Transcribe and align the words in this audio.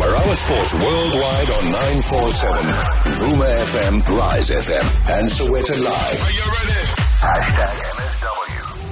Marawa 0.00 0.34
Sports 0.34 0.72
worldwide 0.72 1.50
on 1.50 1.64
947, 1.72 2.64
Vuma 3.20 3.44
FM, 3.66 4.16
Rise 4.16 4.48
FM, 4.48 4.86
and 5.18 5.28
Sowetan 5.28 5.84
Live. 5.84 6.22
Are 6.22 6.32
you 6.32 6.44
ready? 6.56 6.86
Hashtag 7.20 7.76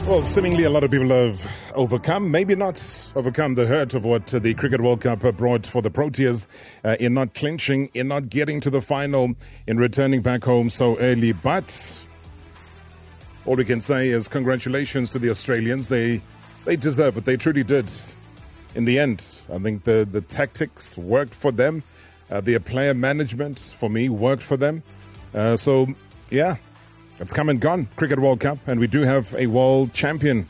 MSW. 0.03 0.07
Well, 0.07 0.23
seemingly 0.23 0.65
a 0.65 0.71
lot 0.71 0.85
of 0.85 0.91
people 0.91 1.09
have 1.09 1.73
overcome, 1.75 2.31
maybe 2.31 2.55
not 2.55 3.11
overcome 3.17 3.55
the 3.55 3.65
hurt 3.67 3.95
of 3.95 4.05
what 4.05 4.27
the 4.27 4.53
Cricket 4.53 4.83
World 4.83 5.01
Cup 5.01 5.21
brought 5.39 5.65
for 5.65 5.81
the 5.81 5.91
Proteas 5.91 6.47
uh, 6.85 6.97
in 7.01 7.15
not 7.15 7.33
clinching, 7.33 7.89
in 7.95 8.09
not 8.09 8.29
getting 8.29 8.61
to 8.61 8.69
the 8.69 8.83
final, 8.83 9.33
in 9.67 9.79
returning 9.79 10.21
back 10.21 10.45
home 10.45 10.69
so 10.69 10.99
early. 10.99 11.33
But 11.33 12.07
all 13.47 13.57
we 13.57 13.65
can 13.65 13.81
say 13.81 14.11
is 14.11 14.29
congratulations 14.29 15.11
to 15.13 15.19
the 15.19 15.31
Australians. 15.31 15.89
They 15.89 16.21
they 16.67 16.77
deserve 16.77 17.17
it. 17.17 17.25
They 17.25 17.39
truly 17.39 17.65
did. 17.65 17.91
In 18.75 18.85
the 18.85 18.99
end, 18.99 19.41
I 19.53 19.59
think 19.59 19.85
the, 19.85 20.07
the 20.11 20.21
tactics 20.21 20.97
worked 20.97 21.35
for 21.35 21.51
them. 21.51 21.83
Uh, 22.31 22.41
their 22.41 22.61
player 22.61 22.95
management, 22.95 23.59
for 23.59 23.89
me, 23.89 24.09
worked 24.09 24.43
for 24.43 24.57
them. 24.57 24.83
Uh, 25.35 25.57
so, 25.57 25.87
yeah, 26.31 26.57
it's 27.21 27.33
come 27.33 27.49
and 27.49 27.61
gone, 27.61 27.89
Cricket 27.97 28.19
World 28.19 28.41
Cup, 28.41 28.59
and 28.67 28.79
we 28.79 28.87
do 28.87 29.03
have 29.03 29.35
a 29.37 29.47
world 29.47 29.93
champion. 29.95 30.47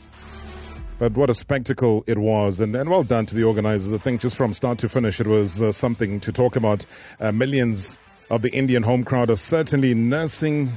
But 0.99 1.13
what 1.13 1.29
a 1.29 1.33
spectacle 1.33 2.03
it 2.05 2.17
was, 2.17 2.59
and, 2.59 2.75
and 2.75 2.89
well 2.89 3.03
done 3.03 3.25
to 3.27 3.35
the 3.35 3.43
organizers. 3.43 3.93
I 3.93 3.97
think 3.97 4.19
just 4.19 4.35
from 4.35 4.53
start 4.53 4.77
to 4.79 4.89
finish, 4.89 5.21
it 5.21 5.27
was 5.27 5.61
uh, 5.61 5.71
something 5.71 6.19
to 6.19 6.31
talk 6.33 6.57
about. 6.57 6.85
Uh, 7.21 7.31
millions 7.31 7.97
of 8.29 8.41
the 8.41 8.51
Indian 8.51 8.83
home 8.83 9.05
crowd 9.05 9.29
are 9.29 9.37
certainly 9.37 9.93
nursing 9.93 10.69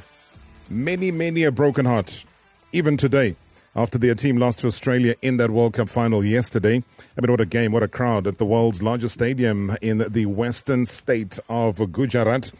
many, 0.70 1.10
many 1.10 1.42
a 1.42 1.50
broken 1.50 1.84
heart, 1.84 2.24
even 2.72 2.96
today, 2.96 3.34
after 3.74 3.98
their 3.98 4.14
team 4.14 4.36
lost 4.36 4.60
to 4.60 4.66
Australia 4.66 5.14
in 5.22 5.38
that 5.38 5.50
World 5.50 5.74
Cup 5.74 5.88
final 5.88 6.24
yesterday. 6.24 6.82
I 7.16 7.20
mean, 7.20 7.30
what 7.30 7.40
a 7.40 7.46
game, 7.46 7.72
what 7.72 7.82
a 7.82 7.88
crowd 7.88 8.26
at 8.26 8.38
the 8.38 8.44
world's 8.44 8.82
largest 8.82 9.14
stadium 9.14 9.76
in 9.80 9.98
the 9.98 10.26
western 10.26 10.86
state 10.86 11.38
of 11.48 11.92
Gujarat. 11.92 12.52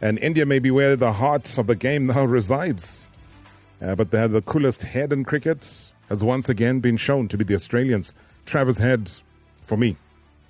And 0.00 0.18
India 0.18 0.46
may 0.46 0.58
be 0.58 0.70
where 0.70 0.94
the 0.96 1.12
heart 1.12 1.58
of 1.58 1.66
the 1.66 1.76
game 1.76 2.06
now 2.06 2.24
resides. 2.38 3.08
Uh, 3.80 3.94
but 3.94 4.10
they 4.10 4.18
have 4.18 4.32
the 4.32 4.42
coolest 4.42 4.82
head 4.82 5.12
in 5.12 5.24
cricket, 5.24 5.92
has 6.08 6.24
once 6.24 6.48
again 6.48 6.80
been 6.80 6.96
shown 6.96 7.28
to 7.28 7.38
be 7.38 7.44
the 7.44 7.54
Australians. 7.54 8.14
Travis 8.44 8.78
Head, 8.78 9.10
for 9.62 9.76
me, 9.76 9.96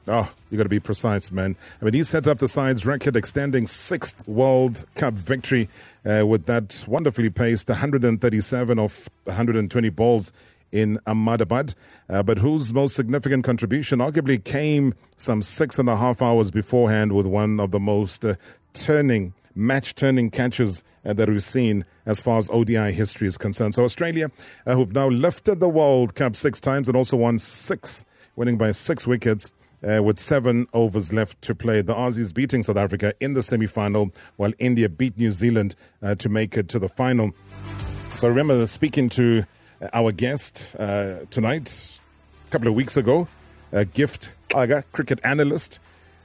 Oh, 0.09 0.33
you 0.51 0.57
got 0.57 0.63
to 0.63 0.71
be 0.71 0.81
precise, 0.81 1.31
man. 1.31 1.55
I 1.81 1.85
mean, 1.85 1.93
he 1.93 2.03
set 2.03 2.27
up 2.27 2.39
the 2.39 2.49
side's 2.49 2.87
record, 2.87 3.15
extending 3.15 3.67
sixth 3.67 4.27
World 4.27 4.87
Cup 4.95 5.13
victory 5.13 5.69
uh, 6.07 6.27
with 6.27 6.47
that 6.47 6.85
wonderfully 6.89 7.29
paced 7.29 7.69
137 7.69 8.79
of 8.79 9.11
120 9.25 9.91
balls 9.91 10.33
in 10.73 10.99
Ahmedabad. 11.07 11.75
Uh, 12.09 12.23
but 12.23 12.39
whose 12.39 12.73
most 12.73 12.95
significant 12.95 13.45
contribution 13.45 13.99
arguably 13.99 14.43
came 14.43 14.95
some 15.19 15.43
six 15.43 15.79
and 15.79 15.91
a 15.91 15.97
half 15.97 16.23
hours 16.23 16.51
beforehand 16.51 17.13
with 17.13 17.27
one 17.27 17.61
of 17.61 17.71
the 17.71 17.81
most 17.81 18.25
uh, 18.25 18.35
turning, 18.73 19.35
match 19.55 19.95
turning 19.95 20.31
catches 20.31 20.83
uh, 21.05 21.13
that 21.13 21.29
we've 21.29 21.43
seen 21.43 21.85
as 22.07 22.19
far 22.19 22.39
as 22.39 22.49
ODI 22.51 22.93
history 22.93 23.29
is 23.29 23.37
concerned. 23.37 23.75
So, 23.75 23.85
Australia, 23.85 24.31
uh, 24.67 24.75
who've 24.75 24.93
now 24.93 25.09
lifted 25.09 25.61
the 25.61 25.69
World 25.69 26.15
Cup 26.15 26.35
six 26.35 26.61
times 26.61 26.89
and 26.89 26.97
also 26.97 27.19
won 27.19 27.39
six, 27.39 28.07
winning 28.37 28.57
by 28.57 28.71
six 28.71 29.07
wickets. 29.07 29.53
Uh, 29.87 30.03
with 30.03 30.19
seven 30.19 30.67
overs 30.75 31.13
left 31.13 31.41
to 31.41 31.55
play. 31.55 31.83
The 31.83 31.95
Aussies 31.95 32.35
beating 32.35 32.65
South 32.65 32.77
Africa 32.77 33.15
in 33.21 33.35
the 33.35 33.45
semi 33.45 33.69
final, 33.69 34.11
while 34.35 34.53
India 34.59 34.89
beat 34.89 35.17
New 35.17 35.31
Zealand 35.31 35.77
uh, 36.03 36.17
to 36.17 36.29
make 36.29 36.57
it 36.57 36.69
to 36.71 36.81
the 36.81 36.89
final. 36.89 37.33
So 38.17 38.27
I 38.27 38.31
remember 38.31 38.67
speaking 38.67 39.09
to 39.11 39.45
our 39.93 40.13
guest 40.13 40.75
uh, 40.79 41.19
tonight, 41.31 42.01
a 42.49 42.51
couple 42.51 42.67
of 42.67 42.75
weeks 42.75 42.97
ago, 42.97 43.29
a 43.73 43.85
Gift 43.85 44.33
Xaka, 44.49 44.83
cricket 44.93 45.21
analyst. 45.23 45.79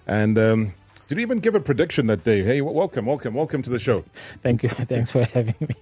And 0.08 0.38
um, 0.38 0.74
did 1.08 1.18
you 1.18 1.22
even 1.22 1.40
give 1.40 1.56
a 1.56 1.60
prediction 1.60 2.08
that 2.08 2.24
day? 2.24 2.42
Hey, 2.42 2.62
welcome, 2.62 3.06
welcome, 3.06 3.34
welcome 3.34 3.62
to 3.62 3.70
the 3.70 3.80
show. 3.80 4.04
Thank 4.42 4.64
you. 4.64 4.70
Thanks 4.70 5.12
for 5.12 5.24
having 5.26 5.56
me. 5.60 5.76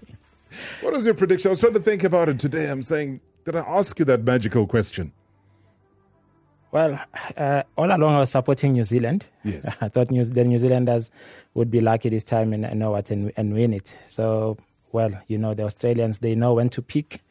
What 0.81 0.93
was 0.93 1.05
your 1.05 1.13
prediction? 1.13 1.49
I 1.49 1.51
was 1.51 1.61
trying 1.61 1.73
to 1.73 1.79
think 1.79 2.03
about 2.03 2.27
it 2.27 2.39
today. 2.39 2.69
I'm 2.69 2.83
saying, 2.83 3.21
did 3.45 3.55
I 3.55 3.61
ask 3.61 3.97
you 3.97 4.05
that 4.05 4.23
magical 4.23 4.67
question? 4.67 5.13
Well, 6.71 6.99
uh, 7.35 7.63
all 7.77 7.87
along 7.87 8.15
I 8.15 8.19
was 8.19 8.31
supporting 8.31 8.73
New 8.73 8.83
Zealand. 8.83 9.25
Yes. 9.43 9.77
I 9.81 9.89
thought 9.89 10.09
New, 10.09 10.23
the 10.23 10.43
New 10.45 10.57
Zealanders 10.57 11.11
would 11.53 11.69
be 11.69 11.81
lucky 11.81 12.09
this 12.09 12.23
time 12.23 12.53
and, 12.53 12.65
and 12.65 12.79
know 12.79 12.91
what 12.91 13.11
and, 13.11 13.31
and 13.35 13.53
win 13.53 13.73
it. 13.73 13.87
So, 13.87 14.57
well, 14.91 15.11
you 15.27 15.37
know, 15.37 15.53
the 15.53 15.63
Australians, 15.63 16.19
they 16.19 16.35
know 16.35 16.53
when 16.53 16.69
to 16.69 16.81
pick. 16.81 17.21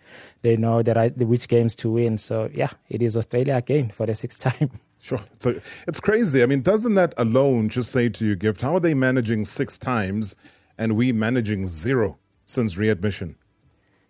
They 0.43 0.57
know 0.57 0.83
the 0.83 0.95
right, 0.95 1.17
the, 1.17 1.25
which 1.25 1.49
games 1.49 1.75
to 1.77 1.91
win. 1.91 2.19
So, 2.19 2.51
yeah, 2.53 2.71
it 2.89 3.01
is 3.01 3.17
Australia 3.17 3.57
again 3.57 3.89
for 3.89 4.07
the 4.07 4.15
sixth 4.15 4.43
time. 4.59 4.71
Sure. 4.99 5.21
So 5.39 5.59
it's 5.89 6.01
crazy. 6.01 6.43
I 6.43 6.47
mean, 6.47 6.61
doesn't 6.61 6.95
that 6.95 7.15
alone 7.17 7.71
just 7.71 7.91
say 7.91 8.11
to 8.11 8.27
you, 8.27 8.37
Gift, 8.37 8.61
how 8.61 8.77
are 8.77 8.81
they 8.81 8.93
managing 8.93 9.47
six 9.47 9.79
times 9.79 10.37
and 10.77 10.97
we 10.97 11.13
managing 11.13 11.67
zero 11.67 12.19
since 12.45 12.77
readmission? 12.77 13.37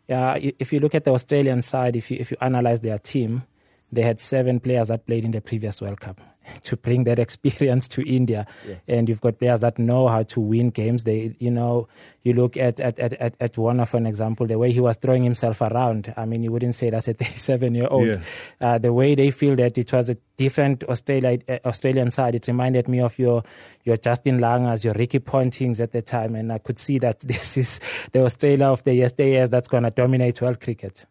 Yeah, 0.09 0.39
if 0.59 0.73
you 0.73 0.81
look 0.81 0.97
at 0.97 1.05
the 1.05 1.13
Australian 1.13 1.63
side, 1.63 1.95
if 1.95 2.11
you 2.11 2.17
if 2.19 2.33
you 2.33 2.37
analyze 2.41 2.81
their 2.81 2.99
team, 2.99 3.45
they 3.93 4.03
had 4.03 4.21
seven 4.21 4.61
players 4.61 4.89
that 4.89 5.07
played 5.07 5.25
in 5.25 5.33
the 5.33 5.41
previous 5.41 5.81
World 5.81 6.01
Cup 6.01 6.21
to 6.63 6.77
bring 6.77 7.05
that 7.05 7.19
experience 7.19 7.89
to 7.89 8.03
India. 8.03 8.47
Yeah. 8.67 8.77
And 8.89 9.09
you've 9.09 9.21
got 9.21 9.39
players 9.39 9.61
that 9.61 9.79
know 9.79 10.09
how 10.09 10.23
to 10.25 10.41
win 10.41 10.71
games. 10.71 11.05
They, 11.05 11.35
you 11.39 11.51
know, 11.51 11.89
you 12.23 12.35
look 12.35 12.57
at, 12.57 12.81
at, 12.81 12.99
at, 12.99 13.35
at 13.41 13.59
one 13.59 13.81
of 13.81 13.95
an 13.95 14.07
example, 14.07 14.47
the 14.47 14.59
way 14.59 14.73
he 14.73 14.81
was 14.81 14.97
throwing 14.97 15.23
himself 15.25 15.61
around. 15.61 16.13
I 16.17 16.25
mean, 16.25 16.43
you 16.43 16.53
wouldn't 16.53 16.75
say 16.75 16.91
that's 16.91 17.09
a 17.09 17.15
37 17.15 17.75
year 17.75 17.89
old. 17.91 18.07
Yeah. 18.07 18.21
Uh, 18.61 18.79
the 18.79 18.93
way 18.93 19.15
they 19.15 19.31
feel 19.31 19.57
that 19.57 19.77
it 19.77 19.93
was 19.93 20.11
a 20.11 20.17
different 20.37 20.85
Australia, 20.85 21.39
uh, 21.49 21.59
Australian 21.65 22.11
side. 22.11 22.35
It 22.35 22.47
reminded 22.47 22.89
me 22.89 23.01
of 23.01 23.19
your, 23.19 23.43
your 23.85 23.97
Justin 23.97 24.39
Langers, 24.39 24.85
your 24.85 24.95
Ricky 24.95 25.19
Pontings 25.19 25.81
at 25.81 25.93
the 25.93 26.03
time. 26.03 26.35
And 26.35 26.53
I 26.53 26.59
could 26.59 26.79
see 26.79 26.99
that 26.99 27.21
this 27.27 27.57
is 27.57 27.81
the 28.13 28.25
Australia 28.25 28.67
of 28.67 28.85
the 28.85 28.93
yesteryears 28.93 29.51
that's 29.51 29.69
going 29.69 29.85
to 29.85 29.91
dominate 29.91 30.41
world 30.41 30.61
cricket. 30.61 31.07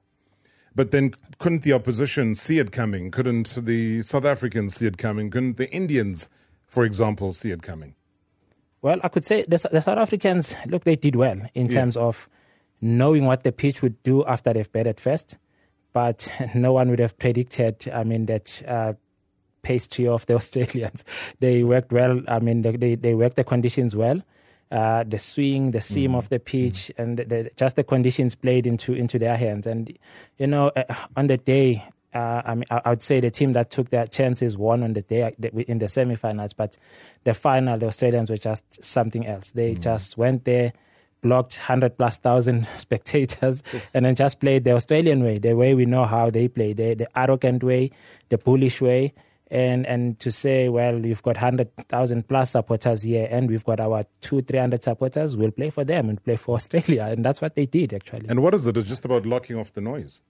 But 0.79 0.91
then 0.91 1.11
couldn't 1.39 1.63
the 1.63 1.73
opposition 1.73 2.35
see 2.35 2.57
it 2.57 2.71
coming? 2.71 3.11
Couldn't 3.11 3.65
the 3.65 4.01
South 4.01 4.23
Africans 4.23 4.75
see 4.75 4.85
it 4.85 4.97
coming? 4.97 5.29
Couldn't 5.29 5.57
the 5.57 5.69
Indians, 5.71 6.29
for 6.67 6.85
example, 6.85 7.33
see 7.33 7.51
it 7.51 7.61
coming? 7.61 7.95
Well, 8.81 8.97
I 9.03 9.09
could 9.09 9.25
say 9.25 9.41
the, 9.41 9.57
the 9.69 9.81
South 9.81 9.97
Africans, 9.97 10.55
look, 10.67 10.85
they 10.85 10.95
did 10.95 11.17
well 11.17 11.37
in 11.53 11.65
yeah. 11.65 11.81
terms 11.81 11.97
of 11.97 12.29
knowing 12.79 13.25
what 13.25 13.43
the 13.43 13.51
pitch 13.51 13.81
would 13.81 14.01
do 14.03 14.23
after 14.23 14.53
they've 14.53 14.71
batted 14.71 15.01
first. 15.01 15.37
But 15.91 16.33
no 16.55 16.71
one 16.71 16.89
would 16.91 16.99
have 16.99 17.19
predicted, 17.19 17.89
I 17.93 18.05
mean, 18.05 18.27
that 18.27 18.63
uh, 18.65 18.93
pastry 19.63 20.07
of 20.07 20.27
the 20.27 20.35
Australians. 20.41 21.03
They 21.41 21.65
worked 21.65 21.91
well. 21.91 22.21
I 22.29 22.39
mean, 22.39 22.61
they, 22.61 22.77
they, 22.77 22.95
they 22.95 23.15
worked 23.15 23.35
the 23.35 23.43
conditions 23.43 23.97
well 23.97 24.21
uh, 24.71 25.03
the 25.03 25.17
swing, 25.17 25.71
the 25.71 25.81
seam 25.81 26.11
mm. 26.11 26.17
of 26.17 26.29
the 26.29 26.39
pitch, 26.39 26.91
mm. 26.95 27.03
and 27.03 27.17
the, 27.17 27.25
the, 27.25 27.51
just 27.55 27.75
the 27.75 27.83
conditions 27.83 28.35
played 28.35 28.67
into 28.67 28.93
into 28.93 29.17
their 29.17 29.37
hands. 29.37 29.65
And 29.65 29.95
you 30.37 30.47
know, 30.47 30.71
uh, 30.75 30.93
on 31.15 31.27
the 31.27 31.37
day, 31.37 31.83
uh, 32.13 32.41
I 32.45 32.55
mean, 32.55 32.65
I, 32.69 32.89
would 32.89 33.01
say 33.01 33.19
the 33.19 33.31
team 33.31 33.53
that 33.53 33.71
took 33.71 33.89
their 33.89 34.07
chances 34.07 34.57
won 34.57 34.83
on 34.83 34.93
the 34.93 35.01
day 35.01 35.33
in 35.67 35.79
the 35.79 35.87
semi-finals, 35.87 36.53
but 36.53 36.77
the 37.23 37.33
final, 37.33 37.77
the 37.77 37.87
Australians 37.87 38.29
were 38.29 38.37
just 38.37 38.83
something 38.83 39.25
else. 39.25 39.51
They 39.51 39.75
mm. 39.75 39.81
just 39.81 40.17
went 40.17 40.45
there, 40.45 40.73
blocked 41.21 41.57
hundred 41.57 41.97
plus 41.97 42.19
thousand 42.19 42.67
spectators, 42.77 43.63
and 43.93 44.05
then 44.05 44.15
just 44.15 44.39
played 44.39 44.65
the 44.65 44.73
Australian 44.73 45.23
way, 45.23 45.39
the 45.39 45.55
way 45.55 45.73
we 45.73 45.85
know 45.85 46.05
how 46.05 46.29
they 46.29 46.47
play, 46.47 46.73
the, 46.73 46.93
the 46.93 47.07
arrogant 47.17 47.63
way, 47.63 47.91
the 48.29 48.37
bullish 48.37 48.81
way 48.81 49.13
and 49.51 49.85
and 49.87 50.19
to 50.19 50.31
say, 50.31 50.69
well, 50.69 51.05
you've 51.05 51.23
got 51.23 51.37
hundred 51.37 51.75
thousand 51.87 52.27
plus 52.27 52.51
supporters 52.51 53.01
here, 53.01 53.27
and 53.29 53.49
we've 53.49 53.63
got 53.63 53.79
our 53.79 54.05
two, 54.21 54.41
three 54.41 54.59
hundred 54.59 54.83
supporters. 54.83 55.35
We'll 55.35 55.51
play 55.51 55.69
for 55.69 55.83
them 55.83 56.09
and 56.09 56.23
play 56.23 56.35
for 56.35 56.55
Australia, 56.59 57.05
and 57.05 57.23
that's 57.25 57.41
what 57.41 57.55
they 57.55 57.65
did 57.65 57.93
actually. 57.93 58.27
And 58.29 58.41
what 58.41 58.53
is 58.53 58.65
it? 58.65 58.77
It's 58.77 58.89
just 58.89 59.05
about 59.05 59.25
locking 59.25 59.57
off 59.57 59.73
the 59.73 59.81
noise. 59.81 60.21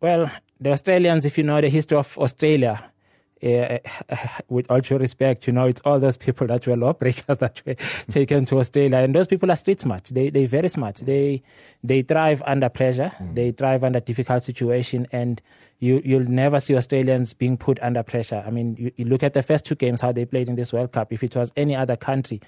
Well, 0.00 0.30
the 0.60 0.72
Australians, 0.72 1.24
if 1.24 1.38
you 1.38 1.44
know 1.44 1.60
the 1.60 1.70
history 1.70 1.96
of 1.96 2.18
Australia, 2.18 2.92
uh, 3.44 3.78
with 4.48 4.70
all 4.70 4.80
due 4.80 4.98
respect, 4.98 5.46
you 5.46 5.52
know, 5.52 5.66
it's 5.66 5.80
all 5.84 6.00
those 6.00 6.16
people 6.16 6.46
that 6.46 6.66
were 6.66 6.76
lawbreakers 6.76 7.38
that 7.38 7.62
were 7.66 7.74
taken 8.08 8.46
to 8.46 8.58
Australia, 8.58 8.98
and 8.98 9.14
those 9.14 9.26
people 9.26 9.50
are 9.50 9.56
street 9.56 9.80
smart. 9.80 10.04
They 10.04 10.30
they 10.30 10.46
very 10.46 10.68
smart. 10.68 10.96
They 10.96 11.42
they 11.82 12.02
thrive 12.02 12.42
under 12.46 12.68
pressure. 12.68 13.12
Mm. 13.18 13.34
They 13.34 13.50
thrive 13.52 13.84
under 13.84 14.00
difficult 14.00 14.42
situation, 14.42 15.06
and 15.12 15.40
you 15.78 16.00
you'll 16.04 16.30
never 16.30 16.60
see 16.60 16.76
Australians 16.76 17.34
being 17.34 17.56
put 17.56 17.78
under 17.82 18.02
pressure. 18.02 18.42
I 18.46 18.50
mean, 18.50 18.76
you, 18.78 18.90
you 18.96 19.04
look 19.04 19.22
at 19.22 19.34
the 19.34 19.42
first 19.42 19.66
two 19.66 19.74
games 19.74 20.00
how 20.00 20.12
they 20.12 20.24
played 20.24 20.48
in 20.48 20.56
this 20.56 20.72
World 20.72 20.92
Cup. 20.92 21.12
If 21.12 21.22
it 21.22 21.36
was 21.36 21.52
any 21.56 21.76
other 21.76 21.96
country, 21.96 22.40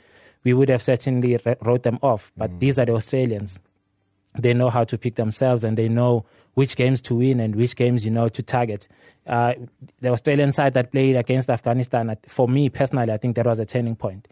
we 0.44 0.54
would 0.54 0.68
have 0.68 0.82
certainly 0.82 1.38
wrote 1.62 1.82
them 1.82 1.98
off. 2.02 2.32
But 2.36 2.50
mm. 2.50 2.60
these 2.60 2.78
are 2.78 2.84
the 2.84 2.94
Australians 2.94 3.60
they 4.38 4.54
know 4.54 4.70
how 4.70 4.84
to 4.84 4.98
pick 4.98 5.16
themselves 5.16 5.64
and 5.64 5.76
they 5.76 5.88
know 5.88 6.24
which 6.54 6.76
games 6.76 7.02
to 7.02 7.14
win 7.16 7.40
and 7.40 7.54
which 7.54 7.76
games 7.76 8.04
you 8.04 8.10
know 8.10 8.28
to 8.28 8.42
target. 8.42 8.88
Uh, 9.26 9.54
the 10.00 10.08
Australian 10.08 10.52
side 10.52 10.74
that 10.74 10.92
played 10.92 11.16
against 11.16 11.50
Afghanistan, 11.50 12.16
for 12.26 12.48
me 12.48 12.68
personally, 12.68 13.12
I 13.12 13.16
think 13.16 13.36
that 13.36 13.46
was 13.46 13.58
a 13.58 13.66
turning 13.66 13.96
point. 13.96 14.26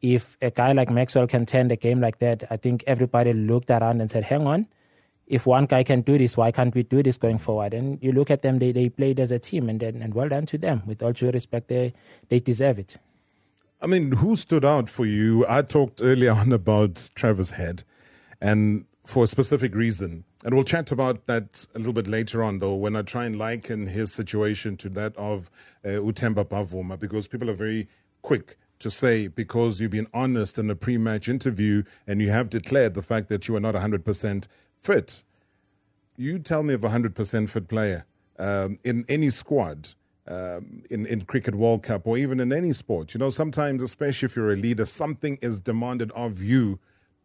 If 0.00 0.36
a 0.40 0.50
guy 0.50 0.72
like 0.72 0.90
Maxwell 0.90 1.26
can 1.26 1.46
turn 1.46 1.68
the 1.68 1.76
game 1.76 2.00
like 2.00 2.18
that, 2.18 2.44
I 2.50 2.56
think 2.56 2.84
everybody 2.86 3.32
looked 3.32 3.70
around 3.70 4.00
and 4.00 4.10
said, 4.10 4.24
"Hang 4.24 4.46
on, 4.46 4.68
if 5.26 5.46
one 5.46 5.66
guy 5.66 5.82
can 5.82 6.02
do 6.02 6.18
this, 6.18 6.36
why 6.36 6.50
can't 6.52 6.74
we 6.74 6.82
do 6.82 7.02
this 7.02 7.16
going 7.16 7.38
forward? 7.38 7.74
And 7.74 7.98
you 8.02 8.12
look 8.12 8.30
at 8.30 8.42
them; 8.42 8.58
they, 8.58 8.72
they 8.72 8.88
played 8.88 9.18
as 9.18 9.30
a 9.32 9.38
team, 9.38 9.68
and 9.68 9.80
then, 9.80 10.00
and 10.00 10.14
well 10.14 10.28
done 10.28 10.46
to 10.46 10.58
them. 10.58 10.82
With 10.86 11.02
all 11.02 11.12
due 11.12 11.30
respect, 11.30 11.68
they 11.68 11.94
they 12.28 12.40
deserve 12.40 12.78
it. 12.78 12.96
I 13.80 13.86
mean, 13.86 14.12
who 14.12 14.34
stood 14.36 14.64
out 14.64 14.88
for 14.88 15.06
you? 15.06 15.44
I 15.48 15.62
talked 15.62 16.00
earlier 16.02 16.32
on 16.42 16.52
about 16.52 17.10
Travis 17.14 17.52
Head, 17.52 17.82
and 18.40 18.84
for 19.08 19.24
a 19.24 19.26
specific 19.26 19.74
reason. 19.74 20.22
And 20.44 20.54
we'll 20.54 20.64
chat 20.64 20.92
about 20.92 21.26
that 21.28 21.64
a 21.74 21.78
little 21.78 21.94
bit 21.94 22.06
later 22.06 22.42
on, 22.42 22.58
though, 22.58 22.74
when 22.74 22.94
I 22.94 23.00
try 23.00 23.24
and 23.24 23.38
liken 23.38 23.86
his 23.86 24.12
situation 24.12 24.76
to 24.76 24.90
that 24.90 25.16
of 25.16 25.50
uh, 25.82 25.88
Uthemba 25.88 26.44
Bavuma, 26.44 26.98
because 26.98 27.26
people 27.26 27.48
are 27.48 27.54
very 27.54 27.88
quick 28.20 28.58
to 28.80 28.90
say, 28.90 29.26
because 29.26 29.80
you've 29.80 29.92
been 29.92 30.08
honest 30.12 30.58
in 30.58 30.68
a 30.68 30.74
pre 30.74 30.98
match 30.98 31.26
interview 31.26 31.84
and 32.06 32.20
you 32.20 32.28
have 32.28 32.50
declared 32.50 32.92
the 32.92 33.00
fact 33.00 33.30
that 33.30 33.48
you 33.48 33.56
are 33.56 33.60
not 33.60 33.74
100% 33.74 34.46
fit. 34.82 35.22
You 36.18 36.38
tell 36.38 36.62
me 36.62 36.74
of 36.74 36.84
a 36.84 36.90
100% 36.90 37.48
fit 37.48 37.66
player 37.66 38.04
um, 38.38 38.78
in 38.84 39.06
any 39.08 39.30
squad. 39.30 39.94
Um, 40.26 40.82
in, 40.90 41.06
in 41.06 41.22
cricket 41.22 41.54
World 41.54 41.82
Cup 41.82 42.06
or 42.06 42.18
even 42.18 42.38
in 42.38 42.52
any 42.52 42.74
sport. 42.74 43.14
You 43.14 43.20
know, 43.20 43.30
sometimes, 43.30 43.82
especially 43.82 44.26
if 44.26 44.36
you're 44.36 44.52
a 44.52 44.56
leader, 44.56 44.84
something 44.84 45.38
is 45.40 45.58
demanded 45.58 46.12
of 46.12 46.42
you 46.42 46.78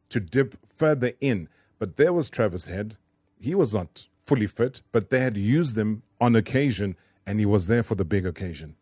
to 0.07 0.21
dip 0.21 0.55
further 0.77 1.11
in. 1.19 1.49
But 1.83 1.97
there 1.97 2.13
was 2.13 2.29
Travis 2.29 2.67
Head. 2.67 2.95
He 3.41 3.53
was 3.53 3.73
not 3.73 4.07
fully 4.23 4.47
fit, 4.47 4.81
but 4.93 5.09
they 5.09 5.19
had 5.19 5.35
used 5.35 5.77
him 5.77 6.03
on 6.21 6.33
occasion, 6.33 6.95
and 7.27 7.41
he 7.41 7.45
was 7.45 7.67
there 7.67 7.83
for 7.83 7.95
the 7.95 8.05
big 8.05 8.25
occasion. 8.25 8.77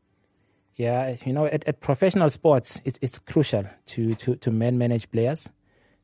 Yeah, 0.76 1.16
you 1.26 1.34
know, 1.34 1.46
at, 1.46 1.68
at 1.68 1.80
professional 1.80 2.30
sports, 2.30 2.80
it's, 2.86 3.00
it's 3.02 3.18
crucial 3.18 3.66
to, 3.88 4.14
to, 4.14 4.36
to 4.36 4.52
man 4.52 4.78
manage 4.78 5.10
players 5.10 5.50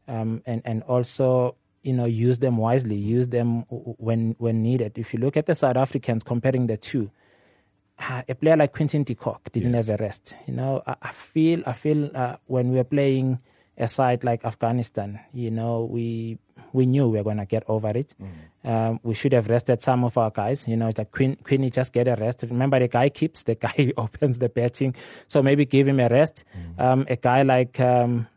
um, 0.07 0.41
and, 0.47 0.63
and 0.65 0.81
also, 0.94 1.55
you 1.83 1.94
know, 1.94 2.05
use 2.05 2.39
them 2.39 2.57
wisely, 2.57 2.95
use 2.95 3.27
them 3.27 3.61
when, 3.69 4.35
when 4.39 4.63
needed. 4.63 4.97
If 4.97 5.13
you 5.13 5.19
look 5.19 5.38
at 5.38 5.45
the 5.45 5.53
South 5.53 5.77
Africans, 5.77 6.23
comparing 6.23 6.65
the 6.65 6.77
two, 6.77 7.11
uh, 7.99 8.23
a 8.27 8.33
player 8.33 8.57
like 8.57 8.73
Quinton 8.73 9.03
de 9.03 9.13
Kock 9.13 9.51
didn't 9.51 9.75
yes. 9.75 9.85
have 9.85 9.99
a 9.99 10.03
rest. 10.03 10.35
You 10.47 10.55
know, 10.55 10.81
I, 10.88 10.95
I 11.03 11.11
feel, 11.11 11.61
I 11.67 11.73
feel 11.73 12.09
uh, 12.15 12.38
when 12.47 12.71
we 12.71 12.77
were 12.77 12.83
playing 12.83 13.38
a 13.77 13.88
side 13.88 14.23
like 14.23 14.44
Afghanistan, 14.44 15.19
you 15.31 15.51
know, 15.51 15.83
we 15.83 16.39
we 16.77 16.85
knew 16.85 17.09
we 17.09 17.18
were 17.18 17.24
going 17.24 17.38
to 17.38 17.45
get 17.45 17.63
over 17.68 17.89
it. 17.89 18.13
Mm. 18.21 18.69
Um, 18.69 19.00
we 19.01 19.15
should 19.15 19.33
have 19.33 19.50
rested 19.50 19.81
some 19.81 20.03
of 20.03 20.15
our 20.15 20.29
guys. 20.29 20.68
You 20.68 20.77
know, 20.77 20.91
like 20.95 21.12
Queen, 21.12 21.35
Queenie 21.44 21.71
just 21.71 21.91
get 21.91 22.07
a 22.07 22.15
rest. 22.15 22.45
Remember, 22.47 22.77
the 22.77 22.88
guy 22.88 23.09
keeps, 23.09 23.44
the 23.44 23.56
guy 23.56 23.91
opens 23.97 24.38
the 24.38 24.47
betting. 24.47 24.95
So 25.27 25.41
maybe 25.41 25.65
give 25.65 25.88
him 25.88 26.00
a 26.00 26.07
rest. 26.07 26.45
Mm. 26.77 26.83
Um, 26.83 27.06
a 27.09 27.15
guy 27.15 27.41
like 27.41 27.79
um, 27.79 28.27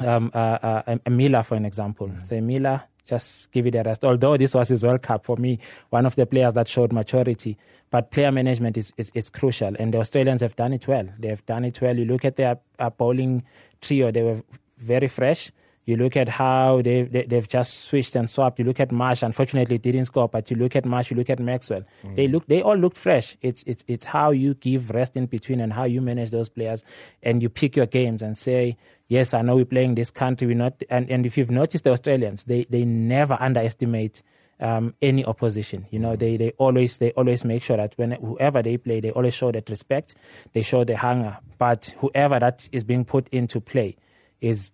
um, 0.00 0.32
uh, 0.34 0.58
uh, 0.62 0.96
Emila, 1.06 1.44
for 1.44 1.54
an 1.54 1.64
example. 1.64 2.08
Mm. 2.08 2.26
So 2.26 2.34
Emila, 2.34 2.82
just 3.06 3.52
give 3.52 3.66
it 3.66 3.76
a 3.76 3.84
rest. 3.84 4.04
Although 4.04 4.36
this 4.36 4.52
was 4.52 4.68
his 4.70 4.82
World 4.82 5.02
Cup 5.02 5.24
for 5.24 5.36
me, 5.36 5.60
one 5.90 6.06
of 6.06 6.16
the 6.16 6.26
players 6.26 6.54
that 6.54 6.66
showed 6.66 6.92
maturity. 6.92 7.56
But 7.90 8.10
player 8.10 8.32
management 8.32 8.76
is, 8.76 8.92
is, 8.96 9.12
is 9.14 9.30
crucial, 9.30 9.76
and 9.78 9.94
the 9.94 9.98
Australians 9.98 10.40
have 10.40 10.56
done 10.56 10.72
it 10.72 10.88
well. 10.88 11.06
They 11.20 11.28
have 11.28 11.46
done 11.46 11.64
it 11.64 11.80
well. 11.80 11.96
You 11.96 12.06
look 12.06 12.24
at 12.24 12.34
their 12.34 12.58
uh, 12.80 12.90
bowling 12.90 13.44
trio; 13.80 14.10
they 14.10 14.24
were 14.24 14.42
very 14.78 15.06
fresh. 15.06 15.52
You 15.86 15.96
look 15.96 16.16
at 16.16 16.28
how 16.28 16.80
they, 16.80 17.02
they 17.02 17.36
have 17.36 17.48
just 17.48 17.84
switched 17.84 18.16
and 18.16 18.28
swapped. 18.28 18.58
You 18.58 18.64
look 18.64 18.80
at 18.80 18.90
Marsh. 18.90 19.22
Unfortunately, 19.22 19.76
didn't 19.78 20.06
score. 20.06 20.28
But 20.28 20.50
you 20.50 20.56
look 20.56 20.74
at 20.76 20.84
Marsh. 20.84 21.10
You 21.10 21.16
look 21.16 21.28
at 21.28 21.40
Maxwell. 21.40 21.84
Mm. 22.02 22.16
They 22.16 22.28
look. 22.28 22.46
They 22.46 22.62
all 22.62 22.76
looked 22.76 22.96
fresh. 22.96 23.36
It's 23.42 23.62
it's 23.64 23.84
it's 23.86 24.06
how 24.06 24.30
you 24.30 24.54
give 24.54 24.90
rest 24.90 25.16
in 25.16 25.26
between 25.26 25.60
and 25.60 25.72
how 25.72 25.84
you 25.84 26.00
manage 26.00 26.30
those 26.30 26.48
players, 26.48 26.84
and 27.22 27.42
you 27.42 27.50
pick 27.50 27.76
your 27.76 27.86
games 27.86 28.22
and 28.22 28.36
say, 28.36 28.76
yes, 29.08 29.34
I 29.34 29.42
know 29.42 29.56
we're 29.56 29.66
playing 29.66 29.94
this 29.94 30.10
country. 30.10 30.46
We're 30.46 30.56
not. 30.56 30.82
And, 30.88 31.10
and 31.10 31.26
if 31.26 31.36
you've 31.36 31.50
noticed, 31.50 31.84
the 31.84 31.90
Australians 31.90 32.44
they 32.44 32.64
they 32.64 32.84
never 32.84 33.36
underestimate. 33.38 34.22
Um, 34.60 34.94
any 35.02 35.24
opposition. 35.24 35.84
You 35.90 35.98
know, 35.98 36.12
mm. 36.12 36.18
they, 36.20 36.36
they 36.36 36.52
always 36.58 36.98
they 36.98 37.10
always 37.10 37.44
make 37.44 37.60
sure 37.64 37.76
that 37.76 37.94
when 37.96 38.12
whoever 38.12 38.62
they 38.62 38.76
play, 38.76 39.00
they 39.00 39.10
always 39.10 39.34
show 39.34 39.50
that 39.50 39.68
respect, 39.68 40.14
they 40.52 40.62
show 40.62 40.84
the 40.84 40.96
hunger. 40.96 41.36
But 41.58 41.92
whoever 41.98 42.38
that 42.38 42.68
is 42.70 42.84
being 42.84 43.04
put 43.04 43.28
into 43.30 43.60
play 43.60 43.96
is 44.40 44.70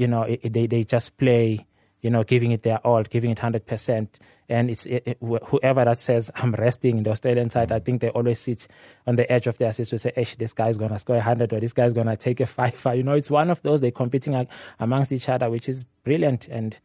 you 0.00 0.08
know, 0.08 0.22
it, 0.22 0.52
they, 0.52 0.66
they 0.66 0.82
just 0.82 1.18
play, 1.18 1.66
you 2.00 2.08
know, 2.08 2.24
giving 2.24 2.52
it 2.52 2.62
their 2.62 2.78
all, 2.78 3.02
giving 3.02 3.30
it 3.30 3.38
100%. 3.38 4.08
And 4.48 4.70
it's 4.70 4.86
it, 4.86 5.02
it, 5.06 5.18
whoever 5.20 5.84
that 5.84 5.98
says, 5.98 6.30
I'm 6.36 6.52
resting 6.52 6.96
in 6.96 7.04
the 7.04 7.10
Australian 7.10 7.50
side, 7.50 7.70
I 7.70 7.80
think 7.80 8.00
they 8.00 8.08
always 8.08 8.40
sit 8.40 8.66
on 9.06 9.16
the 9.16 9.30
edge 9.30 9.46
of 9.46 9.58
their 9.58 9.72
seats 9.72 9.90
to 9.90 9.98
say, 9.98 10.12
Hey, 10.16 10.26
this 10.38 10.54
guy's 10.54 10.78
going 10.78 10.90
to 10.90 10.98
score 10.98 11.16
100 11.16 11.52
or 11.52 11.60
this 11.60 11.74
guy's 11.74 11.92
going 11.92 12.06
to 12.06 12.16
take 12.16 12.40
a 12.40 12.46
five. 12.46 12.82
You 12.96 13.02
know, 13.02 13.12
it's 13.12 13.30
one 13.30 13.50
of 13.50 13.60
those, 13.62 13.82
they're 13.82 13.90
competing 13.90 14.48
amongst 14.78 15.12
each 15.12 15.28
other, 15.28 15.50
which 15.50 15.68
is 15.68 15.84
brilliant. 15.84 16.48
And 16.48 16.80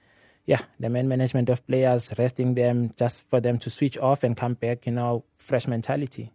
yeah, 0.46 0.60
the 0.80 0.90
main 0.90 1.08
management 1.08 1.50
of 1.50 1.66
players, 1.66 2.14
resting 2.18 2.56
them 2.56 2.94
just 2.98 3.28
for 3.30 3.40
them 3.40 3.58
to 3.60 3.70
switch 3.70 3.98
off 3.98 4.26
and 4.26 4.36
come 4.36 4.56
back, 4.56 4.86
you 4.86 4.92
know, 4.92 5.24
fresh 5.38 5.68
mentality. 5.68 6.34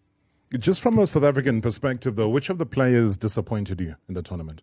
Just 0.58 0.80
from 0.80 0.98
a 0.98 1.06
South 1.06 1.22
African 1.22 1.60
perspective, 1.60 2.16
though, 2.16 2.30
which 2.30 2.48
of 2.48 2.56
the 2.58 2.66
players 2.66 3.18
disappointed 3.18 3.80
you 3.80 3.94
in 4.08 4.14
the 4.14 4.22
tournament? 4.22 4.62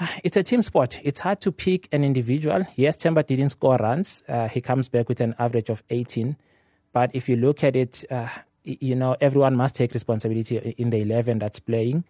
It's 0.24 0.36
a 0.36 0.42
team 0.42 0.62
sport. 0.62 1.00
It's 1.04 1.20
hard 1.20 1.40
to 1.42 1.52
pick 1.52 1.88
an 1.92 2.04
individual. 2.04 2.66
Yes, 2.76 2.96
Temba 2.96 3.26
didn't 3.26 3.50
score 3.50 3.76
runs. 3.76 4.22
Uh, 4.28 4.48
he 4.48 4.60
comes 4.60 4.88
back 4.88 5.08
with 5.08 5.20
an 5.20 5.34
average 5.38 5.70
of 5.70 5.82
18. 5.90 6.36
But 6.92 7.14
if 7.14 7.28
you 7.28 7.36
look 7.36 7.62
at 7.62 7.76
it, 7.76 8.04
uh, 8.10 8.28
you 8.64 8.94
know, 8.94 9.16
everyone 9.20 9.56
must 9.56 9.74
take 9.74 9.92
responsibility 9.92 10.56
in 10.56 10.90
the 10.90 10.98
11 10.98 11.38
that's 11.38 11.60
playing. 11.60 12.04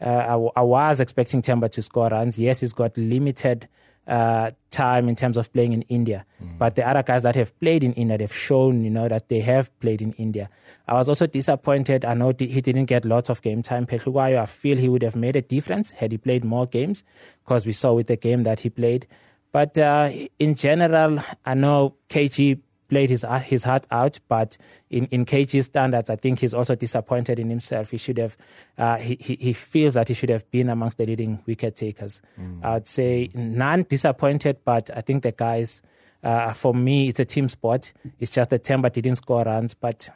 Uh, 0.00 0.50
I, 0.56 0.60
I, 0.60 0.62
was 0.62 1.00
expecting 1.00 1.40
Temba 1.40 1.70
to 1.70 1.80
score 1.80 2.08
runs. 2.08 2.38
Yes, 2.38 2.60
he's 2.60 2.74
got 2.74 2.96
limited 2.98 3.66
uh, 4.06 4.50
time 4.70 5.08
in 5.08 5.16
terms 5.16 5.36
of 5.36 5.52
playing 5.52 5.72
in 5.72 5.82
India. 5.82 6.24
Mm. 6.42 6.58
But 6.58 6.76
the 6.76 6.86
other 6.86 7.02
guys 7.02 7.22
that 7.22 7.34
have 7.34 7.58
played 7.60 7.82
in 7.82 7.92
India, 7.94 8.18
they've 8.18 8.32
shown, 8.34 8.84
you 8.84 8.90
know, 8.90 9.08
that 9.08 9.28
they 9.28 9.40
have 9.40 9.76
played 9.80 10.02
in 10.02 10.12
India. 10.12 10.48
I 10.86 10.94
was 10.94 11.08
also 11.08 11.26
disappointed. 11.26 12.04
I 12.04 12.14
know 12.14 12.32
he 12.38 12.60
didn't 12.60 12.84
get 12.84 13.04
lots 13.04 13.28
of 13.28 13.42
game 13.42 13.62
time. 13.62 13.86
Phehlukwayo, 13.86 14.40
I 14.40 14.46
feel 14.46 14.76
he 14.78 14.88
would 14.88 15.02
have 15.02 15.16
made 15.16 15.36
a 15.36 15.42
difference 15.42 15.92
had 15.92 16.12
he 16.12 16.18
played 16.18 16.44
more 16.44 16.66
games 16.66 17.04
because 17.44 17.66
we 17.66 17.72
saw 17.72 17.94
with 17.94 18.06
the 18.06 18.16
game 18.16 18.44
that 18.44 18.60
he 18.60 18.70
played. 18.70 19.06
But 19.52 19.78
uh, 19.78 20.10
in 20.38 20.54
general, 20.54 21.18
I 21.44 21.54
know 21.54 21.94
KG 22.10 22.60
played 22.88 23.10
his 23.10 23.24
his 23.42 23.64
heart 23.64 23.86
out, 23.90 24.18
but 24.28 24.56
in 24.90 25.06
in 25.06 25.24
KG's 25.24 25.66
standards, 25.66 26.10
I 26.10 26.16
think 26.16 26.40
he's 26.40 26.54
also 26.54 26.74
disappointed 26.74 27.38
in 27.38 27.48
himself. 27.48 27.90
He 27.90 27.98
should 27.98 28.18
have, 28.18 28.36
uh, 28.78 28.96
he, 28.96 29.16
he 29.20 29.36
he 29.36 29.52
feels 29.52 29.94
that 29.94 30.08
he 30.08 30.14
should 30.14 30.30
have 30.30 30.50
been 30.50 30.68
amongst 30.68 30.98
the 30.98 31.06
leading 31.06 31.42
wicket 31.46 31.76
takers. 31.76 32.22
Mm. 32.40 32.64
I'd 32.64 32.88
say 32.88 33.30
none 33.34 33.84
disappointed, 33.88 34.58
but 34.64 34.90
I 34.96 35.00
think 35.00 35.22
the 35.22 35.32
guys, 35.32 35.82
uh, 36.22 36.52
for 36.52 36.74
me, 36.74 37.08
it's 37.08 37.20
a 37.20 37.24
team 37.24 37.48
sport. 37.48 37.92
It's 38.20 38.30
just 38.30 38.50
that 38.50 38.64
Temba 38.64 38.92
didn't 38.92 39.16
score 39.16 39.44
runs, 39.44 39.74
but 39.74 40.08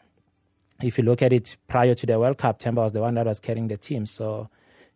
if 0.82 0.98
you 0.98 1.04
look 1.04 1.22
at 1.22 1.32
it 1.32 1.56
prior 1.68 1.94
to 1.94 2.06
the 2.06 2.18
World 2.18 2.38
Cup, 2.38 2.58
Temba 2.58 2.76
was 2.76 2.92
the 2.92 3.00
one 3.00 3.14
that 3.14 3.26
was 3.26 3.38
carrying 3.38 3.68
the 3.68 3.76
team. 3.76 4.06
So, 4.06 4.48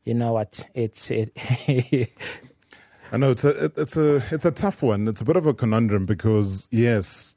you 0.04 0.14
know 0.14 0.32
what, 0.32 0.66
it's 0.74 1.10
it. 1.10 1.30
I 3.12 3.16
know 3.16 3.30
it's 3.30 3.44
a 3.44 3.70
it's 3.76 3.96
a 3.96 4.16
it's 4.32 4.44
a 4.44 4.50
tough 4.50 4.82
one. 4.82 5.06
It's 5.06 5.20
a 5.20 5.24
bit 5.24 5.36
of 5.36 5.46
a 5.46 5.54
conundrum 5.54 6.04
because 6.06 6.68
yes, 6.72 7.36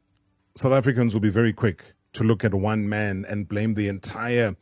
South 0.58 0.74
Africans 0.74 1.14
will 1.14 1.22
be 1.22 1.30
very 1.30 1.54
quick 1.54 1.94
to 2.14 2.24
look 2.24 2.44
at 2.44 2.52
one 2.52 2.90
man 2.90 3.28
and 3.30 3.48
blame 3.48 3.76
the 3.76 3.88
entire 3.88 4.56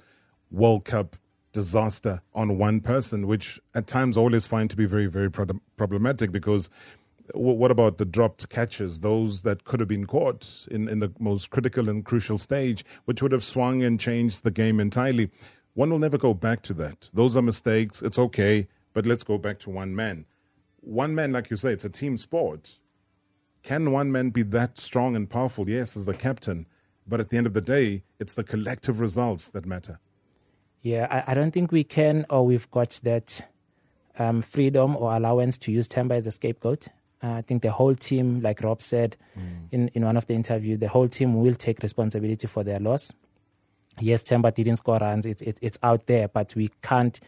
World 0.52 0.84
Cup 0.84 1.16
disaster 1.54 2.22
on 2.34 2.58
one 2.58 2.82
person, 2.82 3.28
which 3.28 3.62
at 3.74 3.88
times 3.88 4.18
I 4.18 4.20
always 4.20 4.46
find 4.46 4.70
to 4.70 4.76
be 4.76 4.86
very, 4.86 5.06
very 5.06 5.32
pro- 5.32 5.62
problematic 5.78 6.34
because 6.34 6.70
what 7.34 7.72
about 7.72 7.98
the 7.98 8.04
dropped 8.04 8.50
catches, 8.50 9.00
those 9.00 9.44
that 9.44 9.64
could 9.64 9.80
have 9.80 9.88
been 9.88 10.06
caught 10.06 10.68
in, 10.70 10.90
in 10.90 11.00
the 11.00 11.14
most 11.18 11.50
critical 11.50 11.88
and 11.88 12.04
crucial 12.04 12.38
stage, 12.38 12.84
which 13.06 13.22
would 13.22 13.32
have 13.32 13.46
swung 13.46 13.82
and 13.82 13.98
changed 13.98 14.44
the 14.44 14.52
game 14.52 14.82
entirely? 14.82 15.32
One 15.76 15.90
will 15.92 16.00
never 16.00 16.18
go 16.18 16.34
back 16.34 16.62
to 16.64 16.74
that. 16.74 17.10
Those 17.14 17.38
are 17.38 17.42
mistakes. 17.42 18.02
It's 18.02 18.20
okay, 18.20 18.68
but 18.92 19.06
let's 19.06 19.24
go 19.24 19.38
back 19.38 19.60
to 19.60 19.70
one 19.70 19.96
man. 19.96 20.26
One 20.82 21.16
man, 21.16 21.32
like 21.32 21.50
you 21.50 21.56
say, 21.56 21.72
it's 21.72 21.86
a 21.86 21.90
team 21.90 22.18
sport. 22.18 22.80
Can 23.66 23.92
one 23.92 24.12
man 24.12 24.30
be 24.30 24.44
that 24.44 24.78
strong 24.78 25.16
and 25.16 25.28
powerful? 25.28 25.68
Yes, 25.68 25.98
as 25.98 26.06
the 26.06 26.14
captain. 26.14 26.68
But 27.08 27.20
at 27.20 27.30
the 27.30 27.38
end 27.38 27.48
of 27.48 27.54
the 27.54 27.62
day, 27.62 28.04
it's 28.20 28.36
the 28.36 28.44
collective 28.44 29.00
results 29.00 29.50
that 29.50 29.66
matter. 29.66 30.00
Yeah, 30.84 31.08
I, 31.10 31.32
I 31.32 31.34
don't 31.34 31.50
think 31.50 31.72
we 31.72 31.84
can, 31.84 32.28
or 32.30 32.46
we've 32.46 32.70
got 32.70 33.00
that 33.02 33.42
um, 34.20 34.44
freedom 34.44 34.96
or 34.96 35.16
allowance 35.16 35.58
to 35.58 35.72
use 35.72 35.88
Temba 35.88 36.12
as 36.12 36.28
a 36.28 36.32
scapegoat. 36.32 36.90
Uh, 37.24 37.32
I 37.32 37.42
think 37.42 37.64
the 37.64 37.72
whole 37.72 37.96
team, 37.96 38.40
like 38.42 38.62
Rob 38.62 38.84
said 38.84 39.18
mm. 39.36 39.68
in, 39.72 39.88
in 39.96 40.06
one 40.06 40.16
of 40.16 40.28
the 40.28 40.36
interviews, 40.36 40.78
the 40.78 40.88
whole 40.88 41.08
team 41.08 41.34
will 41.34 41.56
take 41.56 41.82
responsibility 41.82 42.46
for 42.46 42.64
their 42.64 42.80
loss. 42.80 43.14
Yes, 44.00 44.24
Temba 44.24 44.54
didn't 44.54 44.76
score 44.76 45.00
runs. 45.00 45.26
It's, 45.26 45.42
it, 45.42 45.58
it's 45.64 45.80
out 45.82 46.06
there, 46.06 46.28
but 46.28 46.54
we 46.56 46.70
can't 46.84 47.20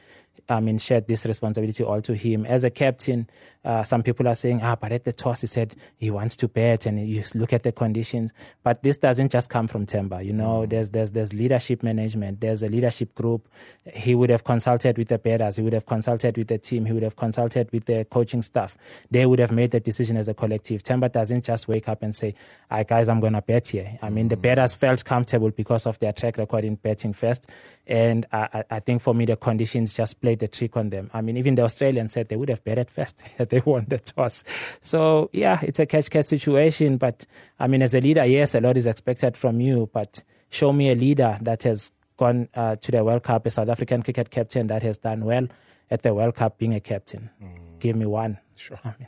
I 0.49 0.59
mean, 0.59 0.77
shared 0.77 1.07
this 1.07 1.25
responsibility 1.25 1.83
all 1.83 2.01
to 2.01 2.15
him. 2.15 2.45
As 2.45 2.63
a 2.63 2.69
captain, 2.69 3.29
uh, 3.65 3.83
some 3.83 4.01
people 4.01 4.27
are 4.27 4.35
saying, 4.35 4.61
ah, 4.63 4.75
but 4.75 4.91
at 4.91 5.03
the 5.03 5.11
toss, 5.11 5.41
he 5.41 5.47
said 5.47 5.75
he 5.97 6.09
wants 6.09 6.37
to 6.37 6.47
bet 6.47 6.85
and 6.85 7.07
you 7.07 7.23
look 7.35 7.51
at 7.51 7.63
the 7.63 7.71
conditions. 7.71 8.31
But 8.63 8.81
this 8.81 8.97
doesn't 8.97 9.31
just 9.31 9.49
come 9.49 9.67
from 9.67 9.85
Temba. 9.85 10.23
You 10.23 10.33
know, 10.33 10.61
mm. 10.61 10.69
there's, 10.69 10.91
there's, 10.91 11.11
there's 11.11 11.33
leadership 11.33 11.83
management. 11.83 12.39
There's 12.39 12.63
a 12.63 12.69
leadership 12.69 13.13
group. 13.13 13.49
He 13.93 14.15
would 14.15 14.29
have 14.29 14.45
consulted 14.45 14.97
with 14.97 15.09
the 15.09 15.19
betters. 15.19 15.57
He 15.57 15.63
would 15.63 15.73
have 15.73 15.85
consulted 15.85 16.37
with 16.37 16.47
the 16.47 16.57
team. 16.57 16.85
He 16.85 16.93
would 16.93 17.03
have 17.03 17.17
consulted 17.17 17.69
with 17.73 17.85
the 17.85 18.05
coaching 18.05 18.41
staff. 18.41 18.77
They 19.11 19.25
would 19.25 19.39
have 19.39 19.51
made 19.51 19.71
the 19.71 19.81
decision 19.81 20.15
as 20.15 20.29
a 20.29 20.33
collective. 20.33 20.83
Temba 20.83 21.11
doesn't 21.11 21.43
just 21.43 21.67
wake 21.67 21.89
up 21.89 22.03
and 22.03 22.15
say, 22.15 22.35
ah, 22.71 22.83
guys, 22.83 23.09
I'm 23.09 23.19
going 23.19 23.33
to 23.33 23.41
bet 23.41 23.67
here. 23.67 23.99
I 24.01 24.09
mean, 24.09 24.27
mm. 24.27 24.29
the 24.29 24.37
betters 24.37 24.73
felt 24.73 25.03
comfortable 25.03 25.51
because 25.51 25.85
of 25.85 25.99
their 25.99 26.13
track 26.13 26.37
record 26.37 26.63
in 26.63 26.75
betting 26.75 27.11
first. 27.11 27.49
And 27.85 28.25
I, 28.31 28.63
I 28.69 28.79
think 28.79 29.01
for 29.01 29.13
me, 29.13 29.25
the 29.25 29.35
conditions 29.35 29.93
just 29.93 30.19
played 30.27 30.39
the 30.39 30.47
trick 30.49 30.75
on 30.75 30.89
them. 30.89 31.09
I 31.13 31.21
mean, 31.21 31.37
even 31.37 31.55
the 31.55 31.61
Australians 31.61 32.11
said 32.11 32.27
they 32.27 32.35
would 32.35 32.49
have 32.49 32.61
betted 32.65 32.91
first 32.91 33.23
they 33.37 33.61
won 33.63 33.85
the 33.87 33.97
toss. 33.97 34.43
So, 34.81 35.29
yeah, 35.31 35.59
it's 35.61 35.79
a 35.79 35.85
catch 35.85 36.09
catch 36.09 36.25
situation. 36.25 36.97
But 36.97 37.25
I 37.61 37.67
mean, 37.67 37.81
as 37.81 37.93
a 37.93 38.01
leader, 38.01 38.25
yes, 38.25 38.53
a 38.53 38.59
lot 38.59 38.75
is 38.75 38.87
expected 38.87 39.37
from 39.37 39.61
you. 39.61 39.89
But 39.93 40.25
show 40.49 40.73
me 40.73 40.91
a 40.91 40.95
leader 40.95 41.37
that 41.41 41.63
has 41.63 41.93
gone 42.17 42.49
uh, 42.55 42.75
to 42.75 42.91
the 42.91 43.05
World 43.05 43.23
Cup, 43.23 43.45
a 43.45 43.49
South 43.49 43.69
African 43.69 44.03
cricket 44.03 44.29
captain 44.29 44.67
that 44.67 44.83
has 44.83 44.97
done 44.97 45.23
well 45.23 45.47
at 45.89 46.01
the 46.01 46.13
World 46.13 46.35
Cup 46.35 46.57
being 46.57 46.73
a 46.73 46.81
captain. 46.81 47.29
Mm. 47.41 47.79
Give 47.79 47.95
me 47.95 48.05
one. 48.05 48.37
Sure. 48.57 48.79
I 48.83 48.93
mean, 48.99 49.07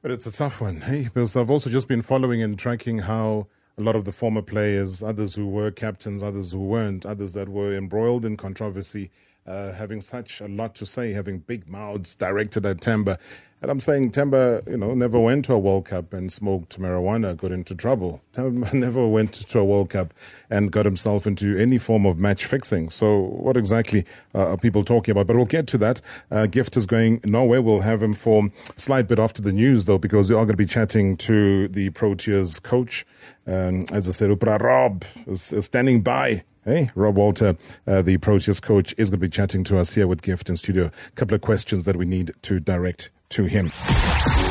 but 0.00 0.10
it's 0.10 0.24
a 0.24 0.32
tough 0.32 0.62
one, 0.62 0.80
hey? 0.80 1.02
Because 1.02 1.36
I've 1.36 1.50
also 1.50 1.68
just 1.68 1.86
been 1.86 2.00
following 2.00 2.40
and 2.40 2.58
tracking 2.58 3.00
how 3.00 3.48
a 3.76 3.82
lot 3.82 3.94
of 3.94 4.06
the 4.06 4.12
former 4.12 4.40
players, 4.40 5.02
others 5.02 5.34
who 5.34 5.46
were 5.46 5.70
captains, 5.70 6.22
others 6.22 6.52
who 6.52 6.60
weren't, 6.60 7.04
others 7.04 7.34
that 7.34 7.50
were 7.50 7.74
embroiled 7.74 8.24
in 8.24 8.38
controversy, 8.38 9.10
uh, 9.46 9.72
having 9.72 10.00
such 10.00 10.40
a 10.40 10.48
lot 10.48 10.74
to 10.76 10.86
say, 10.86 11.12
having 11.12 11.38
big 11.38 11.68
mouths 11.68 12.14
directed 12.14 12.66
at 12.66 12.78
Temba. 12.78 13.18
And 13.62 13.70
I'm 13.70 13.80
saying 13.80 14.10
Temba, 14.10 14.68
you 14.68 14.76
know, 14.76 14.92
never 14.92 15.18
went 15.18 15.46
to 15.46 15.54
a 15.54 15.58
World 15.58 15.86
Cup 15.86 16.12
and 16.12 16.30
smoked 16.30 16.78
marijuana, 16.78 17.34
got 17.36 17.52
into 17.52 17.74
trouble. 17.74 18.22
Temba 18.34 18.72
never 18.74 19.08
went 19.08 19.32
to 19.32 19.58
a 19.58 19.64
World 19.64 19.90
Cup 19.90 20.12
and 20.50 20.70
got 20.70 20.84
himself 20.84 21.26
into 21.26 21.56
any 21.56 21.78
form 21.78 22.04
of 22.04 22.18
match 22.18 22.44
fixing. 22.44 22.90
So 22.90 23.18
what 23.18 23.56
exactly 23.56 24.04
uh, 24.34 24.52
are 24.52 24.56
people 24.58 24.84
talking 24.84 25.12
about? 25.12 25.26
But 25.26 25.36
we'll 25.36 25.46
get 25.46 25.66
to 25.68 25.78
that. 25.78 26.02
Uh, 26.30 26.46
Gift 26.46 26.76
is 26.76 26.84
going 26.84 27.20
nowhere. 27.24 27.62
We'll 27.62 27.80
have 27.80 28.02
him 28.02 28.14
for 28.14 28.44
a 28.44 28.80
slight 28.80 29.08
bit 29.08 29.18
after 29.18 29.40
the 29.40 29.52
news, 29.52 29.86
though, 29.86 29.98
because 29.98 30.28
we 30.28 30.36
are 30.36 30.44
going 30.44 30.48
to 30.48 30.56
be 30.56 30.66
chatting 30.66 31.16
to 31.18 31.68
the 31.68 31.90
Proteas 31.90 32.62
coach. 32.62 33.06
Um, 33.46 33.86
as 33.90 34.06
I 34.06 34.12
said, 34.12 34.30
Upra 34.30 34.60
Rob 34.60 35.04
is, 35.26 35.52
is 35.52 35.64
standing 35.64 36.02
by 36.02 36.44
Hey, 36.66 36.90
Rob 36.96 37.16
Walter, 37.16 37.56
uh, 37.86 38.02
the 38.02 38.18
Proteas 38.18 38.60
coach, 38.60 38.92
is 38.98 39.08
going 39.08 39.20
to 39.20 39.24
be 39.24 39.28
chatting 39.28 39.62
to 39.64 39.78
us 39.78 39.94
here 39.94 40.08
with 40.08 40.20
Gift 40.20 40.50
in 40.50 40.56
studio. 40.56 40.86
A 40.86 41.10
couple 41.12 41.36
of 41.36 41.40
questions 41.40 41.84
that 41.84 41.94
we 41.94 42.04
need 42.04 42.32
to 42.42 42.58
direct 42.58 43.10
to 43.28 43.44
him. 43.44 43.68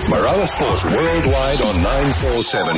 Marawa 0.08 0.48
Sports 0.48 0.86
worldwide 0.86 1.62
on 1.62 1.84
947, 1.84 2.78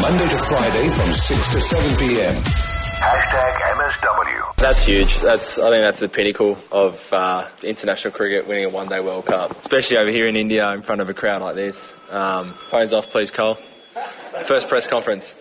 Monday 0.00 0.28
to 0.28 0.38
Friday 0.38 0.88
from 0.90 1.12
6 1.12 1.52
to 1.52 1.60
7 1.60 1.96
p.m. 1.98 2.36
Hashtag 2.36 3.60
MSW. 3.74 4.56
That's 4.58 4.86
huge. 4.86 5.18
That's 5.18 5.58
I 5.58 5.68
think 5.70 5.82
that's 5.82 5.98
the 5.98 6.08
pinnacle 6.08 6.56
of 6.70 7.12
uh, 7.12 7.48
international 7.64 8.14
cricket, 8.14 8.46
winning 8.46 8.66
a 8.66 8.68
one-day 8.68 9.00
World 9.00 9.26
Cup, 9.26 9.50
especially 9.58 9.96
over 9.96 10.12
here 10.12 10.28
in 10.28 10.36
India 10.36 10.72
in 10.74 10.82
front 10.82 11.00
of 11.00 11.10
a 11.10 11.14
crowd 11.14 11.42
like 11.42 11.56
this. 11.56 11.92
Um, 12.12 12.52
phones 12.68 12.92
off, 12.92 13.10
please, 13.10 13.32
Cole. 13.32 13.58
First 14.44 14.68
press 14.68 14.86
conference. 14.86 15.34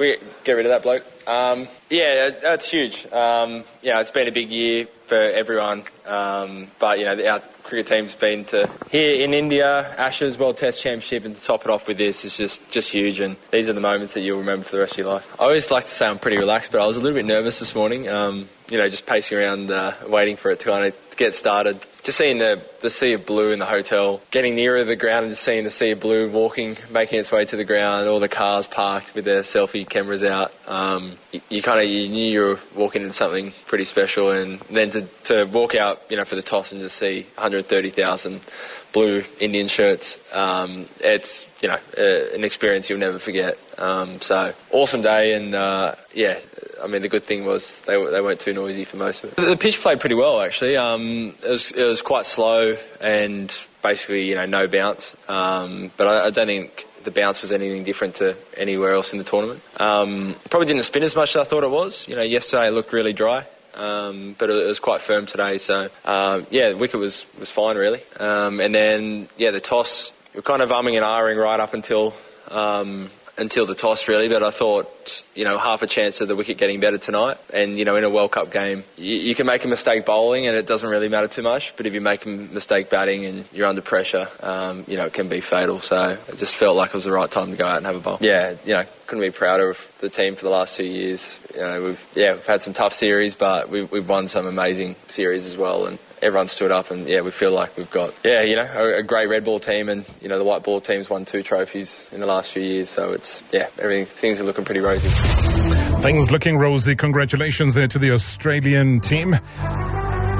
Get 0.00 0.52
rid 0.52 0.64
of 0.64 0.70
that 0.70 0.82
bloke. 0.82 1.04
Um, 1.26 1.68
yeah, 1.90 2.30
that's 2.40 2.70
huge. 2.70 3.06
Um, 3.12 3.64
yeah, 3.82 4.00
it's 4.00 4.10
been 4.10 4.28
a 4.28 4.32
big 4.32 4.48
year 4.48 4.86
for 5.06 5.20
everyone. 5.20 5.84
Um, 6.06 6.70
but, 6.78 6.98
you 6.98 7.04
know, 7.04 7.22
our 7.26 7.40
cricket 7.64 7.88
team's 7.88 8.14
been 8.14 8.46
to 8.46 8.70
here 8.90 9.22
in 9.22 9.34
India, 9.34 9.94
Ashes 9.98 10.38
World 10.38 10.56
Test 10.56 10.80
Championship, 10.80 11.26
and 11.26 11.36
to 11.36 11.42
top 11.42 11.66
it 11.66 11.70
off 11.70 11.86
with 11.86 11.98
this 11.98 12.24
is 12.24 12.36
just, 12.38 12.66
just 12.70 12.90
huge. 12.90 13.20
And 13.20 13.36
these 13.50 13.68
are 13.68 13.74
the 13.74 13.80
moments 13.80 14.14
that 14.14 14.22
you'll 14.22 14.38
remember 14.38 14.64
for 14.64 14.76
the 14.76 14.80
rest 14.80 14.92
of 14.92 14.98
your 14.98 15.12
life. 15.12 15.34
I 15.38 15.44
always 15.44 15.70
like 15.70 15.84
to 15.84 15.90
say 15.90 16.06
I'm 16.06 16.18
pretty 16.18 16.38
relaxed, 16.38 16.72
but 16.72 16.80
I 16.80 16.86
was 16.86 16.96
a 16.96 17.00
little 17.00 17.18
bit 17.18 17.26
nervous 17.26 17.58
this 17.58 17.74
morning. 17.74 18.08
Um, 18.08 18.48
you 18.70 18.78
know, 18.78 18.88
just 18.88 19.04
pacing 19.04 19.36
around, 19.38 19.70
uh, 19.70 19.94
waiting 20.06 20.36
for 20.36 20.50
it 20.50 20.60
to 20.60 20.70
kind 20.70 20.86
of 20.86 21.16
get 21.16 21.36
started. 21.36 21.84
Just 22.02 22.16
seeing 22.16 22.38
the, 22.38 22.62
the 22.80 22.88
sea 22.88 23.12
of 23.12 23.26
blue 23.26 23.52
in 23.52 23.58
the 23.58 23.66
hotel, 23.66 24.22
getting 24.30 24.54
nearer 24.54 24.84
the 24.84 24.96
ground 24.96 25.26
and 25.26 25.32
just 25.32 25.42
seeing 25.42 25.64
the 25.64 25.70
sea 25.70 25.90
of 25.90 26.00
blue 26.00 26.30
walking, 26.30 26.78
making 26.90 27.20
its 27.20 27.30
way 27.30 27.44
to 27.44 27.56
the 27.56 27.64
ground, 27.64 28.08
all 28.08 28.20
the 28.20 28.28
cars 28.28 28.66
parked 28.66 29.14
with 29.14 29.26
their 29.26 29.42
selfie 29.42 29.86
cameras 29.86 30.22
out. 30.22 30.52
Um, 30.66 31.18
you, 31.30 31.42
you 31.50 31.62
kind 31.62 31.78
of 31.78 31.86
you 31.86 32.08
knew 32.08 32.32
you 32.32 32.40
were 32.40 32.60
walking 32.74 33.02
into 33.02 33.12
something 33.12 33.52
pretty 33.66 33.84
special, 33.84 34.30
and 34.30 34.60
then 34.70 34.90
to, 34.92 35.02
to 35.24 35.44
walk 35.44 35.74
out, 35.74 36.00
you 36.08 36.16
know, 36.16 36.24
for 36.24 36.36
the 36.36 36.42
toss 36.42 36.72
and 36.72 36.80
just 36.80 36.96
see 36.96 37.26
130,000 37.34 38.40
blue 38.92 39.24
Indian 39.38 39.68
shirts. 39.68 40.18
Um, 40.32 40.86
it's 41.00 41.46
you 41.60 41.68
know 41.68 41.78
an 41.98 42.44
experience 42.44 42.88
you'll 42.88 42.98
never 42.98 43.18
forget. 43.18 43.58
Um, 43.80 44.20
so 44.20 44.52
awesome 44.70 45.02
day, 45.02 45.34
and 45.34 45.54
uh, 45.54 45.94
yeah, 46.14 46.38
I 46.82 46.86
mean, 46.86 47.02
the 47.02 47.08
good 47.08 47.24
thing 47.24 47.44
was 47.44 47.78
they, 47.80 47.94
they 47.94 48.20
weren't 48.20 48.40
too 48.40 48.52
noisy 48.52 48.84
for 48.84 48.96
most 48.96 49.24
of 49.24 49.30
it. 49.30 49.36
The 49.36 49.56
pitch 49.56 49.80
played 49.80 50.00
pretty 50.00 50.14
well, 50.14 50.40
actually. 50.40 50.76
Um, 50.76 51.34
it, 51.42 51.48
was, 51.48 51.72
it 51.72 51.84
was 51.84 52.02
quite 52.02 52.26
slow 52.26 52.76
and 53.00 53.54
basically, 53.82 54.28
you 54.28 54.34
know, 54.34 54.46
no 54.46 54.66
bounce. 54.66 55.14
Um, 55.28 55.90
but 55.96 56.06
I, 56.06 56.26
I, 56.26 56.30
don't 56.30 56.46
think 56.46 56.86
the 57.04 57.10
bounce 57.10 57.42
was 57.42 57.52
anything 57.52 57.84
different 57.84 58.16
to 58.16 58.36
anywhere 58.56 58.94
else 58.94 59.12
in 59.12 59.18
the 59.18 59.24
tournament. 59.24 59.60
Um, 59.78 60.36
probably 60.48 60.66
didn't 60.66 60.84
spin 60.84 61.02
as 61.02 61.16
much 61.16 61.30
as 61.30 61.36
I 61.36 61.44
thought 61.44 61.64
it 61.64 61.70
was. 61.70 62.06
You 62.08 62.16
know, 62.16 62.22
yesterday 62.22 62.68
it 62.68 62.72
looked 62.72 62.92
really 62.92 63.12
dry. 63.12 63.46
Um, 63.74 64.34
but 64.36 64.50
it 64.50 64.66
was 64.66 64.80
quite 64.80 65.00
firm 65.00 65.26
today. 65.26 65.58
So 65.58 65.88
um, 66.04 66.46
yeah, 66.50 66.70
the 66.70 66.76
wicket 66.76 66.98
was 66.98 67.24
was 67.38 67.50
fine 67.50 67.76
really. 67.76 68.00
Um, 68.18 68.60
and 68.60 68.74
then 68.74 69.28
yeah, 69.36 69.52
the 69.52 69.60
toss 69.60 70.12
we 70.34 70.40
are 70.40 70.42
kind 70.42 70.60
of 70.60 70.70
umming 70.70 70.96
and 70.96 71.04
ahhing 71.04 71.40
right 71.40 71.60
up 71.60 71.72
until 71.72 72.12
um, 72.48 73.10
until 73.40 73.64
the 73.66 73.74
toss, 73.74 74.06
really. 74.06 74.28
But 74.28 74.42
I 74.42 74.50
thought, 74.50 75.24
you 75.34 75.44
know, 75.44 75.58
half 75.58 75.82
a 75.82 75.86
chance 75.86 76.20
of 76.20 76.28
the 76.28 76.36
wicket 76.36 76.58
getting 76.58 76.78
better 76.78 76.98
tonight. 76.98 77.38
And, 77.52 77.78
you 77.78 77.84
know, 77.84 77.96
in 77.96 78.04
a 78.04 78.10
World 78.10 78.30
Cup 78.30 78.52
game, 78.52 78.84
you, 78.96 79.16
you, 79.16 79.34
can 79.34 79.46
make 79.46 79.64
a 79.64 79.68
mistake 79.68 80.04
bowling 80.04 80.46
and 80.46 80.54
it 80.54 80.66
doesn't 80.66 80.88
really 80.88 81.08
matter 81.08 81.26
too 81.26 81.42
much. 81.42 81.74
But 81.76 81.86
if 81.86 81.94
you 81.94 82.00
make 82.00 82.26
a 82.26 82.28
mistake 82.28 82.90
batting 82.90 83.24
and 83.24 83.48
you're 83.52 83.66
under 83.66 83.80
pressure, 83.80 84.28
um, 84.40 84.84
you 84.86 84.96
know, 84.96 85.06
it 85.06 85.14
can 85.14 85.28
be 85.28 85.40
fatal. 85.40 85.80
So 85.80 86.18
it 86.28 86.36
just 86.36 86.54
felt 86.54 86.76
like 86.76 86.90
it 86.90 86.94
was 86.94 87.04
the 87.04 87.12
right 87.12 87.30
time 87.30 87.50
to 87.50 87.56
go 87.56 87.66
out 87.66 87.78
and 87.78 87.86
have 87.86 87.96
a 87.96 88.00
bowl. 88.00 88.18
Yeah, 88.20 88.54
you 88.64 88.74
know, 88.74 88.84
couldn't 89.06 89.22
be 89.22 89.30
prouder 89.30 89.70
of 89.70 89.92
the 90.00 90.10
team 90.10 90.36
for 90.36 90.44
the 90.44 90.50
last 90.50 90.76
two 90.76 90.84
years. 90.84 91.40
You 91.54 91.62
know, 91.62 91.82
we've, 91.82 92.06
yeah, 92.14 92.34
we've 92.34 92.46
had 92.46 92.62
some 92.62 92.74
tough 92.74 92.92
series, 92.92 93.34
but 93.34 93.70
we've, 93.70 93.90
we've 93.90 94.08
won 94.08 94.28
some 94.28 94.46
amazing 94.46 94.96
series 95.08 95.46
as 95.46 95.56
well. 95.56 95.86
And 95.86 95.98
everyone 96.22 96.48
stood 96.48 96.70
up, 96.70 96.90
and 96.90 97.06
yeah, 97.08 97.20
we 97.20 97.30
feel 97.30 97.52
like 97.52 97.76
we've 97.76 97.90
got 97.90 98.14
yeah, 98.24 98.42
you 98.42 98.56
know, 98.56 98.68
a, 98.74 98.98
a, 98.98 99.02
great 99.02 99.28
red 99.28 99.44
ball 99.44 99.60
team, 99.60 99.88
and 99.88 100.04
you 100.20 100.28
know, 100.28 100.38
the 100.38 100.44
white 100.44 100.62
ball 100.62 100.80
team's 100.80 101.08
won 101.08 101.24
two 101.24 101.42
trophies 101.42 102.08
in 102.12 102.20
the 102.20 102.26
last 102.26 102.52
few 102.52 102.62
years, 102.62 102.88
so 102.88 103.12
it's 103.12 103.42
yeah, 103.52 103.68
everything 103.78 104.06
things 104.06 104.40
are 104.40 104.44
looking 104.44 104.64
pretty 104.64 104.80
rosy. 104.80 105.08
Things 106.02 106.30
looking 106.30 106.58
rosy. 106.58 106.94
Congratulations 106.94 107.74
there 107.74 107.88
to 107.88 107.98
the 107.98 108.12
Australian 108.12 109.00
team. 109.00 109.36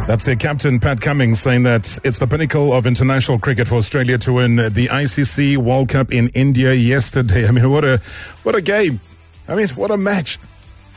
That's 0.07 0.25
their 0.25 0.37
captain, 0.37 0.81
Pat 0.81 1.01
Cummins, 1.01 1.41
saying 1.41 1.63
that 1.65 1.99
it's 2.03 2.19
the 2.19 2.27
pinnacle 2.27 2.73
of 2.73 2.87
international 2.87 3.39
cricket 3.39 3.69
for 3.69 3.77
Australia 3.77 4.19
to 4.19 4.33
win 4.33 4.57
the 4.57 4.89
ICC 4.91 5.57
World 5.59 5.91
Cup 5.91 6.13
in 6.13 6.31
India 6.31 6.75
yesterday. 6.75 7.47
I 7.49 7.51
mean, 7.53 7.71
what 7.71 7.85
a 7.85 8.01
what 8.43 8.55
a 8.55 8.63
game! 8.63 9.01
I 9.47 9.55
mean, 9.55 9.69
what 9.71 9.91
a 9.91 9.97
match! 9.97 10.39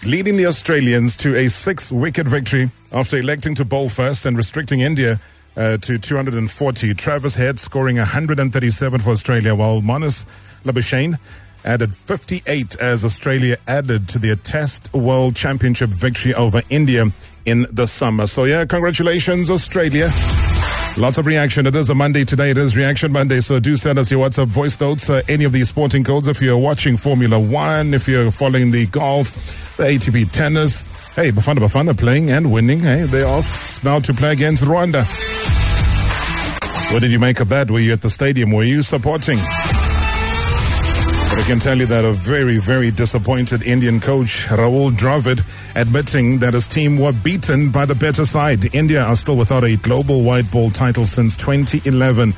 Leading 0.05 0.37
the 0.37 0.45
Australians 0.45 1.15
to 1.17 1.35
a 1.35 1.47
six 1.47 1.91
wicket 1.91 2.27
victory 2.27 2.71
after 2.91 3.17
electing 3.17 3.55
to 3.55 3.65
bowl 3.65 3.89
first 3.89 4.25
and 4.25 4.35
restricting 4.37 4.81
India 4.81 5.19
uh, 5.55 5.77
to 5.77 5.97
240. 5.97 6.93
Travis 6.93 7.35
Head 7.35 7.59
scoring 7.59 7.97
137 7.97 9.01
for 9.01 9.11
Australia, 9.11 9.55
while 9.55 9.81
Marnus 9.81 10.25
Labuschagne 10.63 11.17
added 11.65 11.95
58 11.95 12.75
as 12.77 13.05
Australia 13.05 13.57
added 13.67 14.07
to 14.09 14.19
their 14.19 14.35
Test 14.35 14.93
World 14.93 15.35
Championship 15.35 15.89
victory 15.89 16.33
over 16.33 16.61
India 16.69 17.05
in 17.45 17.65
the 17.71 17.87
summer. 17.87 18.27
So, 18.27 18.45
yeah, 18.45 18.65
congratulations, 18.65 19.49
Australia. 19.49 20.09
Lots 20.95 21.17
of 21.17 21.25
reaction. 21.25 21.65
It 21.65 21.75
is 21.75 21.89
a 21.89 21.95
Monday 21.95 22.23
today. 22.23 22.51
It 22.51 22.57
is 22.57 22.77
Reaction 22.77 23.11
Monday. 23.11 23.41
So 23.41 23.59
do 23.59 23.75
send 23.75 23.97
us 23.97 24.11
your 24.11 24.23
WhatsApp 24.23 24.45
voice 24.45 24.79
notes, 24.79 25.09
uh, 25.09 25.23
any 25.27 25.43
of 25.43 25.51
these 25.51 25.69
sporting 25.69 26.03
codes. 26.03 26.27
If 26.27 26.39
you're 26.39 26.57
watching 26.57 26.97
Formula 26.97 27.39
One, 27.39 27.95
if 27.95 28.07
you're 28.07 28.29
following 28.29 28.69
the 28.69 28.85
golf, 28.85 29.75
the 29.77 29.85
ATP 29.85 30.31
tennis. 30.31 30.83
Hey, 31.15 31.31
Bafana 31.31 31.57
Bafana 31.57 31.97
playing 31.97 32.29
and 32.29 32.51
winning. 32.51 32.79
Hey, 32.81 33.05
they're 33.05 33.27
off 33.27 33.83
now 33.83 33.99
to 34.01 34.13
play 34.13 34.33
against 34.33 34.63
Rwanda. 34.63 35.03
What 36.93 37.01
did 37.01 37.11
you 37.11 37.19
make 37.19 37.39
of 37.39 37.49
that? 37.49 37.71
Were 37.71 37.79
you 37.79 37.93
at 37.93 38.01
the 38.01 38.09
stadium? 38.11 38.51
Were 38.51 38.63
you 38.63 38.83
supporting? 38.83 39.39
But 41.33 41.45
I 41.45 41.47
can 41.47 41.57
tell 41.57 41.79
you 41.79 41.87
that 41.87 42.05
a 42.05 42.13
very, 42.13 42.59
very 42.59 42.91
disappointed 42.91 43.63
Indian 43.63 43.99
coach, 43.99 44.45
Rahul 44.49 44.91
Dravid, 44.91 45.41
admitting 45.75 46.37
that 46.37 46.53
his 46.53 46.67
team 46.67 46.99
were 46.99 47.11
beaten 47.11 47.71
by 47.71 47.87
the 47.87 47.95
better 47.95 48.23
side. 48.23 48.75
India 48.75 49.03
are 49.03 49.15
still 49.15 49.35
without 49.35 49.63
a 49.63 49.75
global 49.77 50.21
white 50.21 50.51
ball 50.51 50.69
title 50.69 51.07
since 51.07 51.35
2011 51.37 52.35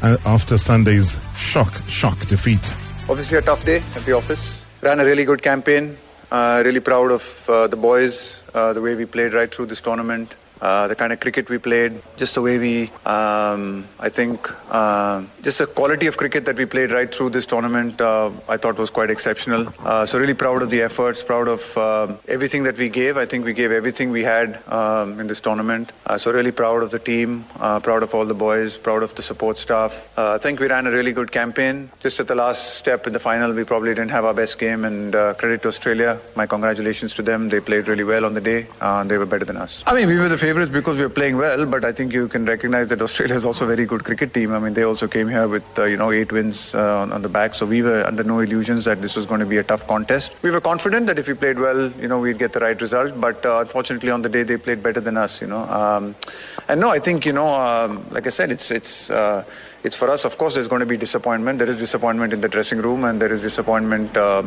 uh, 0.00 0.16
after 0.24 0.56
Sunday's 0.56 1.20
shock, 1.36 1.74
shock 1.88 2.18
defeat. 2.20 2.72
Obviously, 3.10 3.36
a 3.36 3.42
tough 3.42 3.66
day 3.66 3.82
at 3.94 4.06
the 4.06 4.12
office. 4.12 4.58
Ran 4.80 4.98
a 4.98 5.04
really 5.04 5.26
good 5.26 5.42
campaign. 5.42 5.98
Uh, 6.32 6.62
really 6.64 6.80
proud 6.80 7.12
of 7.12 7.50
uh, 7.50 7.66
the 7.66 7.76
boys, 7.76 8.40
uh, 8.54 8.72
the 8.72 8.80
way 8.80 8.94
we 8.94 9.04
played 9.04 9.34
right 9.34 9.54
through 9.54 9.66
this 9.66 9.82
tournament. 9.82 10.34
Uh, 10.60 10.88
the 10.88 10.94
kind 10.94 11.12
of 11.12 11.20
cricket 11.20 11.48
we 11.48 11.58
played, 11.58 12.02
just 12.16 12.34
the 12.34 12.42
way 12.42 12.58
we, 12.58 12.90
um, 13.06 13.86
I 14.00 14.08
think, 14.08 14.50
uh, 14.72 15.22
just 15.42 15.58
the 15.58 15.66
quality 15.66 16.06
of 16.06 16.16
cricket 16.16 16.44
that 16.46 16.56
we 16.56 16.66
played 16.66 16.90
right 16.90 17.12
through 17.14 17.30
this 17.30 17.46
tournament, 17.46 18.00
uh, 18.00 18.30
I 18.48 18.56
thought 18.56 18.76
was 18.76 18.90
quite 18.90 19.10
exceptional. 19.10 19.72
Uh, 19.78 20.06
so 20.06 20.18
really 20.18 20.34
proud 20.34 20.62
of 20.62 20.70
the 20.70 20.82
efforts, 20.82 21.22
proud 21.22 21.48
of 21.48 21.76
uh, 21.76 22.14
everything 22.26 22.64
that 22.64 22.76
we 22.76 22.88
gave. 22.88 23.16
I 23.16 23.26
think 23.26 23.44
we 23.44 23.52
gave 23.52 23.70
everything 23.72 24.10
we 24.10 24.24
had 24.24 24.60
um, 24.68 25.20
in 25.20 25.26
this 25.26 25.40
tournament. 25.40 25.92
So 26.16 26.32
really 26.32 26.52
proud 26.52 26.82
of 26.82 26.90
the 26.90 26.98
team, 26.98 27.44
proud 27.58 28.02
of 28.02 28.14
all 28.14 28.24
the 28.24 28.34
boys, 28.34 28.76
proud 28.76 29.02
of 29.02 29.14
the 29.14 29.22
support 29.22 29.58
staff. 29.58 30.06
I 30.16 30.38
think 30.38 30.58
we 30.60 30.68
ran 30.68 30.86
a 30.86 30.90
really 30.90 31.12
good 31.12 31.30
campaign. 31.30 31.90
Just 32.00 32.18
at 32.20 32.28
the 32.28 32.34
last 32.34 32.76
step 32.76 33.06
in 33.06 33.12
the 33.12 33.18
final, 33.20 33.52
we 33.52 33.64
probably 33.64 33.94
didn't 33.94 34.10
have 34.10 34.24
our 34.24 34.34
best 34.34 34.58
game, 34.58 34.84
and 34.84 35.12
credit 35.12 35.62
to 35.62 35.68
Australia. 35.68 36.18
My 36.34 36.46
congratulations 36.46 37.14
to 37.14 37.22
them. 37.22 37.48
They 37.48 37.60
played 37.60 37.88
really 37.88 38.04
well 38.04 38.24
on 38.24 38.34
the 38.34 38.40
day. 38.40 38.66
they 39.04 39.18
were 39.18 39.26
better 39.26 39.44
than 39.44 39.56
us. 39.56 39.82
I 39.86 39.94
mean, 39.94 40.08
we 40.08 40.18
were 40.18 40.28
the 40.28 40.38
favourites 40.48 40.70
because 40.72 40.98
we 40.98 41.04
are 41.04 41.10
playing 41.10 41.36
well, 41.36 41.66
but 41.66 41.84
I 41.84 41.92
think 41.92 42.14
you 42.14 42.26
can 42.26 42.46
recognize 42.46 42.88
that 42.88 43.02
Australia 43.02 43.34
is 43.34 43.44
also 43.44 43.64
a 43.66 43.68
very 43.68 43.84
good 43.84 44.02
cricket 44.02 44.32
team. 44.32 44.54
I 44.54 44.58
mean, 44.58 44.72
they 44.72 44.82
also 44.82 45.06
came 45.06 45.28
here 45.28 45.46
with 45.46 45.66
uh, 45.78 45.84
you 45.84 45.98
know 45.98 46.10
eight 46.10 46.32
wins 46.32 46.74
uh, 46.74 47.02
on, 47.02 47.12
on, 47.12 47.20
the 47.20 47.28
back, 47.28 47.54
so 47.54 47.66
we 47.66 47.82
were 47.82 48.02
under 48.06 48.24
no 48.24 48.38
illusions 48.40 48.86
that 48.86 49.02
this 49.02 49.14
was 49.14 49.26
going 49.26 49.40
to 49.40 49.50
be 49.54 49.58
a 49.58 49.62
tough 49.62 49.86
contest. 49.86 50.32
We 50.40 50.50
were 50.50 50.62
confident 50.62 51.06
that 51.08 51.18
if 51.18 51.28
we 51.28 51.34
played 51.34 51.58
well, 51.58 51.90
you 52.04 52.08
know, 52.08 52.18
we'd 52.18 52.38
get 52.38 52.54
the 52.54 52.60
right 52.60 52.80
result. 52.80 53.20
But 53.20 53.44
uh, 53.44 53.58
unfortunately, 53.60 54.10
on 54.10 54.22
the 54.22 54.30
day 54.30 54.42
they 54.42 54.56
played 54.56 54.82
better 54.82 55.02
than 55.02 55.18
us. 55.18 55.42
You 55.42 55.48
know, 55.48 55.64
um, 55.80 56.14
and 56.68 56.80
no, 56.80 56.88
I 56.88 56.98
think 56.98 57.26
you 57.26 57.34
know, 57.34 57.48
um, 57.48 58.06
like 58.10 58.26
I 58.26 58.30
said, 58.30 58.50
it's 58.50 58.70
it's 58.70 59.10
uh, 59.10 59.44
it's 59.84 59.96
for 59.96 60.10
us, 60.10 60.24
of 60.24 60.38
course, 60.38 60.54
there's 60.54 60.68
going 60.68 60.80
to 60.80 60.86
be 60.86 60.96
disappointment. 60.96 61.58
There 61.58 61.68
is 61.68 61.76
disappointment 61.76 62.32
in 62.32 62.40
the 62.40 62.48
dressing 62.48 62.78
room, 62.78 63.04
and 63.04 63.20
there 63.22 63.32
is 63.32 63.40
disappointment 63.40 64.16
uh, 64.16 64.42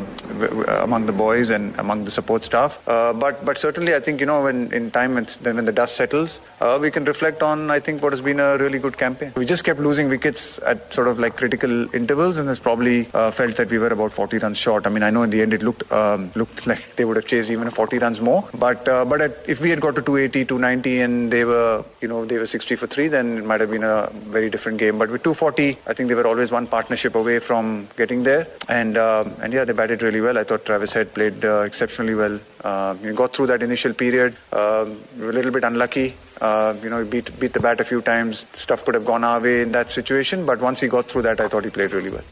among 0.82 1.06
the 1.06 1.12
boys 1.12 1.50
and 1.50 1.78
among 1.80 2.06
the 2.06 2.12
support 2.12 2.44
staff. 2.44 2.86
Uh, 2.88 3.14
but 3.14 3.44
but 3.46 3.58
certainly, 3.58 3.96
I 3.96 4.00
think 4.00 4.20
you 4.20 4.26
know 4.26 4.44
when 4.44 4.72
in 4.74 4.92
time 4.92 5.16
when, 5.16 5.26
when 5.42 5.66
the 5.66 5.72
dust 5.72 5.96
settles, 5.96 6.40
uh, 6.60 6.78
we 6.82 6.92
can 6.92 7.06
reflect 7.06 7.42
on 7.44 7.72
I 7.72 7.80
think 7.80 8.04
what 8.04 8.14
has 8.14 8.22
been 8.22 8.40
a 8.40 8.58
really 8.58 8.80
good 8.80 8.98
campaign. 8.98 9.32
We 9.36 9.46
just 9.46 9.64
kept 9.64 9.80
losing 9.80 10.10
wickets 10.10 10.60
at 10.60 10.94
sort 10.94 11.08
of 11.08 11.20
like 11.20 11.38
critical 11.38 11.94
intervals, 11.96 12.38
and 12.38 12.48
has 12.50 12.60
probably 12.60 13.10
uh, 13.14 13.32
felt 13.32 13.56
that 13.56 13.70
we 13.70 13.80
were 13.80 13.88
about 13.88 14.12
40 14.12 14.38
runs 14.40 14.58
short. 14.58 14.86
I 14.86 14.90
mean, 14.90 15.04
I 15.04 15.10
know 15.10 15.24
in 15.24 15.30
the 15.30 15.42
end 15.42 15.54
it 15.54 15.64
looked 15.64 15.90
um, 15.92 16.32
looked 16.36 16.68
like 16.72 16.96
they 16.98 17.06
would 17.06 17.16
have 17.16 17.26
chased 17.26 17.50
even 17.50 17.70
40 17.70 18.00
runs 18.00 18.20
more, 18.20 18.48
but 18.54 18.88
uh, 18.88 19.06
but 19.06 19.22
at, 19.22 19.38
if 19.48 19.62
we 19.62 19.70
had 19.70 19.80
got 19.80 19.96
to 19.96 20.02
280, 20.02 20.46
290, 20.46 21.00
and 21.02 21.32
they 21.32 21.46
were 21.46 21.86
you 22.02 22.08
know 22.08 22.26
they 22.26 22.38
were 22.38 22.46
60 22.46 22.76
for 22.76 22.88
three, 22.88 23.08
then 23.08 23.38
it 23.38 23.46
might 23.46 23.62
have 23.62 23.72
been 23.72 23.84
a 23.84 24.10
very 24.38 24.50
different 24.50 24.78
game. 24.78 24.98
But 24.98 25.10
240. 25.24 25.78
I 25.88 25.94
think 25.94 26.10
they 26.10 26.16
were 26.16 26.28
always 26.28 26.52
one 26.52 26.68
partnership 26.68 27.16
away 27.16 27.40
from 27.40 27.88
getting 27.98 28.24
there. 28.24 28.48
And 28.70 28.98
um, 28.98 29.34
and 29.42 29.54
yeah, 29.54 29.66
they 29.66 29.74
batted 29.74 30.02
really 30.02 30.22
well. 30.22 30.38
I 30.38 30.44
thought 30.44 30.66
Travis 30.66 30.94
Head 30.94 31.14
played 31.14 31.44
uh, 31.44 31.62
exceptionally 31.62 32.16
well. 32.16 32.40
Uh, 32.64 32.96
you 33.02 33.14
got 33.14 33.36
through 33.36 33.48
that 33.48 33.64
initial 33.64 33.94
period. 33.94 34.38
Um, 34.52 35.02
we 35.18 35.26
were 35.26 35.32
a 35.32 35.34
little 35.34 35.52
bit 35.52 35.64
unlucky. 35.64 36.16
Uh, 36.40 36.76
you 36.82 36.90
know, 36.90 37.06
beat 37.06 37.40
beat 37.40 37.54
the 37.54 37.60
bat 37.60 37.80
a 37.80 37.86
few 37.86 38.02
times. 38.02 38.46
Stuff 38.54 38.84
could 38.86 38.96
have 38.96 39.06
gone 39.06 39.24
our 39.24 39.40
way 39.40 39.62
in 39.62 39.72
that 39.72 39.92
situation. 39.92 40.46
But 40.46 40.60
once 40.60 40.80
he 40.80 40.88
got 40.88 41.08
through 41.08 41.24
that, 41.24 41.40
I 41.40 41.48
thought 41.48 41.64
he 41.64 41.70
played 41.70 41.92
really 41.92 42.10
well. 42.10 42.24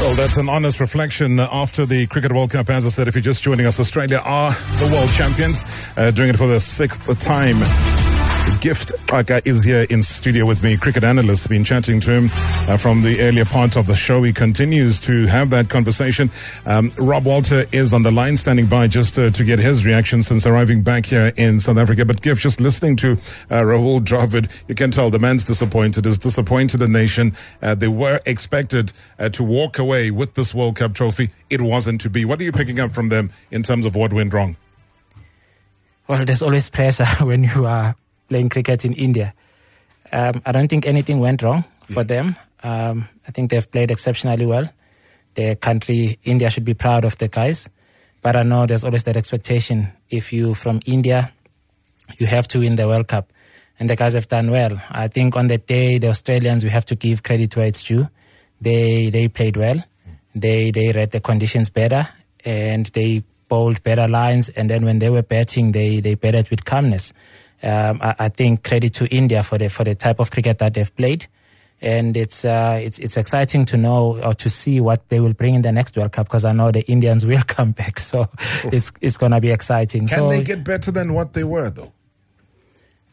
Well, 0.00 0.14
that's 0.14 0.36
an 0.36 0.48
honest 0.48 0.78
reflection 0.78 1.40
after 1.40 1.86
the 1.86 2.06
Cricket 2.06 2.30
World 2.30 2.50
Cup. 2.50 2.70
As 2.70 2.84
I 2.84 2.90
said, 2.90 3.08
if 3.08 3.14
you're 3.14 3.22
just 3.22 3.42
joining 3.42 3.66
us, 3.66 3.80
Australia 3.80 4.20
are 4.24 4.52
the 4.78 4.88
world 4.92 5.10
champions, 5.10 5.64
uh, 5.96 6.10
doing 6.10 6.28
it 6.28 6.36
for 6.36 6.46
the 6.46 6.60
sixth 6.60 7.18
time. 7.18 7.56
Gift 8.66 8.94
Xaka 9.06 9.46
is 9.46 9.62
here 9.62 9.86
in 9.90 10.02
studio 10.02 10.44
with 10.44 10.60
me, 10.60 10.76
cricket 10.76 11.04
analyst. 11.04 11.48
Been 11.48 11.62
chatting 11.62 12.00
to 12.00 12.10
him 12.10 12.30
uh, 12.68 12.76
from 12.76 13.00
the 13.02 13.20
earlier 13.20 13.44
part 13.44 13.76
of 13.76 13.86
the 13.86 13.94
show. 13.94 14.24
He 14.24 14.32
continues 14.32 14.98
to 15.02 15.26
have 15.26 15.50
that 15.50 15.68
conversation. 15.68 16.32
Um, 16.64 16.90
Rob 16.98 17.26
Walter 17.26 17.66
is 17.70 17.92
on 17.92 18.02
the 18.02 18.10
line, 18.10 18.36
standing 18.36 18.66
by 18.66 18.88
just 18.88 19.20
uh, 19.20 19.30
to 19.30 19.44
get 19.44 19.60
his 19.60 19.86
reaction 19.86 20.20
since 20.20 20.46
arriving 20.46 20.82
back 20.82 21.06
here 21.06 21.32
in 21.36 21.60
South 21.60 21.76
Africa. 21.76 22.04
But 22.04 22.22
Gift, 22.22 22.42
just 22.42 22.60
listening 22.60 22.96
to 22.96 23.12
uh, 23.12 23.62
Rahul 23.62 24.00
Dravid, 24.00 24.50
you 24.66 24.74
can 24.74 24.90
tell 24.90 25.10
the 25.10 25.20
man's 25.20 25.44
disappointed. 25.44 26.04
Is 26.04 26.18
disappointed 26.18 26.78
the 26.78 26.88
nation. 26.88 27.36
Uh, 27.62 27.76
they 27.76 27.86
were 27.86 28.18
expected 28.26 28.92
uh, 29.20 29.28
to 29.28 29.44
walk 29.44 29.78
away 29.78 30.10
with 30.10 30.34
this 30.34 30.52
World 30.52 30.74
Cup 30.74 30.92
trophy. 30.92 31.30
It 31.50 31.60
wasn't 31.60 32.00
to 32.00 32.10
be. 32.10 32.24
What 32.24 32.40
are 32.40 32.44
you 32.44 32.50
picking 32.50 32.80
up 32.80 32.90
from 32.90 33.10
them 33.10 33.30
in 33.52 33.62
terms 33.62 33.86
of 33.86 33.94
what 33.94 34.12
went 34.12 34.34
wrong? 34.34 34.56
Well, 36.08 36.24
there's 36.24 36.42
always 36.42 36.68
pressure 36.68 37.04
when 37.24 37.44
you 37.44 37.64
are 37.66 37.94
playing 38.28 38.48
cricket 38.48 38.84
in 38.84 38.92
India. 38.94 39.34
Um, 40.12 40.42
I 40.44 40.52
don't 40.52 40.68
think 40.68 40.86
anything 40.86 41.20
went 41.20 41.42
wrong 41.42 41.64
for 41.86 42.00
yeah. 42.00 42.04
them. 42.04 42.36
Um, 42.62 43.08
I 43.26 43.30
think 43.30 43.50
they've 43.50 43.70
played 43.70 43.90
exceptionally 43.90 44.46
well. 44.46 44.68
Their 45.34 45.54
country, 45.54 46.18
India, 46.24 46.48
should 46.50 46.64
be 46.64 46.74
proud 46.74 47.04
of 47.04 47.18
the 47.18 47.28
guys. 47.28 47.68
But 48.22 48.36
I 48.36 48.42
know 48.42 48.66
there's 48.66 48.84
always 48.84 49.04
that 49.04 49.16
expectation. 49.16 49.92
If 50.08 50.32
you 50.32 50.54
from 50.54 50.80
India, 50.86 51.32
you 52.18 52.26
have 52.26 52.48
to 52.48 52.60
win 52.60 52.76
the 52.76 52.88
World 52.88 53.08
Cup. 53.08 53.32
And 53.78 53.90
the 53.90 53.96
guys 53.96 54.14
have 54.14 54.28
done 54.28 54.50
well. 54.50 54.80
I 54.90 55.08
think 55.08 55.36
on 55.36 55.48
the 55.48 55.58
day, 55.58 55.98
the 55.98 56.08
Australians, 56.08 56.64
we 56.64 56.70
have 56.70 56.86
to 56.86 56.94
give 56.94 57.22
credit 57.22 57.54
where 57.56 57.66
it's 57.66 57.82
due. 57.82 58.08
They 58.60 59.10
they 59.10 59.28
played 59.28 59.56
well. 59.56 59.84
They 60.34 60.70
they 60.70 60.92
read 60.92 61.10
the 61.10 61.20
conditions 61.20 61.68
better 61.68 62.08
and 62.42 62.86
they 62.86 63.22
bowled 63.48 63.82
better 63.82 64.08
lines. 64.08 64.48
And 64.48 64.70
then 64.70 64.84
when 64.86 64.98
they 64.98 65.10
were 65.10 65.22
batting, 65.22 65.72
they 65.72 66.00
they 66.00 66.14
batted 66.14 66.48
with 66.48 66.64
calmness 66.64 67.12
um, 67.62 68.00
I, 68.02 68.14
I, 68.18 68.28
think 68.28 68.64
credit 68.64 68.94
to 68.94 69.06
India 69.14 69.42
for 69.42 69.58
the 69.58 69.68
for 69.68 69.84
the 69.84 69.94
type 69.94 70.20
of 70.20 70.30
cricket 70.30 70.58
that 70.58 70.74
they've 70.74 70.94
played, 70.96 71.26
and 71.80 72.16
it's 72.16 72.44
uh, 72.44 72.78
it's 72.82 72.98
it's 72.98 73.16
exciting 73.16 73.64
to 73.66 73.76
know 73.76 74.20
or 74.22 74.34
to 74.34 74.50
see 74.50 74.80
what 74.80 75.08
they 75.08 75.20
will 75.20 75.34
bring 75.34 75.54
in 75.54 75.62
the 75.62 75.72
next 75.72 75.96
World 75.96 76.12
Cup 76.12 76.26
because 76.26 76.44
I 76.44 76.52
know 76.52 76.70
the 76.70 76.88
Indians 76.90 77.24
will 77.30 77.42
come 77.46 77.72
back, 77.72 77.98
so 77.98 78.28
it's 78.64 78.92
it's 79.00 79.16
gonna 79.16 79.40
be 79.40 79.50
exciting. 79.50 80.06
Can 80.08 80.18
so, 80.18 80.28
they 80.30 80.42
get 80.42 80.64
better 80.64 80.90
than 80.90 81.14
what 81.14 81.32
they 81.32 81.44
were 81.44 81.70
though? 81.70 81.92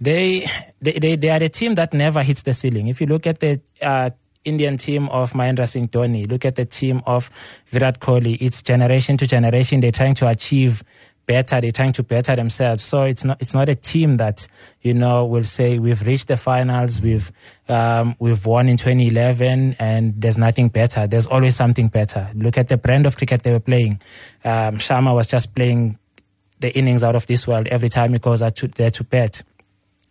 They, 0.02 0.46
they 0.82 0.94
they 0.94 1.16
they 1.16 1.30
are 1.30 1.40
the 1.40 1.50
team 1.50 1.76
that 1.76 1.94
never 1.94 2.22
hits 2.24 2.42
the 2.42 2.54
ceiling. 2.54 2.88
If 2.88 3.00
you 3.00 3.08
look 3.08 3.26
at 3.26 3.40
the 3.40 3.62
uh, 3.82 4.10
Indian 4.44 4.78
team 4.78 5.08
of 5.10 5.34
Mahendra 5.34 5.68
Singh 5.68 5.88
Dhoni, 5.88 6.30
look 6.30 6.46
at 6.46 6.56
the 6.56 6.66
team 6.66 7.02
of 7.06 7.30
Virat 7.68 8.00
Kohli. 8.00 8.38
It's 8.42 8.62
generation 8.62 9.18
to 9.18 9.28
generation. 9.28 9.80
They're 9.80 9.92
trying 9.92 10.16
to 10.16 10.28
achieve 10.28 10.84
better. 11.26 11.62
They're 11.62 11.72
trying 11.72 11.94
to 11.94 12.04
better 12.04 12.36
themselves. 12.36 12.84
So 12.84 13.04
it's 13.04 13.24
not 13.24 13.42
it's 13.42 13.54
not 13.54 13.70
a 13.70 13.76
team 13.76 14.16
that 14.16 14.48
you 14.82 14.94
know 14.94 15.26
will 15.26 15.44
say 15.44 15.80
we've 15.80 16.02
reached 16.02 16.28
the 16.28 16.38
finals, 16.38 17.02
we've 17.02 17.32
um, 17.70 18.16
we've 18.20 18.46
won 18.46 18.68
in 18.70 18.78
2011, 18.78 19.76
and 19.80 20.22
there's 20.22 20.38
nothing 20.38 20.70
better. 20.70 21.08
There's 21.08 21.26
always 21.26 21.56
something 21.56 21.88
better. 21.88 22.30
Look 22.36 22.58
at 22.58 22.68
the 22.68 22.78
brand 22.78 23.06
of 23.06 23.18
cricket 23.18 23.44
they 23.44 23.52
were 23.52 23.60
playing. 23.60 24.02
Um, 24.44 24.78
Sharma 24.78 25.14
was 25.14 25.28
just 25.28 25.56
playing 25.56 25.98
the 26.60 26.76
innings 26.78 27.04
out 27.04 27.16
of 27.16 27.28
this 27.28 27.48
world 27.48 27.68
every 27.68 27.90
time 27.90 28.14
he 28.14 28.20
goes 28.20 28.42
out 28.42 28.56
to, 28.56 28.68
there 28.68 28.90
to. 28.90 29.06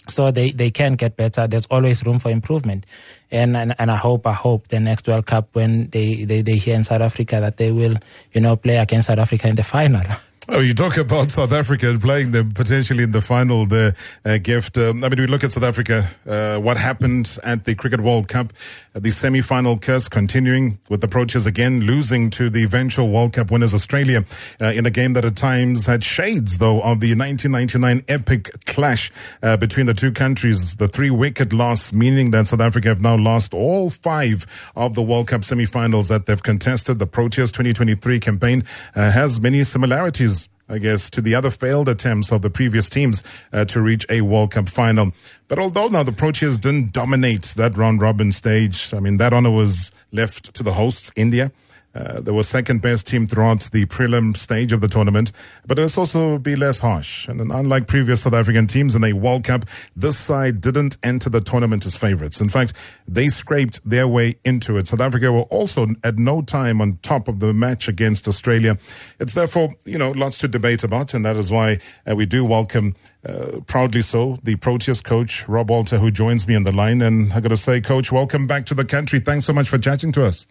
So 0.08 0.32
they, 0.32 0.50
they 0.50 0.70
can 0.70 0.94
get 0.94 1.16
better. 1.16 1.46
There's 1.46 1.66
always 1.66 2.04
room 2.04 2.18
for 2.18 2.30
improvement. 2.30 2.86
And, 3.30 3.56
and, 3.56 3.74
and 3.78 3.90
I 3.90 3.96
hope, 3.96 4.26
I 4.26 4.32
hope 4.32 4.68
the 4.68 4.80
next 4.80 5.06
World 5.06 5.26
Cup 5.26 5.48
when 5.52 5.88
they, 5.90 6.24
they, 6.24 6.42
they 6.42 6.56
here 6.56 6.74
in 6.74 6.82
South 6.82 7.00
Africa 7.00 7.40
that 7.40 7.56
they 7.56 7.70
will, 7.70 7.94
you 8.32 8.40
know, 8.40 8.56
play 8.56 8.78
against 8.78 9.06
South 9.06 9.18
Africa 9.18 9.48
in 9.48 9.54
the 9.54 9.62
final. 9.62 10.02
Oh, 10.48 10.58
you 10.58 10.74
talk 10.74 10.96
about 10.96 11.30
South 11.30 11.52
Africa 11.52 11.96
playing 12.00 12.32
them 12.32 12.50
potentially 12.50 13.04
in 13.04 13.12
the 13.12 13.20
final, 13.20 13.64
the 13.64 13.94
uh, 14.24 14.38
gift. 14.38 14.76
Um, 14.76 15.04
I 15.04 15.08
mean, 15.08 15.20
we 15.20 15.26
look 15.28 15.44
at 15.44 15.52
South 15.52 15.62
Africa, 15.62 16.10
uh, 16.28 16.58
what 16.58 16.76
happened 16.76 17.38
at 17.44 17.64
the 17.64 17.76
Cricket 17.76 18.00
World 18.00 18.26
Cup, 18.26 18.52
the 18.94 19.10
semi-final 19.10 19.78
curse 19.78 20.08
continuing 20.08 20.78
with 20.90 21.00
the 21.00 21.08
Proteas 21.08 21.46
again 21.46 21.80
losing 21.80 22.28
to 22.30 22.50
the 22.50 22.62
eventual 22.62 23.08
World 23.08 23.32
Cup 23.32 23.50
winners 23.50 23.72
Australia 23.72 24.24
uh, 24.60 24.66
in 24.66 24.84
a 24.84 24.90
game 24.90 25.14
that 25.14 25.24
at 25.24 25.34
times 25.34 25.86
had 25.86 26.04
shades, 26.04 26.58
though, 26.58 26.80
of 26.82 27.00
the 27.00 27.14
1999 27.14 28.04
epic 28.08 28.50
clash 28.66 29.10
uh, 29.42 29.56
between 29.56 29.86
the 29.86 29.94
two 29.94 30.12
countries. 30.12 30.76
The 30.76 30.88
three-wicket 30.88 31.52
loss, 31.54 31.92
meaning 31.92 32.32
that 32.32 32.48
South 32.48 32.60
Africa 32.60 32.88
have 32.88 33.00
now 33.00 33.16
lost 33.16 33.54
all 33.54 33.88
five 33.88 34.44
of 34.76 34.94
the 34.94 35.02
World 35.02 35.28
Cup 35.28 35.42
semi-finals 35.42 36.08
that 36.08 36.26
they've 36.26 36.42
contested. 36.42 36.98
The 36.98 37.06
Proteas 37.06 37.50
2023 37.50 38.20
campaign 38.20 38.64
uh, 38.94 39.10
has 39.10 39.40
many 39.40 39.64
similarities 39.64 40.48
I 40.68 40.78
guess, 40.78 41.10
to 41.10 41.20
the 41.20 41.34
other 41.34 41.50
failed 41.50 41.88
attempts 41.88 42.32
of 42.32 42.42
the 42.42 42.50
previous 42.50 42.88
teams 42.88 43.22
uh, 43.52 43.64
to 43.66 43.80
reach 43.80 44.06
a 44.08 44.22
World 44.22 44.52
Cup 44.52 44.68
final. 44.68 45.12
But 45.48 45.58
although 45.58 45.88
now 45.88 46.02
the 46.02 46.12
Proteas 46.12 46.60
didn't 46.60 46.92
dominate 46.92 47.42
that 47.56 47.76
round 47.76 48.00
robin 48.00 48.32
stage, 48.32 48.94
I 48.94 49.00
mean, 49.00 49.18
that 49.18 49.32
honor 49.32 49.50
was 49.50 49.90
left 50.12 50.54
to 50.54 50.62
the 50.62 50.72
hosts, 50.72 51.12
India. 51.16 51.52
Uh, 51.94 52.20
they 52.20 52.30
were 52.30 52.42
second 52.42 52.80
best 52.80 53.06
team 53.06 53.26
throughout 53.26 53.60
the 53.72 53.84
prelim 53.86 54.36
stage 54.36 54.72
of 54.72 54.80
the 54.80 54.88
tournament, 54.88 55.32
but 55.66 55.78
let's 55.78 55.98
also 55.98 56.38
be 56.38 56.56
less 56.56 56.80
harsh. 56.80 57.28
And 57.28 57.40
unlike 57.40 57.86
previous 57.86 58.22
South 58.22 58.32
African 58.32 58.66
teams 58.66 58.94
in 58.94 59.04
a 59.04 59.12
World 59.12 59.44
Cup, 59.44 59.64
this 59.94 60.18
side 60.18 60.60
didn't 60.60 60.96
enter 61.02 61.28
the 61.28 61.40
tournament 61.40 61.84
as 61.86 61.96
favorites. 61.96 62.40
In 62.40 62.48
fact, 62.48 62.72
they 63.06 63.28
scraped 63.28 63.80
their 63.88 64.08
way 64.08 64.36
into 64.44 64.76
it. 64.78 64.88
South 64.88 65.00
Africa 65.00 65.30
were 65.30 65.42
also 65.42 65.88
at 66.02 66.18
no 66.18 66.40
time 66.40 66.80
on 66.80 66.96
top 67.02 67.28
of 67.28 67.40
the 67.40 67.52
match 67.52 67.88
against 67.88 68.26
Australia. 68.26 68.78
It's 69.20 69.34
therefore, 69.34 69.74
you 69.84 69.98
know, 69.98 70.12
lots 70.12 70.38
to 70.38 70.48
debate 70.48 70.84
about, 70.84 71.14
and 71.14 71.24
that 71.24 71.36
is 71.36 71.52
why 71.52 71.78
uh, 72.10 72.16
we 72.16 72.26
do 72.26 72.44
welcome, 72.44 72.94
uh, 73.28 73.60
proudly 73.66 74.02
so, 74.02 74.38
the 74.42 74.56
Proteas 74.56 75.04
coach, 75.04 75.46
Rob 75.48 75.70
Walter, 75.70 75.98
who 75.98 76.10
joins 76.10 76.48
me 76.48 76.54
on 76.54 76.62
the 76.62 76.72
line. 76.72 77.02
And 77.02 77.32
I 77.32 77.40
got 77.40 77.48
to 77.48 77.56
say, 77.56 77.80
coach, 77.80 78.10
welcome 78.10 78.46
back 78.46 78.64
to 78.66 78.74
the 78.74 78.84
country. 78.84 79.20
Thanks 79.20 79.44
so 79.44 79.52
much 79.52 79.68
for 79.68 79.78
chatting 79.78 80.12
to 80.12 80.24
us. 80.24 80.46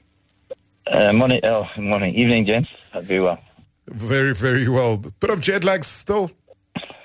Uh, 0.87 1.13
morning, 1.13 1.39
oh, 1.43 1.65
morning, 1.77 2.15
evening, 2.15 2.45
gents. 2.45 2.69
Hope 2.91 3.09
you 3.09 3.23
well. 3.23 3.39
Very, 3.87 4.33
very 4.33 4.67
well. 4.67 4.97
Bit 5.19 5.29
of 5.29 5.41
jet 5.41 5.63
lag 5.63 5.83
still. 5.83 6.31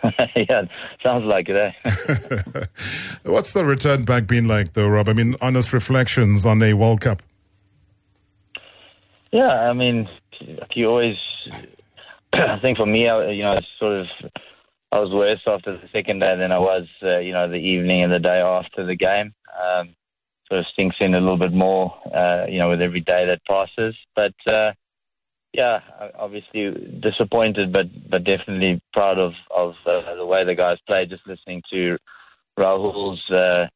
yeah, 0.37 0.63
sounds 1.03 1.25
like 1.25 1.49
it. 1.49 1.57
Eh? 1.57 1.73
What's 3.31 3.53
the 3.53 3.65
return 3.65 4.05
back 4.05 4.27
been 4.27 4.49
like, 4.49 4.73
though, 4.73 4.89
Rob? 4.89 5.09
I 5.09 5.13
mean, 5.13 5.37
honest 5.41 5.73
reflections 5.73 6.47
on 6.47 6.63
a 6.63 6.75
World 6.75 7.01
Cup. 7.01 7.23
Yeah, 9.33 9.69
I 9.69 9.73
mean, 9.73 10.09
you 10.75 10.89
always. 10.89 11.17
I 12.33 12.59
think 12.59 12.79
for 12.79 12.87
me, 12.87 13.09
I, 13.09 13.31
you 13.31 13.43
know, 13.43 13.61
sort 13.79 14.01
of, 14.01 14.07
I 14.93 14.99
was 15.01 15.11
worse 15.11 15.41
after 15.47 15.77
the 15.77 15.89
second 15.93 16.21
day 16.21 16.37
than 16.37 16.53
I 16.53 16.59
was, 16.59 16.87
uh, 17.03 17.19
you 17.19 17.33
know, 17.33 17.49
the 17.49 17.57
evening 17.57 18.03
and 18.03 18.13
the 18.13 18.19
day 18.19 18.41
after 18.41 18.85
the 18.85 18.97
game. 18.97 19.35
Um, 19.63 19.95
sort 20.49 20.61
of 20.61 20.67
sinks 20.79 20.97
in 21.01 21.15
a 21.15 21.21
little 21.21 21.39
bit 21.39 21.53
more, 21.53 21.95
uh, 22.15 22.47
you 22.49 22.59
know, 22.59 22.71
with 22.71 22.81
every 22.81 23.01
day 23.01 23.27
that 23.27 23.45
passes. 23.47 23.95
But 24.15 24.35
uh, 24.51 24.73
yeah, 25.53 25.81
obviously 26.19 26.71
disappointed, 27.01 27.73
but 27.73 27.87
but 28.11 28.25
definitely 28.25 28.81
proud 28.93 29.19
of 29.19 29.33
of 29.55 29.75
uh, 29.87 30.15
the 30.15 30.27
way 30.27 30.45
the 30.45 30.55
guys 30.55 30.79
played. 30.87 31.11
Just 31.11 31.27
listening 31.27 31.63
to 31.73 31.97
Rahul's 32.59 33.31
uh, 33.31 33.67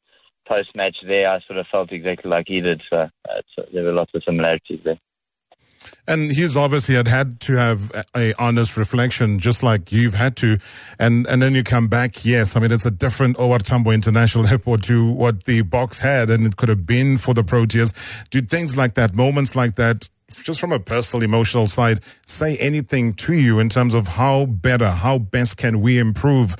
post 0.46 0.70
match 0.74 0.96
there, 1.06 1.30
I 1.30 1.40
sort 1.46 1.58
of 1.58 1.66
felt 1.70 1.92
exactly 1.92 2.30
like 2.30 2.46
he 2.48 2.60
did. 2.60 2.82
So 2.90 2.96
uh, 2.96 3.62
there 3.72 3.84
were 3.84 3.92
lots 3.92 4.12
of 4.14 4.22
similarities 4.24 4.80
there. 4.84 4.98
And 6.06 6.32
he's 6.32 6.56
obviously 6.56 6.94
had 6.94 7.08
had 7.08 7.40
to 7.40 7.56
have 7.56 7.92
a 8.16 8.34
honest 8.38 8.76
reflection, 8.76 9.38
just 9.38 9.62
like 9.62 9.92
you've 9.92 10.14
had 10.14 10.36
to. 10.36 10.58
And 10.98 11.26
and 11.26 11.40
then 11.40 11.54
you 11.54 11.62
come 11.62 11.88
back. 11.88 12.24
Yes, 12.24 12.56
I 12.56 12.60
mean 12.60 12.72
it's 12.72 12.86
a 12.86 12.90
different 12.90 13.38
OR 13.38 13.58
Tambo 13.58 13.90
International 13.90 14.46
Airport 14.52 14.82
to 14.84 15.10
what 15.10 15.44
the 15.44 15.62
Boks 15.62 16.00
had, 16.00 16.30
and 16.30 16.46
it 16.46 16.56
could 16.56 16.68
have 16.68 16.86
been 16.86 17.16
for 17.16 17.34
the 17.34 17.42
Proteas. 17.42 17.92
Do 18.30 18.40
things 18.40 18.76
like 18.76 18.94
that, 18.94 19.14
moments 19.14 19.54
like 19.54 19.76
that, 19.76 20.08
just 20.30 20.60
from 20.60 20.72
a 20.72 20.78
personal, 20.78 21.22
emotional 21.22 21.68
side, 21.68 22.00
say 22.26 22.56
anything 22.56 23.14
to 23.14 23.34
you 23.34 23.58
in 23.58 23.68
terms 23.68 23.94
of 23.94 24.08
how 24.08 24.46
better, 24.46 24.90
how 24.90 25.18
best 25.18 25.56
can 25.56 25.80
we 25.80 25.98
improve 25.98 26.56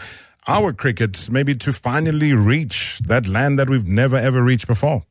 our 0.46 0.72
cricket, 0.72 1.28
maybe 1.30 1.54
to 1.54 1.72
finally 1.72 2.34
reach 2.34 2.98
that 3.06 3.28
land 3.28 3.58
that 3.58 3.68
we've 3.68 3.86
never 3.86 4.16
ever 4.16 4.42
reached 4.42 4.66
before? 4.66 5.04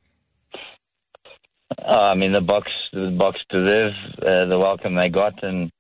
Uh, 1.78 1.92
I 2.12 2.16
mean, 2.16 2.34
the 2.34 2.40
Boks, 2.40 2.72
the 2.94 3.12
Boks 3.12 3.40
deserve 3.50 3.94
uh, 4.22 4.46
the 4.46 4.60
welcome 4.60 4.96
they 4.96 5.10
got, 5.10 5.44
and 5.44 5.72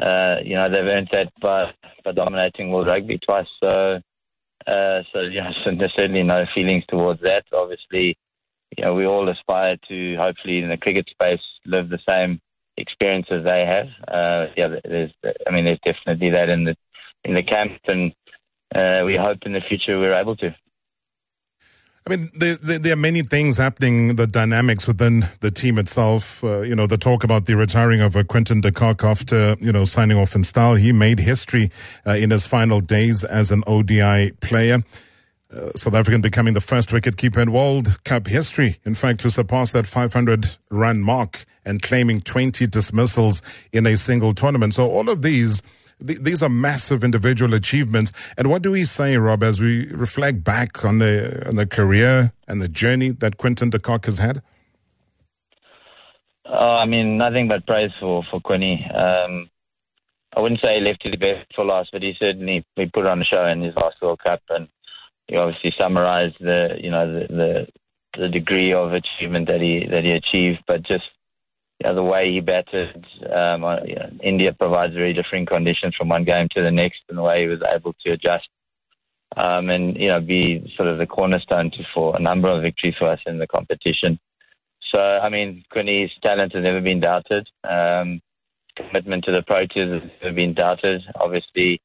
uh, 0.00 0.36
you 0.44 0.54
know 0.54 0.68
they've 0.68 0.84
earned 0.84 1.08
that 1.12 1.32
by 1.40 1.72
by 2.04 2.12
dominating 2.12 2.70
World 2.70 2.86
Rugby 2.86 3.18
twice. 3.18 3.46
So, 3.60 4.00
uh, 4.66 5.02
so 5.12 5.20
know, 5.42 5.50
so 5.64 5.70
there's 5.78 5.94
certainly 5.96 6.22
no 6.22 6.44
feelings 6.54 6.84
towards 6.88 7.20
that. 7.22 7.44
Obviously, 7.52 8.16
you 8.76 8.84
know, 8.84 8.94
we 8.94 9.06
all 9.06 9.28
aspire 9.28 9.76
to 9.88 10.16
hopefully 10.16 10.58
in 10.58 10.68
the 10.68 10.76
cricket 10.76 11.08
space 11.10 11.40
live 11.66 11.88
the 11.88 11.98
same 12.08 12.40
experience 12.76 13.26
as 13.30 13.44
they 13.44 13.64
have. 13.66 13.86
Uh, 14.08 14.52
yeah, 14.56 14.68
there's, 14.84 15.12
I 15.46 15.50
mean, 15.50 15.64
there's 15.64 15.78
definitely 15.84 16.30
that 16.30 16.48
in 16.48 16.64
the 16.64 16.76
in 17.24 17.34
the 17.34 17.42
camp, 17.42 17.72
and 17.86 18.12
uh, 18.74 19.04
we 19.04 19.16
hope 19.16 19.38
in 19.46 19.52
the 19.52 19.60
future 19.68 19.98
we're 19.98 20.14
able 20.14 20.36
to. 20.36 20.54
I 22.06 22.10
mean, 22.10 22.30
there, 22.34 22.56
there, 22.56 22.78
there, 22.78 22.92
are 22.92 22.96
many 22.96 23.22
things 23.22 23.56
happening, 23.56 24.16
the 24.16 24.26
dynamics 24.26 24.86
within 24.86 25.26
the 25.40 25.50
team 25.50 25.78
itself. 25.78 26.44
Uh, 26.44 26.60
you 26.60 26.76
know, 26.76 26.86
the 26.86 26.98
talk 26.98 27.24
about 27.24 27.46
the 27.46 27.56
retiring 27.56 28.02
of 28.02 28.14
uh, 28.14 28.24
Quinton 28.24 28.60
de 28.60 28.70
Kock 28.70 29.02
after, 29.02 29.56
you 29.58 29.72
know, 29.72 29.86
signing 29.86 30.18
off 30.18 30.34
in 30.34 30.44
style. 30.44 30.74
He 30.74 30.92
made 30.92 31.18
history 31.18 31.70
uh, 32.06 32.10
in 32.10 32.30
his 32.30 32.46
final 32.46 32.80
days 32.80 33.24
as 33.24 33.50
an 33.50 33.62
ODI 33.66 34.32
player. 34.42 34.82
Uh, 35.50 35.70
South 35.76 35.94
African 35.94 36.20
becoming 36.20 36.52
the 36.52 36.60
first 36.60 36.90
wicketkeeper 36.90 37.38
in 37.38 37.52
World 37.52 38.04
Cup 38.04 38.26
history, 38.26 38.76
in 38.84 38.94
fact, 38.94 39.20
to 39.20 39.30
surpass 39.30 39.72
that 39.72 39.86
500 39.86 40.58
run 40.70 41.00
mark 41.00 41.46
and 41.64 41.80
claiming 41.80 42.20
20 42.20 42.66
dismissals 42.66 43.40
in 43.72 43.86
a 43.86 43.96
single 43.96 44.34
tournament. 44.34 44.74
So 44.74 44.90
all 44.90 45.08
of 45.08 45.22
these 45.22 45.62
these 46.00 46.42
are 46.42 46.48
massive 46.48 47.04
individual 47.04 47.54
achievements. 47.54 48.12
And 48.36 48.50
what 48.50 48.62
do 48.62 48.70
we 48.70 48.84
say, 48.84 49.16
Rob, 49.16 49.42
as 49.42 49.60
we 49.60 49.86
reflect 49.86 50.44
back 50.44 50.84
on 50.84 50.98
the 50.98 51.46
on 51.48 51.56
the 51.56 51.66
career 51.66 52.32
and 52.48 52.60
the 52.60 52.68
journey 52.68 53.10
that 53.10 53.36
Quinton 53.36 53.70
de 53.70 53.78
Kock 53.78 54.06
has 54.06 54.18
had? 54.18 54.42
Uh, 56.46 56.76
I 56.76 56.86
mean, 56.86 57.16
nothing 57.16 57.48
but 57.48 57.66
praise 57.66 57.90
for 58.00 58.22
for 58.30 58.40
Quinny. 58.40 58.84
Um, 58.94 59.50
I 60.36 60.40
wouldn't 60.40 60.60
say 60.60 60.78
he 60.78 60.84
left 60.84 61.02
his 61.02 61.16
best 61.16 61.46
for 61.54 61.64
last, 61.64 61.90
but 61.92 62.02
he 62.02 62.14
certainly 62.18 62.64
he 62.76 62.86
put 62.86 63.06
on 63.06 63.22
a 63.22 63.24
show 63.24 63.46
in 63.46 63.62
his 63.62 63.74
last 63.76 63.96
World 64.02 64.20
Cup, 64.24 64.42
and 64.50 64.68
he 65.28 65.36
obviously 65.36 65.72
summarised 65.78 66.36
the 66.40 66.76
you 66.80 66.90
know 66.90 67.12
the, 67.12 67.26
the 67.28 67.66
the 68.18 68.28
degree 68.28 68.72
of 68.72 68.92
achievement 68.92 69.48
that 69.48 69.60
he 69.60 69.86
that 69.90 70.04
he 70.04 70.10
achieved, 70.10 70.62
but 70.66 70.82
just 70.82 71.04
you 71.80 71.88
know, 71.88 71.94
the 71.94 72.02
way 72.02 72.30
he 72.30 72.40
batted, 72.40 73.04
um, 73.34 73.64
uh, 73.64 73.82
you 73.84 73.96
know, 73.96 74.10
India 74.22 74.52
provides 74.52 74.94
very 74.94 75.12
different 75.12 75.48
conditions 75.48 75.94
from 75.96 76.08
one 76.08 76.24
game 76.24 76.48
to 76.52 76.62
the 76.62 76.70
next, 76.70 77.00
and 77.08 77.18
the 77.18 77.22
way 77.22 77.42
he 77.42 77.48
was 77.48 77.62
able 77.74 77.94
to 78.04 78.12
adjust 78.12 78.48
um, 79.36 79.68
and 79.70 79.96
you 79.96 80.08
know 80.08 80.20
be 80.20 80.72
sort 80.76 80.88
of 80.88 80.98
the 80.98 81.06
cornerstone 81.06 81.70
to, 81.72 81.84
for 81.94 82.16
a 82.16 82.20
number 82.20 82.48
of 82.48 82.62
victories 82.62 82.94
for 82.98 83.08
us 83.08 83.20
in 83.26 83.38
the 83.38 83.46
competition. 83.46 84.18
So 84.92 85.00
I 85.00 85.28
mean, 85.28 85.64
Quinny's 85.70 86.10
talent 86.22 86.54
has 86.54 86.62
never 86.62 86.80
been 86.80 87.00
doubted. 87.00 87.48
Um, 87.68 88.20
commitment 88.76 89.24
to 89.24 89.32
the 89.32 89.42
Proteas 89.42 90.02
has 90.02 90.10
never 90.22 90.34
been 90.34 90.54
doubted. 90.54 91.02
Obviously, 91.16 91.80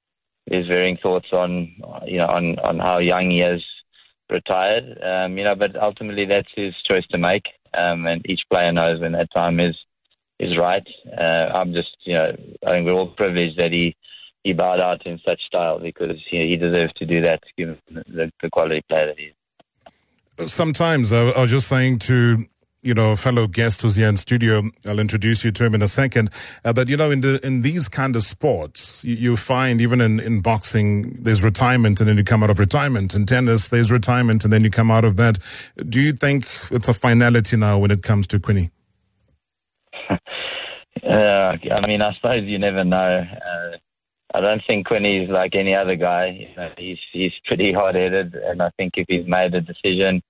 there's 0.48 0.68
varying 0.68 0.98
thoughts 0.98 1.28
on 1.32 1.76
you 2.06 2.18
know 2.18 2.28
on 2.28 2.60
on 2.60 2.80
how 2.80 3.00
young 3.00 3.32
he 3.32 3.42
is 3.42 3.64
retired. 4.30 5.00
Um, 5.02 5.38
you 5.38 5.44
know, 5.46 5.56
but 5.56 5.76
ultimately 5.76 6.26
that's 6.26 6.50
his 6.56 6.74
choice 6.90 7.06
to 7.12 7.18
make 7.18 7.46
um, 7.74 8.06
and 8.06 8.22
each 8.30 8.42
player 8.50 8.72
knows 8.72 9.00
when 9.00 9.14
that 9.14 9.30
time 9.36 9.60
is 9.60 9.76
is 10.40 10.58
right. 10.58 10.88
Uh, 11.18 11.50
I'm 11.54 11.74
just, 11.74 11.96
you 12.06 12.14
know, 12.14 12.32
I 12.66 12.72
think 12.72 12.86
we're 12.86 12.94
all 12.94 13.10
privileged 13.10 13.58
that 13.58 13.72
he 13.72 13.96
he 14.44 14.54
bowed 14.54 14.80
out 14.80 15.06
in 15.06 15.20
such 15.26 15.42
style 15.42 15.80
because 15.80 16.16
you 16.32 16.40
know, 16.40 16.46
he 16.46 16.56
deserves 16.56 16.94
to 16.94 17.06
do 17.06 17.22
that 17.22 17.42
given 17.58 17.78
the, 17.90 18.32
the 18.42 18.50
quality 18.50 18.84
player 18.90 19.08
that 19.08 19.20
he 19.20 19.32
is. 20.38 20.52
Sometimes 20.52 21.12
I, 21.12 21.30
I 21.30 21.42
was 21.42 21.52
just 21.52 21.68
saying 21.68 22.00
to 22.00 22.38
you 22.82 22.94
know, 22.94 23.16
fellow 23.16 23.48
guest 23.48 23.82
who's 23.82 23.96
here 23.96 24.08
in 24.08 24.18
studio. 24.18 24.64
I'll 24.86 25.00
introduce 25.00 25.44
you 25.44 25.52
to 25.52 25.66
him 25.66 25.76
in 25.76 25.82
a 25.82 25.88
second. 25.88 26.30
Uh, 26.64 26.74
but 26.74 26.88
you 26.88 26.98
know, 26.98 27.12
in 27.12 27.22
the 27.22 27.40
in 27.46 27.62
these 27.62 27.90
kind 27.90 28.16
of 28.16 28.24
sports, 28.24 29.04
you, 29.04 29.16
you, 29.16 29.38
find 29.38 29.82
even 29.82 30.00
in, 30.02 30.20
in 30.20 30.42
boxing, 30.42 31.22
there's 31.22 31.44
retirement 31.44 32.00
and 32.00 32.10
then 32.10 32.18
you 32.18 32.24
come 32.24 32.44
out 32.44 32.50
of 32.50 32.60
retirement. 32.60 33.14
In 33.14 33.26
tennis, 33.26 33.68
there's 33.68 33.92
retirement 33.92 34.44
and 34.44 34.54
then 34.54 34.64
you 34.64 34.70
come 34.70 34.92
out 34.92 35.04
of 35.04 35.18
that. 35.18 35.40
Do 35.90 36.00
you 36.00 36.14
think 36.14 36.46
it's 36.72 36.88
a 36.88 36.94
finality 36.94 37.58
now 37.58 37.80
when 37.80 37.92
it 37.92 38.02
comes 38.02 38.28
to 38.28 38.40
Quinny? 38.40 38.72
uh, 40.10 40.16
I 41.04 41.88
mean, 41.88 42.02
I 42.02 42.14
suppose 42.16 42.44
you 42.46 42.60
never 42.60 42.84
know. 42.84 43.26
Uh, 43.26 43.78
I 44.34 44.42
don't 44.42 44.62
think 44.68 44.86
Quinny's 44.88 45.30
like 45.30 45.56
any 45.56 45.76
other 45.76 45.96
guy. 45.96 46.48
You 46.48 46.56
know, 46.56 46.70
he's 46.78 47.00
he's 47.12 47.34
pretty 47.46 47.74
hard 47.74 47.96
headed, 47.96 48.36
and 48.36 48.62
I 48.62 48.70
think 48.78 48.94
if 48.96 49.06
he's 49.10 49.28
made 49.28 49.54
a 49.56 49.62
decision 49.62 50.22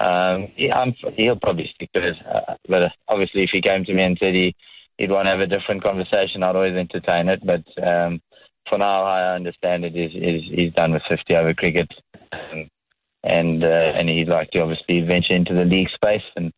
um, 0.00 0.48
yeah, 0.56 0.84
he'll 1.16 1.38
probably 1.38 1.70
stick 1.74 1.90
to 1.92 2.08
it. 2.08 2.16
Uh, 2.26 2.54
but 2.68 2.82
uh, 2.82 2.88
obviously, 3.08 3.42
if 3.42 3.50
he 3.52 3.60
came 3.60 3.84
to 3.84 3.94
me 3.94 4.02
and 4.02 4.18
said 4.18 4.34
he, 4.34 4.54
he'd 4.98 5.10
want 5.10 5.26
to 5.26 5.30
have 5.30 5.40
a 5.40 5.46
different 5.46 5.82
conversation, 5.82 6.42
I'd 6.42 6.56
always 6.56 6.76
entertain 6.76 7.28
it. 7.28 7.40
But 7.44 7.64
um, 7.82 8.20
for 8.68 8.78
now, 8.78 9.04
I 9.04 9.34
understand 9.34 9.84
it 9.84 9.94
is, 9.94 10.12
is 10.14 10.42
he's 10.52 10.72
done 10.72 10.92
with 10.92 11.02
50 11.08 11.36
over 11.36 11.54
cricket, 11.54 11.88
um, 12.32 12.68
and 13.22 13.62
uh, 13.62 13.66
and 13.66 14.08
he'd 14.08 14.28
like 14.28 14.50
to 14.50 14.60
obviously 14.60 15.00
venture 15.00 15.34
into 15.34 15.54
the 15.54 15.64
league 15.64 15.90
space, 15.94 16.24
and 16.36 16.52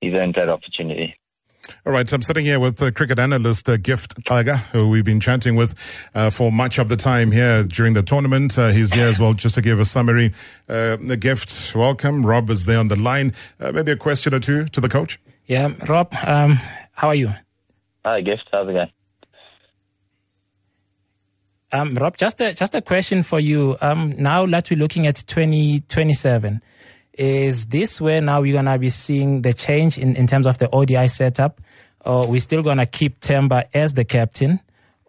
he's 0.00 0.14
earned 0.14 0.36
that 0.36 0.48
opportunity. 0.48 1.19
All 1.86 1.92
right, 1.92 2.08
so 2.08 2.14
I'm 2.16 2.22
sitting 2.22 2.44
here 2.44 2.60
with 2.60 2.82
uh, 2.82 2.90
cricket 2.90 3.18
analyst 3.18 3.68
uh, 3.68 3.76
Gift 3.76 4.24
Tiger, 4.24 4.56
who 4.56 4.88
we've 4.88 5.04
been 5.04 5.20
chatting 5.20 5.56
with 5.56 5.74
uh, 6.14 6.30
for 6.30 6.52
much 6.52 6.78
of 6.78 6.88
the 6.88 6.96
time 6.96 7.32
here 7.32 7.64
during 7.64 7.94
the 7.94 8.02
tournament. 8.02 8.58
Uh, 8.58 8.68
he's 8.68 8.92
here 8.92 9.06
as 9.06 9.20
well, 9.20 9.34
just 9.34 9.54
to 9.54 9.62
give 9.62 9.80
a 9.80 9.84
summary. 9.84 10.32
Uh, 10.68 10.96
Gift, 10.96 11.74
welcome. 11.74 12.24
Rob 12.24 12.50
is 12.50 12.66
there 12.66 12.78
on 12.78 12.88
the 12.88 12.96
line. 12.96 13.32
Uh, 13.58 13.72
maybe 13.72 13.92
a 13.92 13.96
question 13.96 14.34
or 14.34 14.40
two 14.40 14.66
to 14.66 14.80
the 14.80 14.88
coach. 14.88 15.18
Yeah, 15.46 15.70
Rob, 15.88 16.14
um, 16.26 16.58
how 16.92 17.08
are 17.08 17.14
you? 17.14 17.30
Hi, 18.04 18.20
Gift. 18.20 18.48
How's 18.52 18.68
it 18.68 18.72
going? 18.72 18.90
Um, 21.72 21.94
Rob, 21.94 22.16
just 22.16 22.40
a 22.40 22.52
just 22.54 22.74
a 22.74 22.82
question 22.82 23.22
for 23.22 23.38
you. 23.38 23.76
Um, 23.80 24.14
now 24.18 24.44
that 24.46 24.70
we're 24.70 24.78
looking 24.78 25.06
at 25.06 25.16
2027, 25.26 26.60
is 27.20 27.66
this 27.66 28.00
where 28.00 28.22
now 28.22 28.40
we're 28.40 28.54
gonna 28.54 28.78
be 28.78 28.88
seeing 28.88 29.42
the 29.42 29.52
change 29.52 29.98
in, 29.98 30.16
in 30.16 30.26
terms 30.26 30.46
of 30.46 30.56
the 30.56 30.70
ODI 30.70 31.06
setup? 31.06 31.60
Or 32.06 32.26
we're 32.26 32.40
still 32.40 32.62
gonna 32.62 32.86
keep 32.86 33.20
Temba 33.20 33.64
as 33.74 33.92
the 33.92 34.06
captain, 34.06 34.58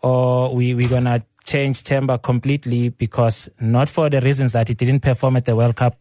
or 0.02 0.54
we 0.54 0.74
we're 0.74 0.90
gonna 0.90 1.24
change 1.46 1.84
Temba 1.84 2.22
completely 2.22 2.90
because 2.90 3.50
not 3.62 3.90
for 3.90 4.10
the 4.10 4.20
reasons 4.20 4.52
that 4.52 4.68
he 4.68 4.74
didn't 4.74 5.00
perform 5.00 5.38
at 5.38 5.46
the 5.46 5.56
World 5.56 5.78
Cup 5.78 5.96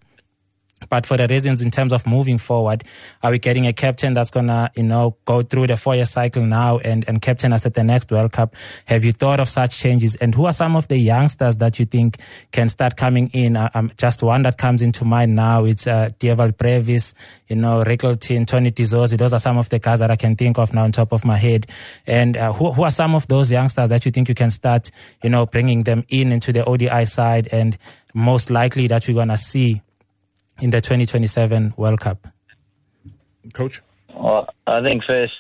But 0.88 1.06
for 1.06 1.16
the 1.16 1.26
reasons 1.28 1.60
in 1.60 1.70
terms 1.70 1.92
of 1.92 2.06
moving 2.06 2.38
forward, 2.38 2.84
are 3.22 3.30
we 3.30 3.38
getting 3.38 3.66
a 3.66 3.72
captain 3.72 4.14
that's 4.14 4.30
gonna, 4.30 4.70
you 4.74 4.82
know, 4.82 5.16
go 5.24 5.42
through 5.42 5.66
the 5.66 5.76
four 5.76 5.94
year 5.94 6.06
cycle 6.06 6.44
now 6.44 6.78
and, 6.78 7.06
and 7.08 7.20
captain 7.20 7.52
us 7.52 7.66
at 7.66 7.74
the 7.74 7.84
next 7.84 8.10
World 8.10 8.32
Cup? 8.32 8.54
Have 8.86 9.04
you 9.04 9.12
thought 9.12 9.40
of 9.40 9.48
such 9.48 9.78
changes? 9.78 10.14
And 10.16 10.34
who 10.34 10.46
are 10.46 10.52
some 10.52 10.76
of 10.76 10.88
the 10.88 10.98
youngsters 10.98 11.56
that 11.56 11.78
you 11.78 11.84
think 11.84 12.16
can 12.52 12.68
start 12.68 12.96
coming 12.96 13.30
in? 13.32 13.56
Um, 13.56 13.90
just 13.96 14.22
one 14.22 14.42
that 14.42 14.58
comes 14.58 14.82
into 14.82 15.04
mind 15.04 15.36
now. 15.36 15.64
It's, 15.64 15.86
uh, 15.86 16.10
Dewald 16.18 16.56
Brevis, 16.56 17.14
you 17.48 17.56
know, 17.56 17.84
Rickelton, 17.84 18.46
Tony 18.46 18.70
de 18.70 18.84
Zorzi. 18.84 19.16
Those 19.16 19.32
are 19.32 19.40
some 19.40 19.58
of 19.58 19.68
the 19.68 19.78
guys 19.78 19.98
that 19.98 20.10
I 20.10 20.16
can 20.16 20.36
think 20.36 20.58
of 20.58 20.72
now 20.72 20.84
on 20.84 20.92
top 20.92 21.12
of 21.12 21.24
my 21.24 21.36
head. 21.36 21.66
And, 22.06 22.36
uh, 22.36 22.52
who, 22.52 22.72
who 22.72 22.82
are 22.84 22.90
some 22.90 23.14
of 23.14 23.26
those 23.28 23.50
youngsters 23.50 23.90
that 23.90 24.04
you 24.04 24.10
think 24.10 24.28
you 24.28 24.34
can 24.34 24.50
start, 24.50 24.90
you 25.22 25.30
know, 25.30 25.46
bringing 25.46 25.82
them 25.82 26.04
in 26.08 26.32
into 26.32 26.52
the 26.52 26.64
ODI 26.64 27.04
side 27.04 27.48
and 27.52 27.76
most 28.14 28.50
likely 28.50 28.86
that 28.88 29.06
we're 29.06 29.24
to 29.24 29.36
see 29.36 29.82
in 30.60 30.70
the 30.70 30.80
2027 30.80 31.74
World 31.76 32.00
Cup? 32.00 32.28
Coach? 33.54 33.80
Well, 34.14 34.48
I 34.66 34.82
think 34.82 35.02
first, 35.04 35.32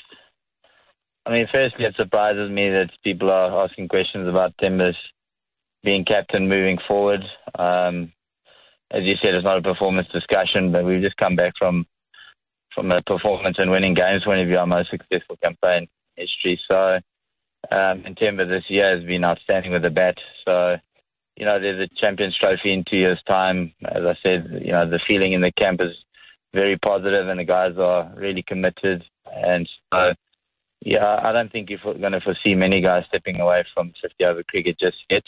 I 1.26 1.30
mean, 1.30 1.46
firstly, 1.52 1.84
it 1.84 1.94
surprises 1.96 2.50
me 2.50 2.70
that 2.70 2.90
people 3.04 3.30
are 3.30 3.64
asking 3.64 3.88
questions 3.88 4.28
about 4.28 4.56
Temba's 4.56 4.96
being 5.82 6.04
captain 6.04 6.48
moving 6.48 6.78
forward. 6.88 7.22
Um, 7.58 8.12
as 8.90 9.04
you 9.04 9.14
said, 9.22 9.34
it's 9.34 9.44
not 9.44 9.58
a 9.58 9.62
performance 9.62 10.08
discussion, 10.12 10.72
but 10.72 10.84
we've 10.84 11.02
just 11.02 11.16
come 11.16 11.36
back 11.36 11.54
from 11.58 11.86
from 12.74 12.92
a 12.92 13.02
performance 13.02 13.56
and 13.58 13.70
winning 13.70 13.94
games 13.94 14.22
point 14.24 14.40
of 14.40 14.46
view, 14.46 14.56
our 14.56 14.66
most 14.66 14.90
successful 14.90 15.36
campaign 15.42 15.88
history. 16.14 16.60
So, 16.68 17.00
um, 17.72 18.02
and 18.04 18.16
Temba 18.16 18.48
this 18.48 18.62
year 18.68 18.96
has 18.96 19.04
been 19.04 19.24
outstanding 19.24 19.72
with 19.72 19.82
the 19.82 19.90
bat. 19.90 20.16
So, 20.44 20.76
you 21.36 21.46
know, 21.46 21.58
there's 21.60 21.80
a 21.80 22.00
Champions 22.00 22.36
Trophy 22.36 22.72
in 22.72 22.84
two 22.84 22.96
years' 22.96 23.22
time. 23.26 23.72
As 23.84 24.04
I 24.04 24.14
said, 24.22 24.62
you 24.64 24.72
know, 24.72 24.88
the 24.88 25.00
feeling 25.06 25.32
in 25.32 25.40
the 25.40 25.52
camp 25.52 25.80
is 25.80 25.96
very 26.52 26.76
positive, 26.76 27.28
and 27.28 27.40
the 27.40 27.44
guys 27.44 27.76
are 27.78 28.12
really 28.16 28.42
committed. 28.42 29.04
And 29.32 29.68
so, 29.92 30.12
yeah, 30.80 31.20
I 31.22 31.32
don't 31.32 31.50
think 31.50 31.70
you're 31.70 31.78
going 31.94 32.12
to 32.12 32.20
foresee 32.20 32.54
many 32.54 32.80
guys 32.80 33.04
stepping 33.08 33.40
away 33.40 33.64
from 33.74 33.92
50 34.02 34.24
over 34.24 34.42
cricket 34.42 34.78
just 34.78 34.96
yet. 35.08 35.24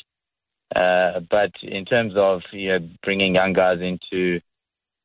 Uh, 0.74 1.20
but 1.30 1.50
in 1.62 1.84
terms 1.84 2.14
of 2.16 2.40
you 2.52 2.68
know 2.68 2.88
bringing 3.02 3.34
young 3.34 3.52
guys 3.52 3.80
into 3.80 4.40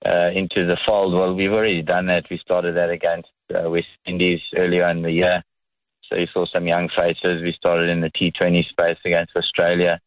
uh, 0.06 0.30
into 0.34 0.66
the 0.66 0.78
fold, 0.88 1.14
well, 1.14 1.34
we've 1.34 1.52
already 1.52 1.82
done 1.82 2.06
that. 2.08 2.26
We 2.30 2.38
started 2.38 2.78
that 2.78 2.90
against 2.90 3.30
uh, 3.54 3.70
West 3.70 3.88
Indies 4.06 4.40
earlier 4.56 4.88
in 4.90 5.02
the 5.02 5.12
year. 5.12 5.44
So 6.10 6.16
you 6.16 6.28
saw 6.34 6.46
some 6.46 6.68
young 6.68 6.90
faces. 6.96 7.42
We 7.42 7.54
started 7.58 7.90
in 7.90 8.00
the 8.00 8.10
T20 8.12 8.66
space 8.70 8.98
against 9.04 9.36
Australia. 9.36 10.00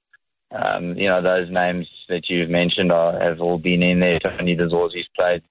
Um, 0.53 0.97
you 0.97 1.09
know, 1.09 1.23
those 1.23 1.51
names 1.51 1.87
that 2.09 2.29
you've 2.29 2.51
mentioned 2.51 2.91
are, 2.91 3.19
have 3.21 3.41
all 3.41 3.59
been 3.59 3.83
in 3.83 4.01
there. 4.01 4.19
Tony 4.19 4.57
de 4.57 4.69
Zorzi's 4.69 5.09
played. 5.17 5.43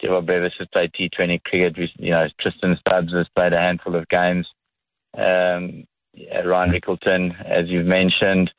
Dewald 0.00 0.26
Brevis 0.26 0.54
has 0.58 0.68
played 0.72 0.92
T20 0.92 1.42
cricket. 1.44 1.90
You 1.98 2.12
know, 2.12 2.26
Tristan 2.40 2.78
Stubbs 2.80 3.12
has 3.12 3.26
played 3.34 3.52
a 3.52 3.60
handful 3.60 3.96
of 3.96 4.08
games. 4.08 4.46
Um, 5.16 5.84
Ryan 6.44 6.72
Rickelton, 6.72 7.34
as 7.44 7.68
you've 7.68 7.86
mentioned. 7.86 8.50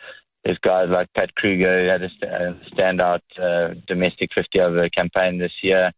There's 0.44 0.60
guys 0.60 0.88
like 0.90 1.12
Pat 1.14 1.36
Kruger 1.36 1.84
who 1.84 1.90
had 1.90 2.04
a 2.04 2.60
standout 2.74 3.22
uh, 3.42 3.74
domestic 3.88 4.30
50 4.34 4.60
over 4.62 4.90
campaign 4.90 5.38
this 5.38 5.52
year. 5.62 5.92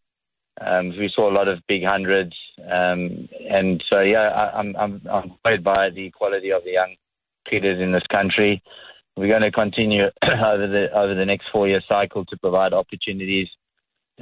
Um, 0.60 0.89
we 0.89 1.12
saw 1.13 1.30
a 1.30 1.34
lot 1.34 1.47
of 1.47 1.60
big 1.67 1.84
hundreds, 1.86 2.36
um, 2.60 3.30
and 3.49 3.84
so 3.89 4.01
yeah, 4.01 4.30
I, 4.30 4.60
I'm 4.60 4.75
I'm 4.75 5.01
I'm 5.10 5.34
worried 5.45 5.63
by 5.63 5.89
the 5.95 6.12
quality 6.12 6.51
of 6.51 6.63
the 6.63 6.71
young 6.71 6.95
cricketers 7.47 7.82
in 7.82 7.91
this 7.91 8.06
country 8.12 8.62
we're 9.17 9.28
going 9.28 9.41
to 9.41 9.52
continue 9.52 10.04
over 10.24 10.67
the 10.67 10.88
over 10.93 11.15
the 11.15 11.26
next 11.26 11.47
four 11.52 11.67
year 11.67 11.82
cycle 11.88 12.26
to 12.26 12.38
provide 12.38 12.74
opportunities 12.74 13.47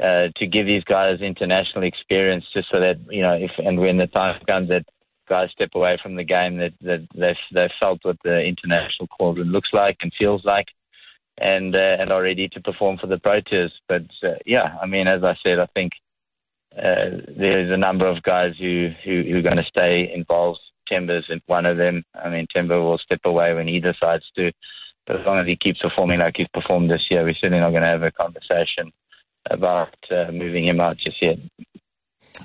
uh, 0.02 0.28
to 0.36 0.47
give 0.47 0.65
these 0.65 0.84
guys 0.84 1.21
international 1.21 1.84
experience, 1.84 2.45
just 2.54 2.69
so 2.71 2.80
that 2.80 2.97
you 3.10 3.21
know 3.21 3.34
if 3.34 3.52
and 3.58 3.80
when 3.80 3.97
the 3.97 4.08
time 4.08 4.39
comes 4.47 4.69
that 4.69 4.86
guys 5.28 5.49
step 5.52 5.69
away 5.75 5.97
from 6.02 6.15
the 6.15 6.23
game, 6.23 6.58
that 6.58 6.73
that 6.82 7.08
they've 7.15 7.36
they've 7.54 7.69
felt 7.80 7.99
what 8.04 8.17
the 8.23 8.39
international 8.39 9.08
cauldron 9.08 9.52
looks 9.52 9.69
like 9.73 9.97
and 10.02 10.12
feels 10.17 10.43
like, 10.43 10.67
and 11.38 11.75
uh, 11.75 11.97
and 11.99 12.12
are 12.12 12.23
ready 12.23 12.47
to 12.49 12.62
perform 12.62 12.97
for 12.97 13.08
the 13.08 13.19
pro 13.19 13.41
Proteas. 13.41 13.71
But 13.88 14.06
uh, 14.23 14.36
yeah, 14.45 14.78
I 14.82 14.86
mean, 14.86 15.08
as 15.08 15.23
I 15.23 15.36
said, 15.45 15.60
I 15.60 15.67
think. 15.67 15.93
Uh, 16.71 17.25
there's 17.36 17.71
a 17.71 17.78
number 17.78 18.06
of 18.06 18.21
guys 18.21 18.54
who, 18.60 18.89
who, 19.04 19.23
who 19.23 19.39
are 19.39 19.41
going 19.41 19.58
to 19.58 19.63
stay 19.63 20.13
involved 20.13 20.60
Temba's 20.89 21.25
one 21.47 21.65
of 21.65 21.78
them. 21.78 22.04
I 22.13 22.30
mean, 22.30 22.47
Temba 22.56 22.82
will 22.82 22.97
step 22.99 23.21
away 23.25 23.54
when 23.54 23.67
he 23.67 23.80
decides 23.80 24.23
to. 24.36 24.52
But 25.10 25.22
as 25.22 25.26
long 25.26 25.39
as 25.39 25.48
he 25.48 25.56
keeps 25.56 25.80
performing 25.80 26.19
like 26.19 26.36
he's 26.38 26.48
performed 26.54 26.91
this 26.91 27.02
year, 27.10 27.24
we're 27.24 27.34
certainly 27.34 27.60
not 27.60 27.72
going 27.72 27.82
to 27.82 27.88
have 27.88 28.04
a 28.04 28.12
conversation 28.12 28.93
about 29.50 29.95
uh, 30.12 30.32
moving 30.32 30.67
him 30.67 30.80
out 30.80 30.98
just 30.98 31.17
yet. 31.19 31.39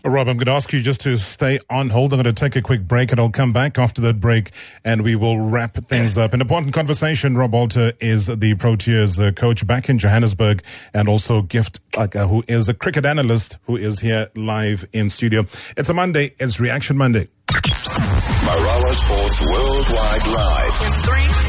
Rob, 0.03 0.29
I'm 0.29 0.38
going 0.38 0.46
to 0.46 0.53
ask 0.53 0.72
you 0.72 0.81
just 0.81 1.03
to 1.03 1.18
stay 1.18 1.59
on 1.68 1.90
hold. 1.90 2.14
I'm 2.14 2.22
going 2.22 2.35
to 2.35 2.40
take 2.40 2.57
a 2.57 2.62
quick 2.62 2.81
break 2.81 3.11
and 3.11 3.20
I'll 3.20 3.29
come 3.29 3.53
back 3.53 3.79
after 3.79 4.00
that 4.03 4.18
break 4.18 4.50
and 4.83 5.03
we 5.03 5.14
will 5.14 5.38
wrap 5.38 5.74
things 5.88 6.16
up. 6.16 6.33
An 6.33 6.40
important 6.40 6.72
conversation. 6.72 7.37
Rob 7.37 7.53
Walter 7.53 7.92
is 8.00 8.29
the 8.29 8.55
Proteas 8.55 9.22
uh, 9.22 9.33
coach 9.33 9.66
back 9.66 9.90
in 9.90 9.98
Johannesburg 9.98 10.62
and 10.94 11.07
also 11.07 11.42
Gift, 11.42 11.81
uh, 11.98 12.07
who 12.27 12.42
is 12.48 12.70
a 12.70 12.74
cricket 12.74 13.05
analyst 13.05 13.59
who 13.64 13.77
is 13.77 14.00
here 14.00 14.29
live 14.35 14.87
in 14.94 15.11
studio. 15.11 15.42
It's 15.77 15.90
a 15.90 15.94
Monday. 15.94 16.35
It's 16.38 16.59
Reaction 16.59 16.96
Monday. 16.96 17.29
Marawa 17.46 18.94
Sports 18.94 19.40
Worldwide 19.42 20.27
Live. 20.29 20.83
In 20.87 20.92
three, 21.03 21.27
two, 21.27 21.35
one. 21.37 21.43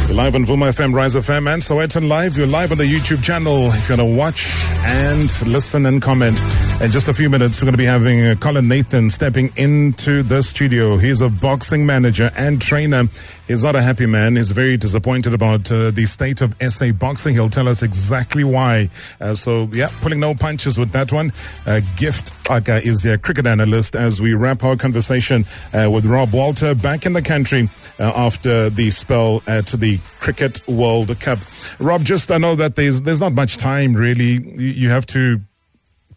You're 0.07 0.15
live 0.15 0.35
on 0.35 0.45
Vuma 0.45 0.69
FM, 0.69 0.93
Rise 0.93 1.15
FM, 1.15 1.51
and 1.51 1.61
Sowetan 1.63 2.07
Live. 2.07 2.37
You're 2.37 2.45
live 2.47 2.71
on 2.71 2.77
the 2.77 2.85
YouTube 2.85 3.23
channel. 3.23 3.69
If 3.71 3.89
you 3.89 3.97
want 3.97 4.07
to 4.09 4.15
watch 4.15 4.45
and 4.83 5.31
listen 5.47 5.85
and 5.87 5.99
comment. 6.01 6.39
In 6.79 6.91
just 6.91 7.07
a 7.07 7.13
few 7.13 7.27
minutes, 7.27 7.59
we're 7.59 7.65
going 7.65 7.73
to 7.73 7.77
be 7.77 7.85
having 7.85 8.23
uh, 8.23 8.35
Colin 8.35 8.67
Nathan 8.67 9.09
stepping 9.09 9.51
into 9.57 10.21
the 10.21 10.43
studio. 10.43 10.97
He's 10.97 11.21
a 11.21 11.27
boxing 11.27 11.87
manager 11.87 12.29
and 12.37 12.61
trainer. 12.61 13.05
He's 13.47 13.63
not 13.63 13.75
a 13.75 13.81
happy 13.81 14.05
man. 14.05 14.35
He's 14.35 14.51
very 14.51 14.77
disappointed 14.77 15.33
about 15.33 15.71
uh, 15.71 15.89
the 15.89 16.05
state 16.05 16.41
of 16.41 16.55
SA 16.61 16.91
boxing. 16.91 17.33
He'll 17.33 17.49
tell 17.49 17.67
us 17.67 17.81
exactly 17.81 18.43
why. 18.43 18.91
Uh, 19.19 19.33
so, 19.33 19.67
yeah, 19.73 19.89
pulling 20.01 20.19
no 20.19 20.35
punches 20.35 20.77
with 20.77 20.91
that 20.91 21.11
one. 21.11 21.33
Uh, 21.65 21.81
Gift 21.95 22.31
Xaka 22.43 22.79
is 22.85 23.01
their 23.01 23.17
cricket 23.17 23.47
analyst 23.47 23.95
as 23.95 24.21
we 24.21 24.35
wrap 24.35 24.63
our 24.63 24.75
conversation 24.75 25.45
uh, 25.73 25.89
with 25.89 26.05
Rob 26.05 26.31
Walter 26.31 26.75
back 26.75 27.07
in 27.07 27.13
the 27.13 27.23
country 27.23 27.69
uh, 27.99 28.13
after 28.15 28.69
the 28.69 28.91
spell 28.91 29.41
at 29.47 29.65
the 29.65 29.99
Cricket 30.19 30.65
World 30.67 31.19
Cup. 31.19 31.39
Rob, 31.79 32.03
just 32.03 32.29
I 32.29 32.37
know 32.37 32.53
that 32.53 32.75
there's 32.75 33.01
there's 33.01 33.19
not 33.19 33.33
much 33.33 33.57
time 33.57 33.93
really. 33.93 34.61
You 34.61 34.89
have 34.89 35.07
to 35.07 35.41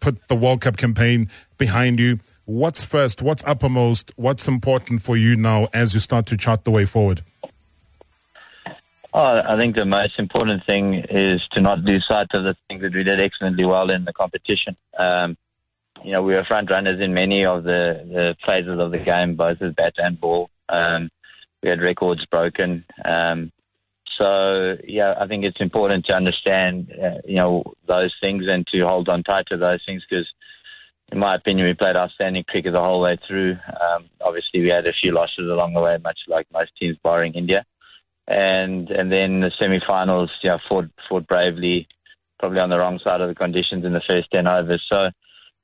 put 0.01 0.27
the 0.27 0.35
World 0.35 0.61
Cup 0.61 0.75
campaign 0.75 1.29
behind 1.57 1.99
you. 1.99 2.19
What's 2.45 2.83
first? 2.83 3.21
What's 3.21 3.43
uppermost? 3.45 4.11
What's 4.17 4.47
important 4.47 5.01
for 5.01 5.15
you 5.15 5.37
now 5.37 5.69
as 5.73 5.93
you 5.93 6.01
start 6.01 6.25
to 6.27 6.37
chart 6.37 6.65
the 6.65 6.71
way 6.71 6.85
forward? 6.85 7.21
Oh, 9.13 9.41
I 9.45 9.57
think 9.59 9.75
the 9.75 9.85
most 9.85 10.13
important 10.19 10.63
thing 10.65 11.03
is 11.09 11.41
to 11.53 11.61
not 11.61 11.79
lose 11.79 12.05
sight 12.07 12.27
of 12.33 12.43
the 12.43 12.55
things 12.67 12.81
that 12.81 12.93
we 12.93 13.03
did 13.03 13.19
excellently 13.21 13.65
well 13.65 13.89
in 13.89 14.05
the 14.05 14.13
competition. 14.13 14.75
Um, 14.97 15.37
you 16.03 16.13
know, 16.13 16.23
we 16.23 16.33
were 16.33 16.45
front 16.45 16.71
runners 16.71 16.99
in 17.01 17.13
many 17.13 17.45
of 17.45 17.63
the, 17.63 18.05
the 18.05 18.35
phases 18.45 18.79
of 18.79 18.91
the 18.91 18.99
game, 18.99 19.35
both 19.35 19.61
as 19.61 19.73
bat 19.73 19.93
and 19.97 20.19
ball. 20.19 20.49
Um, 20.69 21.09
we 21.61 21.69
had 21.69 21.81
records 21.81 22.25
broken. 22.25 22.85
Um, 23.03 23.51
so, 24.17 24.77
yeah, 24.87 25.15
I 25.19 25.27
think 25.27 25.43
it's 25.43 25.59
important 25.61 26.05
to 26.05 26.15
understand, 26.15 26.91
uh, 26.91 27.19
you 27.25 27.35
know, 27.35 27.63
those 27.87 28.13
things 28.21 28.45
and 28.47 28.65
to 28.67 28.81
hold 28.81 29.09
on 29.09 29.23
tight 29.23 29.45
to 29.47 29.57
those 29.57 29.81
things 29.85 30.03
because, 30.09 30.27
in 31.11 31.19
my 31.19 31.35
opinion, 31.35 31.67
we 31.67 31.73
played 31.73 31.95
outstanding 31.95 32.43
cricket 32.47 32.73
the 32.73 32.79
whole 32.79 33.01
way 33.01 33.17
through. 33.27 33.51
Um, 33.51 34.09
obviously, 34.21 34.61
we 34.61 34.69
had 34.69 34.87
a 34.87 34.93
few 34.93 35.13
losses 35.13 35.49
along 35.49 35.73
the 35.73 35.81
way, 35.81 35.97
much 36.03 36.19
like 36.27 36.47
most 36.53 36.71
teams, 36.79 36.97
barring 37.03 37.33
India. 37.33 37.65
And 38.27 38.89
and 38.89 39.11
then 39.11 39.41
the 39.41 39.51
semi-finals, 39.59 40.31
yeah, 40.43 40.57
fought 40.69 40.89
fought 41.09 41.27
bravely, 41.27 41.87
probably 42.39 42.59
on 42.59 42.69
the 42.69 42.77
wrong 42.77 42.99
side 43.03 43.19
of 43.19 43.27
the 43.27 43.35
conditions 43.35 43.83
in 43.83 43.93
the 43.93 44.01
first 44.07 44.31
ten 44.31 44.47
overs. 44.47 44.85
So, 44.87 45.09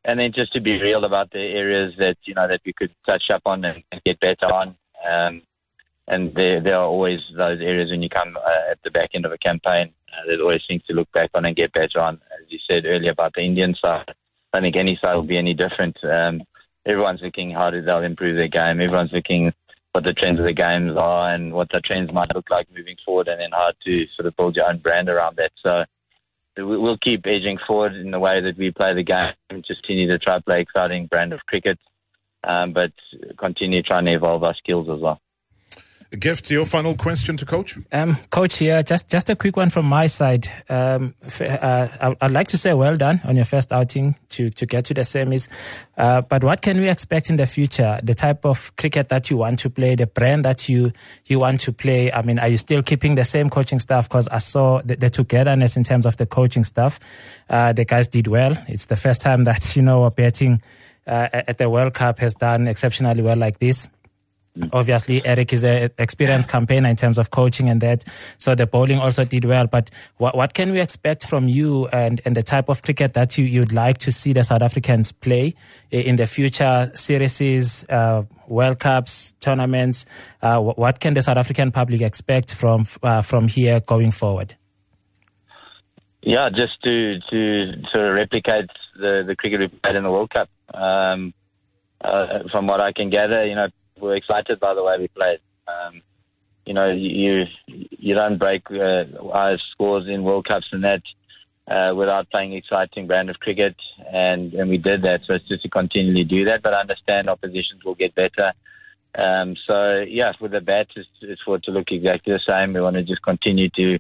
and 0.04 0.20
then 0.20 0.34
just 0.34 0.54
to 0.54 0.60
be 0.60 0.82
real 0.82 1.06
about 1.06 1.32
the 1.32 1.40
areas 1.40 1.94
that 2.00 2.18
you 2.26 2.34
know 2.34 2.48
that 2.48 2.62
we 2.66 2.74
could 2.74 2.92
touch 3.06 3.26
up 3.32 3.44
on 3.46 3.64
and, 3.64 3.84
and 3.92 4.02
get 4.04 4.20
better 4.20 4.52
on. 4.52 4.76
Um, 5.14 5.44
and 6.08 6.34
there 6.36 6.62
there 6.62 6.76
are 6.76 6.86
always 6.86 7.20
those 7.36 7.60
areas 7.62 7.92
when 7.92 8.02
you 8.02 8.10
come 8.10 8.38
uh, 8.38 8.72
at 8.72 8.80
the 8.84 8.92
back 8.92 9.10
end 9.14 9.26
of 9.26 9.32
a 9.32 9.38
campaign. 9.38 9.94
Uh, 10.12 10.26
there's 10.26 10.42
always 10.42 10.62
things 10.68 10.84
to 10.88 10.94
look 10.94 11.12
back 11.12 11.30
on 11.34 11.46
and 11.46 11.56
get 11.56 11.74
better 11.74 12.00
on. 12.00 12.16
As 12.16 12.46
you 12.50 12.60
said 12.70 12.86
earlier 12.86 13.12
about 13.12 13.34
the 13.36 13.42
Indian 13.42 13.76
side, 13.76 14.06
I 14.08 14.14
don't 14.58 14.64
think 14.64 14.76
any 14.76 14.98
side 15.02 15.16
will 15.16 15.24
be 15.24 15.38
any 15.38 15.54
different. 15.54 15.98
Um, 16.04 16.42
everyone's 16.86 17.22
looking 17.22 17.52
how 17.52 17.70
do 17.70 17.82
they'll 17.82 18.04
improve 18.04 18.36
their 18.36 18.48
game. 18.48 18.82
Everyone's 18.82 19.12
looking 19.12 19.54
what 19.92 20.04
the 20.04 20.14
trends 20.14 20.40
of 20.40 20.46
the 20.46 20.54
games 20.54 20.92
are 20.96 21.34
and 21.34 21.54
what 21.54 21.70
the 21.72 21.82
trends 21.82 22.14
might 22.14 22.34
look 22.36 22.50
like 22.50 22.68
moving 22.76 22.98
forward, 23.06 23.28
and 23.28 23.42
then 23.42 23.52
how 23.52 23.72
to 23.84 24.06
sort 24.16 24.28
of 24.28 24.36
build 24.38 24.56
your 24.56 24.70
own 24.70 24.78
brand 24.78 25.10
around 25.10 25.38
that. 25.38 25.52
So 25.62 25.84
we'll 26.58 26.98
keep 26.98 27.26
edging 27.26 27.58
forward 27.68 27.96
in 27.96 28.12
the 28.12 28.20
way 28.20 28.42
that 28.42 28.58
we 28.58 28.72
play 28.72 28.94
the 28.94 29.04
game, 29.04 29.64
just 29.68 29.84
continue 29.84 30.08
to 30.08 30.20
try 30.20 30.38
to 30.38 30.44
play 30.44 30.62
exciting 30.62 31.08
brand 31.08 31.34
of 31.34 31.40
cricket, 31.46 31.80
um, 32.44 32.74
but 32.74 32.92
continue 33.38 33.82
trying 33.82 34.06
to 34.06 34.14
evolve 34.14 34.44
our 34.44 34.56
skills 34.56 34.88
as 34.90 35.00
well. 35.00 35.20
Gift, 36.12 36.50
your 36.50 36.66
final 36.66 36.96
question 36.96 37.36
to 37.36 37.46
Coach? 37.46 37.78
Um, 37.92 38.16
Coach, 38.30 38.60
here, 38.60 38.82
just 38.82 39.10
just 39.10 39.30
a 39.30 39.36
quick 39.36 39.58
one 39.58 39.70
from 39.70 39.86
my 39.86 40.08
side. 40.08 40.48
Um, 40.70 41.14
uh, 41.42 42.14
I'd 42.22 42.32
like 42.32 42.48
to 42.50 42.58
say 42.58 42.74
well 42.74 42.96
done 42.96 43.20
on 43.26 43.36
your 43.36 43.44
first 43.44 43.74
outing 43.74 44.16
to, 44.30 44.50
to 44.52 44.66
get 44.66 44.86
to 44.86 44.94
the 44.94 45.02
semis. 45.02 45.50
Uh, 45.98 46.22
but 46.22 46.46
what 46.46 46.62
can 46.62 46.78
we 46.78 46.88
expect 46.90 47.30
in 47.30 47.36
the 47.36 47.46
future? 47.46 48.00
The 48.02 48.16
type 48.16 48.46
of 48.46 48.74
cricket 48.78 49.10
that 49.10 49.30
you 49.30 49.38
want 49.38 49.60
to 49.60 49.70
play, 49.70 49.96
the 49.96 50.08
brand 50.08 50.46
that 50.46 50.70
you 50.70 50.94
you 51.26 51.40
want 51.40 51.60
to 51.62 51.74
play. 51.74 52.12
I 52.12 52.22
mean, 52.22 52.40
are 52.40 52.48
you 52.48 52.58
still 52.58 52.82
keeping 52.84 53.16
the 53.16 53.26
same 53.26 53.50
coaching 53.50 53.80
staff? 53.80 54.08
Because 54.08 54.30
I 54.30 54.38
saw 54.38 54.82
the, 54.86 54.96
the, 54.96 55.10
togetherness 55.10 55.76
in 55.76 55.84
terms 55.84 56.06
of 56.06 56.16
the 56.16 56.26
coaching 56.26 56.64
staff. 56.64 57.00
Uh, 57.50 57.74
the 57.74 57.84
guys 57.84 58.08
did 58.08 58.28
well. 58.28 58.56
It's 58.70 58.86
the 58.86 58.96
first 58.96 59.22
time 59.22 59.44
that 59.44 59.76
you 59.76 59.82
know 59.82 60.06
a 60.06 60.12
betting 60.12 60.62
uh, 61.08 61.28
at 61.32 61.58
the 61.58 61.70
World 61.70 61.94
Cup 61.94 62.20
has 62.20 62.34
done 62.34 62.68
exceptionally 62.68 63.22
well 63.22 63.38
like 63.38 63.60
this. 63.60 63.90
Obviously, 64.74 65.26
Eric 65.26 65.54
is 65.54 65.64
an 65.64 65.90
experienced 65.98 66.50
campaigner 66.50 66.90
in 66.90 66.96
terms 66.96 67.18
of 67.18 67.32
coaching 67.32 67.70
and 67.70 67.82
that. 67.82 68.04
So 68.38 68.56
the 68.56 68.68
bowling 68.68 69.00
also 69.00 69.26
did 69.26 69.46
well. 69.46 69.68
But 69.68 69.90
what, 70.18 70.36
what 70.36 70.54
can 70.54 70.72
we 70.72 70.80
expect 70.80 71.28
from 71.28 71.48
you 71.48 71.88
and, 71.88 72.22
and 72.26 72.36
the 72.36 72.44
type 72.44 72.70
of 72.70 72.82
cricket 72.82 73.14
that 73.14 73.38
you, 73.38 73.46
you'd 73.46 73.74
like 73.74 73.98
to 74.00 74.12
see 74.12 74.34
the 74.34 74.44
South 74.44 74.62
Africans 74.62 75.12
play 75.12 75.56
in 75.92 76.16
the 76.16 76.28
future 76.28 76.92
series, 76.94 77.88
uh, 77.90 78.24
World 78.48 78.80
Cups, 78.80 79.34
tournaments? 79.40 80.06
Uh, 80.42 80.60
what 80.60 81.00
can 81.00 81.14
the 81.14 81.22
South 81.22 81.38
African 81.38 81.72
public 81.72 82.02
expect 82.02 82.54
from 82.54 82.86
uh, 83.04 83.22
from 83.22 83.48
here 83.48 83.80
going 83.80 84.12
forward? 84.12 84.56
Yeah, 86.22 86.50
just 86.50 86.82
to 86.84 87.20
to 87.30 87.72
sort 87.92 88.08
of 88.08 88.16
replicate 88.16 88.70
the 88.96 89.24
the 89.26 89.36
cricket 89.36 89.60
we 89.60 89.68
played 89.68 89.96
in 89.96 90.04
the 90.04 90.12
World 90.12 90.30
Cup. 90.30 90.50
Um, 90.74 91.34
uh, 92.02 92.48
from 92.52 92.68
what 92.68 92.80
I 92.80 92.94
can 92.94 93.10
gather, 93.10 93.46
you 93.46 93.56
know, 93.56 93.68
we're 94.00 94.16
excited 94.16 94.60
by 94.60 94.74
the 94.74 94.84
way 94.84 94.98
we 95.00 95.08
played. 95.10 95.40
Um, 95.68 96.02
you 96.66 96.74
know, 96.74 96.92
you 96.92 97.46
you 97.68 98.14
don't 98.14 98.38
break 98.38 98.70
uh, 98.70 99.06
our 99.32 99.58
scores 99.72 100.08
in 100.08 100.24
World 100.24 100.48
Cups 100.48 100.68
and 100.72 100.84
that 100.84 101.02
uh, 101.68 101.94
without 101.96 102.30
playing 102.30 102.54
exciting 102.54 103.08
brand 103.08 103.30
of 103.30 103.40
cricket, 103.40 103.76
and 104.12 104.54
and 104.54 104.70
we 104.70 104.78
did 104.78 105.02
that. 105.04 105.22
So 105.26 105.34
it's 105.34 105.48
just 105.48 105.64
to 105.64 105.70
continually 105.70 106.26
do 106.26 106.46
that. 106.46 106.62
But 106.62 106.74
I 106.74 106.82
understand 106.82 107.30
oppositions 107.30 107.84
will 107.86 107.96
get 107.96 108.16
better. 108.16 108.54
Um, 109.18 109.56
so 109.66 110.04
yeah, 110.08 110.34
with 110.40 110.52
the 110.52 110.62
bats, 110.62 110.92
it's, 110.96 111.10
it's 111.22 111.42
for 111.42 111.56
it 111.56 111.64
to 111.64 111.72
look 111.72 111.88
exactly 111.90 112.34
the 112.34 112.42
same. 112.48 112.74
We 112.74 112.82
want 112.82 112.98
to 112.98 113.04
just 113.04 113.22
continue 113.24 113.70
to 113.70 113.98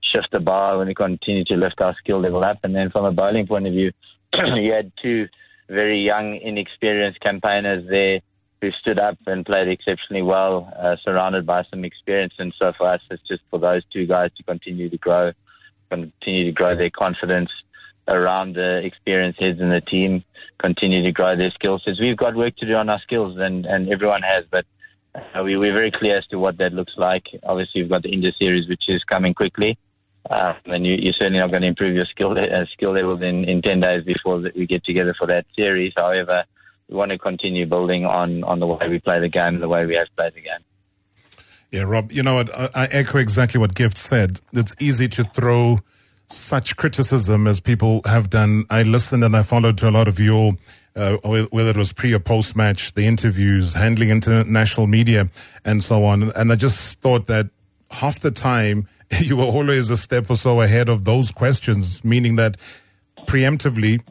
shift 0.00 0.28
the 0.32 0.40
bar. 0.40 0.84
We 0.84 0.94
continue 0.94 1.44
to 1.46 1.54
lift 1.54 1.80
our 1.80 1.96
skill 1.96 2.20
level 2.20 2.44
up. 2.44 2.58
And 2.62 2.74
then 2.74 2.90
from 2.90 3.04
a 3.04 3.12
bowling 3.12 3.46
point 3.46 3.66
of 3.66 3.72
view, 3.72 3.92
you 4.34 4.72
had 4.72 4.92
two 5.02 5.28
very 5.68 6.00
young, 6.00 6.36
inexperienced 6.36 7.20
campaigners 7.20 7.88
there 7.88 8.20
who 8.62 8.70
stood 8.70 8.98
up 8.98 9.18
and 9.26 9.44
played 9.44 9.66
exceptionally 9.66 10.22
well, 10.22 10.72
uh, 10.80 10.94
surrounded 11.04 11.44
by 11.44 11.64
some 11.68 11.84
experience. 11.84 12.32
And 12.38 12.54
so 12.56 12.72
for 12.78 12.86
us, 12.86 13.00
it's 13.10 13.26
just 13.26 13.42
for 13.50 13.58
those 13.58 13.82
two 13.92 14.06
guys 14.06 14.30
to 14.36 14.44
continue 14.44 14.88
to 14.88 14.96
grow, 14.96 15.32
continue 15.90 16.44
to 16.44 16.52
grow 16.52 16.76
their 16.76 16.88
confidence 16.88 17.50
around 18.06 18.54
the 18.54 18.78
experienced 18.84 19.40
heads 19.40 19.60
in 19.60 19.68
the 19.68 19.80
team, 19.80 20.22
continue 20.60 21.02
to 21.02 21.10
grow 21.10 21.36
their 21.36 21.50
skill 21.50 21.80
sets. 21.84 22.00
We've 22.00 22.16
got 22.16 22.36
work 22.36 22.56
to 22.58 22.66
do 22.66 22.74
on 22.74 22.88
our 22.88 23.00
skills, 23.00 23.36
and, 23.36 23.66
and 23.66 23.92
everyone 23.92 24.22
has, 24.22 24.44
but 24.48 24.64
uh, 25.16 25.42
we, 25.42 25.56
we're 25.56 25.74
very 25.74 25.90
clear 25.90 26.18
as 26.18 26.26
to 26.28 26.38
what 26.38 26.58
that 26.58 26.72
looks 26.72 26.94
like. 26.96 27.26
Obviously, 27.42 27.82
we've 27.82 27.90
got 27.90 28.04
the 28.04 28.12
India 28.12 28.30
series, 28.40 28.68
which 28.68 28.84
is 28.86 29.02
coming 29.02 29.34
quickly. 29.34 29.76
Uh, 30.30 30.54
and 30.66 30.86
you, 30.86 31.10
are 31.10 31.12
certainly 31.14 31.40
not 31.40 31.50
going 31.50 31.62
to 31.62 31.68
improve 31.68 31.96
your 31.96 32.06
skill 32.06 32.30
uh, 32.38 32.64
skill 32.72 32.92
levels 32.92 33.22
in, 33.22 33.44
in 33.44 33.60
10 33.60 33.80
days 33.80 34.04
before 34.04 34.40
that 34.40 34.54
we 34.54 34.66
get 34.66 34.84
together 34.84 35.12
for 35.18 35.26
that 35.26 35.44
series. 35.56 35.92
However, 35.96 36.44
we 36.92 36.98
want 36.98 37.10
to 37.10 37.18
continue 37.18 37.66
building 37.66 38.04
on, 38.04 38.44
on 38.44 38.60
the 38.60 38.66
way 38.66 38.88
we 38.88 38.98
play 38.98 39.18
the 39.18 39.28
game, 39.28 39.54
and 39.54 39.62
the 39.62 39.68
way 39.68 39.86
we 39.86 39.96
have 39.96 40.08
played 40.16 40.34
the 40.34 40.42
game. 40.42 40.60
Yeah, 41.70 41.82
Rob, 41.82 42.12
you 42.12 42.22
know 42.22 42.34
what? 42.34 42.50
I, 42.76 42.86
echo 42.90 43.18
exactly 43.18 43.58
what 43.58 43.74
Gift 43.74 43.96
said. 43.96 44.40
It's 44.52 44.74
easy 44.78 45.08
to 45.08 45.24
throw 45.24 45.78
such 46.26 46.76
criticism 46.76 47.46
as 47.46 47.60
people 47.60 48.02
have 48.04 48.28
done. 48.28 48.66
I 48.68 48.82
listened 48.82 49.24
and 49.24 49.34
I 49.34 49.42
followed 49.42 49.78
to 49.78 49.88
a 49.88 49.90
lot 49.90 50.06
of 50.06 50.20
your, 50.20 50.52
uh, 50.94 51.16
whether 51.24 51.70
it 51.70 51.76
was 51.76 51.94
pre 51.94 52.12
or 52.12 52.18
post 52.18 52.54
match, 52.56 52.92
the 52.92 53.06
interviews, 53.06 53.72
handling 53.72 54.10
international 54.10 54.86
media, 54.86 55.30
and 55.64 55.82
so 55.82 56.04
on. 56.04 56.30
And 56.32 56.52
I 56.52 56.56
just 56.56 57.00
thought 57.00 57.26
that 57.28 57.48
half 57.90 58.20
the 58.20 58.30
time 58.30 58.86
you 59.20 59.38
were 59.38 59.44
always 59.44 59.88
a 59.88 59.96
step 59.96 60.28
or 60.28 60.36
so 60.36 60.60
ahead 60.60 60.90
of 60.90 61.04
those 61.04 61.30
questions, 61.30 62.04
meaning 62.04 62.36
that 62.36 62.58
preemptively 63.26 64.02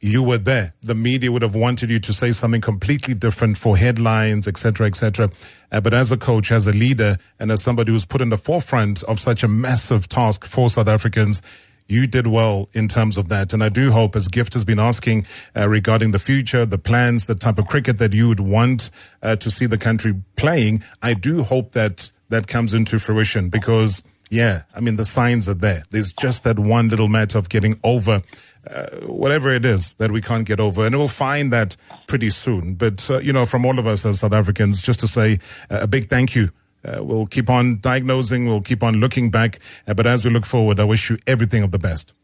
you 0.00 0.22
were 0.22 0.38
there. 0.38 0.72
The 0.80 0.94
media 0.94 1.30
would 1.30 1.42
have 1.42 1.54
wanted 1.54 1.90
you 1.90 1.98
to 2.00 2.12
say 2.12 2.32
something 2.32 2.62
completely 2.62 3.12
different 3.14 3.58
for 3.58 3.76
headlines, 3.76 4.48
etc., 4.48 4.86
etc. 4.86 5.30
Uh, 5.70 5.80
but 5.80 5.92
as 5.92 6.10
a 6.10 6.16
coach, 6.16 6.50
as 6.50 6.66
a 6.66 6.72
leader, 6.72 7.18
and 7.38 7.50
as 7.50 7.62
somebody 7.62 7.92
who's 7.92 8.06
put 8.06 8.22
in 8.22 8.30
the 8.30 8.38
forefront 8.38 9.02
of 9.04 9.20
such 9.20 9.42
a 9.42 9.48
massive 9.48 10.08
task 10.08 10.46
for 10.46 10.70
South 10.70 10.88
Africans, 10.88 11.42
you 11.86 12.06
did 12.06 12.26
well 12.26 12.68
in 12.72 12.88
terms 12.88 13.18
of 13.18 13.28
that. 13.28 13.52
And 13.52 13.62
I 13.62 13.68
do 13.68 13.90
hope, 13.90 14.16
as 14.16 14.28
Gift 14.28 14.54
has 14.54 14.64
been 14.64 14.78
asking 14.78 15.26
uh, 15.56 15.68
regarding 15.68 16.12
the 16.12 16.18
future, 16.18 16.64
the 16.64 16.78
plans, 16.78 17.26
the 17.26 17.34
type 17.34 17.58
of 17.58 17.66
cricket 17.66 17.98
that 17.98 18.14
you 18.14 18.28
would 18.28 18.40
want 18.40 18.90
uh, 19.22 19.36
to 19.36 19.50
see 19.50 19.66
the 19.66 19.78
country 19.78 20.14
playing, 20.36 20.82
I 21.02 21.14
do 21.14 21.42
hope 21.42 21.72
that 21.72 22.10
that 22.28 22.46
comes 22.46 22.72
into 22.72 22.98
fruition 23.00 23.48
because, 23.48 24.04
yeah, 24.30 24.62
I 24.74 24.80
mean, 24.80 24.96
the 24.96 25.04
signs 25.04 25.48
are 25.48 25.54
there. 25.54 25.82
There's 25.90 26.12
just 26.12 26.44
that 26.44 26.58
one 26.58 26.88
little 26.88 27.08
matter 27.08 27.36
of 27.36 27.48
getting 27.48 27.78
over 27.82 28.22
uh, 28.68 28.86
whatever 29.06 29.52
it 29.52 29.64
is 29.64 29.94
that 29.94 30.10
we 30.10 30.20
can't 30.20 30.46
get 30.46 30.60
over. 30.60 30.86
And 30.86 30.96
we'll 30.96 31.08
find 31.08 31.52
that 31.52 31.76
pretty 32.06 32.30
soon. 32.30 32.74
But, 32.74 33.10
uh, 33.10 33.18
you 33.18 33.32
know, 33.32 33.44
from 33.44 33.64
all 33.64 33.78
of 33.78 33.86
us 33.86 34.06
as 34.06 34.20
South 34.20 34.32
Africans, 34.32 34.82
just 34.82 35.00
to 35.00 35.08
say 35.08 35.38
uh, 35.70 35.80
a 35.82 35.86
big 35.86 36.08
thank 36.08 36.34
you. 36.34 36.50
Uh, 36.84 37.04
we'll 37.04 37.26
keep 37.26 37.50
on 37.50 37.78
diagnosing, 37.80 38.46
we'll 38.46 38.62
keep 38.62 38.82
on 38.82 38.94
looking 38.96 39.30
back. 39.30 39.58
Uh, 39.86 39.94
but 39.94 40.06
as 40.06 40.24
we 40.24 40.30
look 40.30 40.46
forward, 40.46 40.80
I 40.80 40.84
wish 40.84 41.10
you 41.10 41.18
everything 41.26 41.62
of 41.62 41.72
the 41.72 41.78
best. 41.78 42.14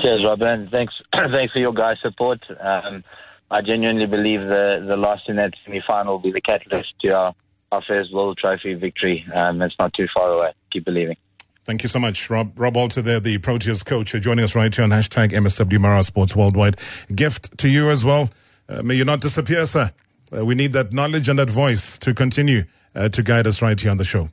Cheers, 0.00 0.24
Robin. 0.24 0.68
Thanks, 0.70 0.94
thanks 1.12 1.52
for 1.52 1.58
your 1.58 1.74
guys' 1.74 1.98
support. 2.00 2.40
Um, 2.60 3.04
I 3.50 3.62
genuinely 3.62 4.06
believe 4.06 4.40
the, 4.40 4.84
the 4.86 4.96
loss 4.96 5.20
in 5.26 5.36
that 5.36 5.54
semi 5.64 5.82
final 5.86 6.14
will 6.14 6.22
be 6.22 6.32
the 6.32 6.40
catalyst 6.40 6.94
to 7.00 7.08
our, 7.08 7.34
our 7.72 7.82
first 7.86 8.12
World 8.12 8.38
Trophy 8.38 8.74
victory. 8.74 9.24
Um, 9.34 9.60
it's 9.62 9.74
not 9.78 9.92
too 9.94 10.06
far 10.14 10.32
away. 10.32 10.52
Keep 10.72 10.84
believing. 10.86 11.16
Thank 11.64 11.82
you 11.82 11.88
so 11.88 11.98
much, 11.98 12.30
Rob. 12.30 12.58
Rob 12.58 12.76
Walter 12.76 13.02
there, 13.02 13.20
the 13.20 13.38
Proteas 13.38 13.84
coach, 13.84 14.14
uh, 14.14 14.18
joining 14.18 14.44
us 14.44 14.54
right 14.54 14.74
here 14.74 14.84
on 14.84 14.90
hashtag 14.90 15.32
MSW 15.32 15.78
Marawa 15.78 16.02
Sports 16.02 16.34
Worldwide. 16.34 16.78
Gift 17.14 17.58
to 17.58 17.68
you 17.68 17.90
as 17.90 18.04
well. 18.04 18.30
Uh, 18.68 18.82
may 18.82 18.94
you 18.94 19.04
not 19.04 19.20
disappear, 19.20 19.66
sir. 19.66 19.90
Uh, 20.34 20.44
we 20.44 20.54
need 20.54 20.72
that 20.72 20.92
knowledge 20.92 21.28
and 21.28 21.38
that 21.38 21.50
voice 21.50 21.98
to 21.98 22.14
continue 22.14 22.64
uh, 22.94 23.08
to 23.10 23.22
guide 23.22 23.46
us 23.46 23.60
right 23.60 23.78
here 23.78 23.90
on 23.90 23.98
the 23.98 24.04
show. 24.04 24.30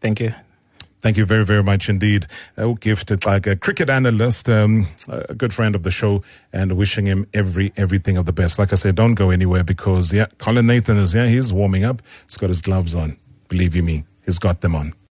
Thank 0.00 0.20
you. 0.20 0.34
Thank 1.02 1.16
you 1.16 1.24
very, 1.24 1.44
very 1.44 1.62
much 1.62 1.88
indeed. 1.88 2.26
Uh, 2.56 2.72
Gift, 2.74 3.08
Xaka 3.08 3.58
cricket 3.58 3.88
analyst, 3.88 4.48
um, 4.48 4.86
a 5.08 5.34
good 5.34 5.52
friend 5.52 5.74
of 5.74 5.82
the 5.82 5.90
show, 5.90 6.22
and 6.52 6.76
wishing 6.76 7.06
him 7.06 7.26
every 7.32 7.72
everything 7.76 8.16
of 8.16 8.26
the 8.26 8.32
best. 8.32 8.58
Like 8.58 8.72
I 8.72 8.76
said, 8.76 8.96
don't 8.96 9.14
go 9.14 9.30
anywhere 9.30 9.64
because, 9.64 10.12
yeah, 10.12 10.26
Colin 10.38 10.66
Nathan 10.66 10.98
is, 10.98 11.14
yeah, 11.14 11.26
he's 11.26 11.52
warming 11.52 11.84
up. 11.84 12.02
He's 12.26 12.36
got 12.36 12.48
his 12.48 12.60
gloves 12.60 12.94
on. 12.94 13.16
Believe 13.48 13.74
you 13.74 13.82
me, 13.82 14.04
he's 14.24 14.38
got 14.38 14.60
them 14.60 14.74
on. 14.74 14.92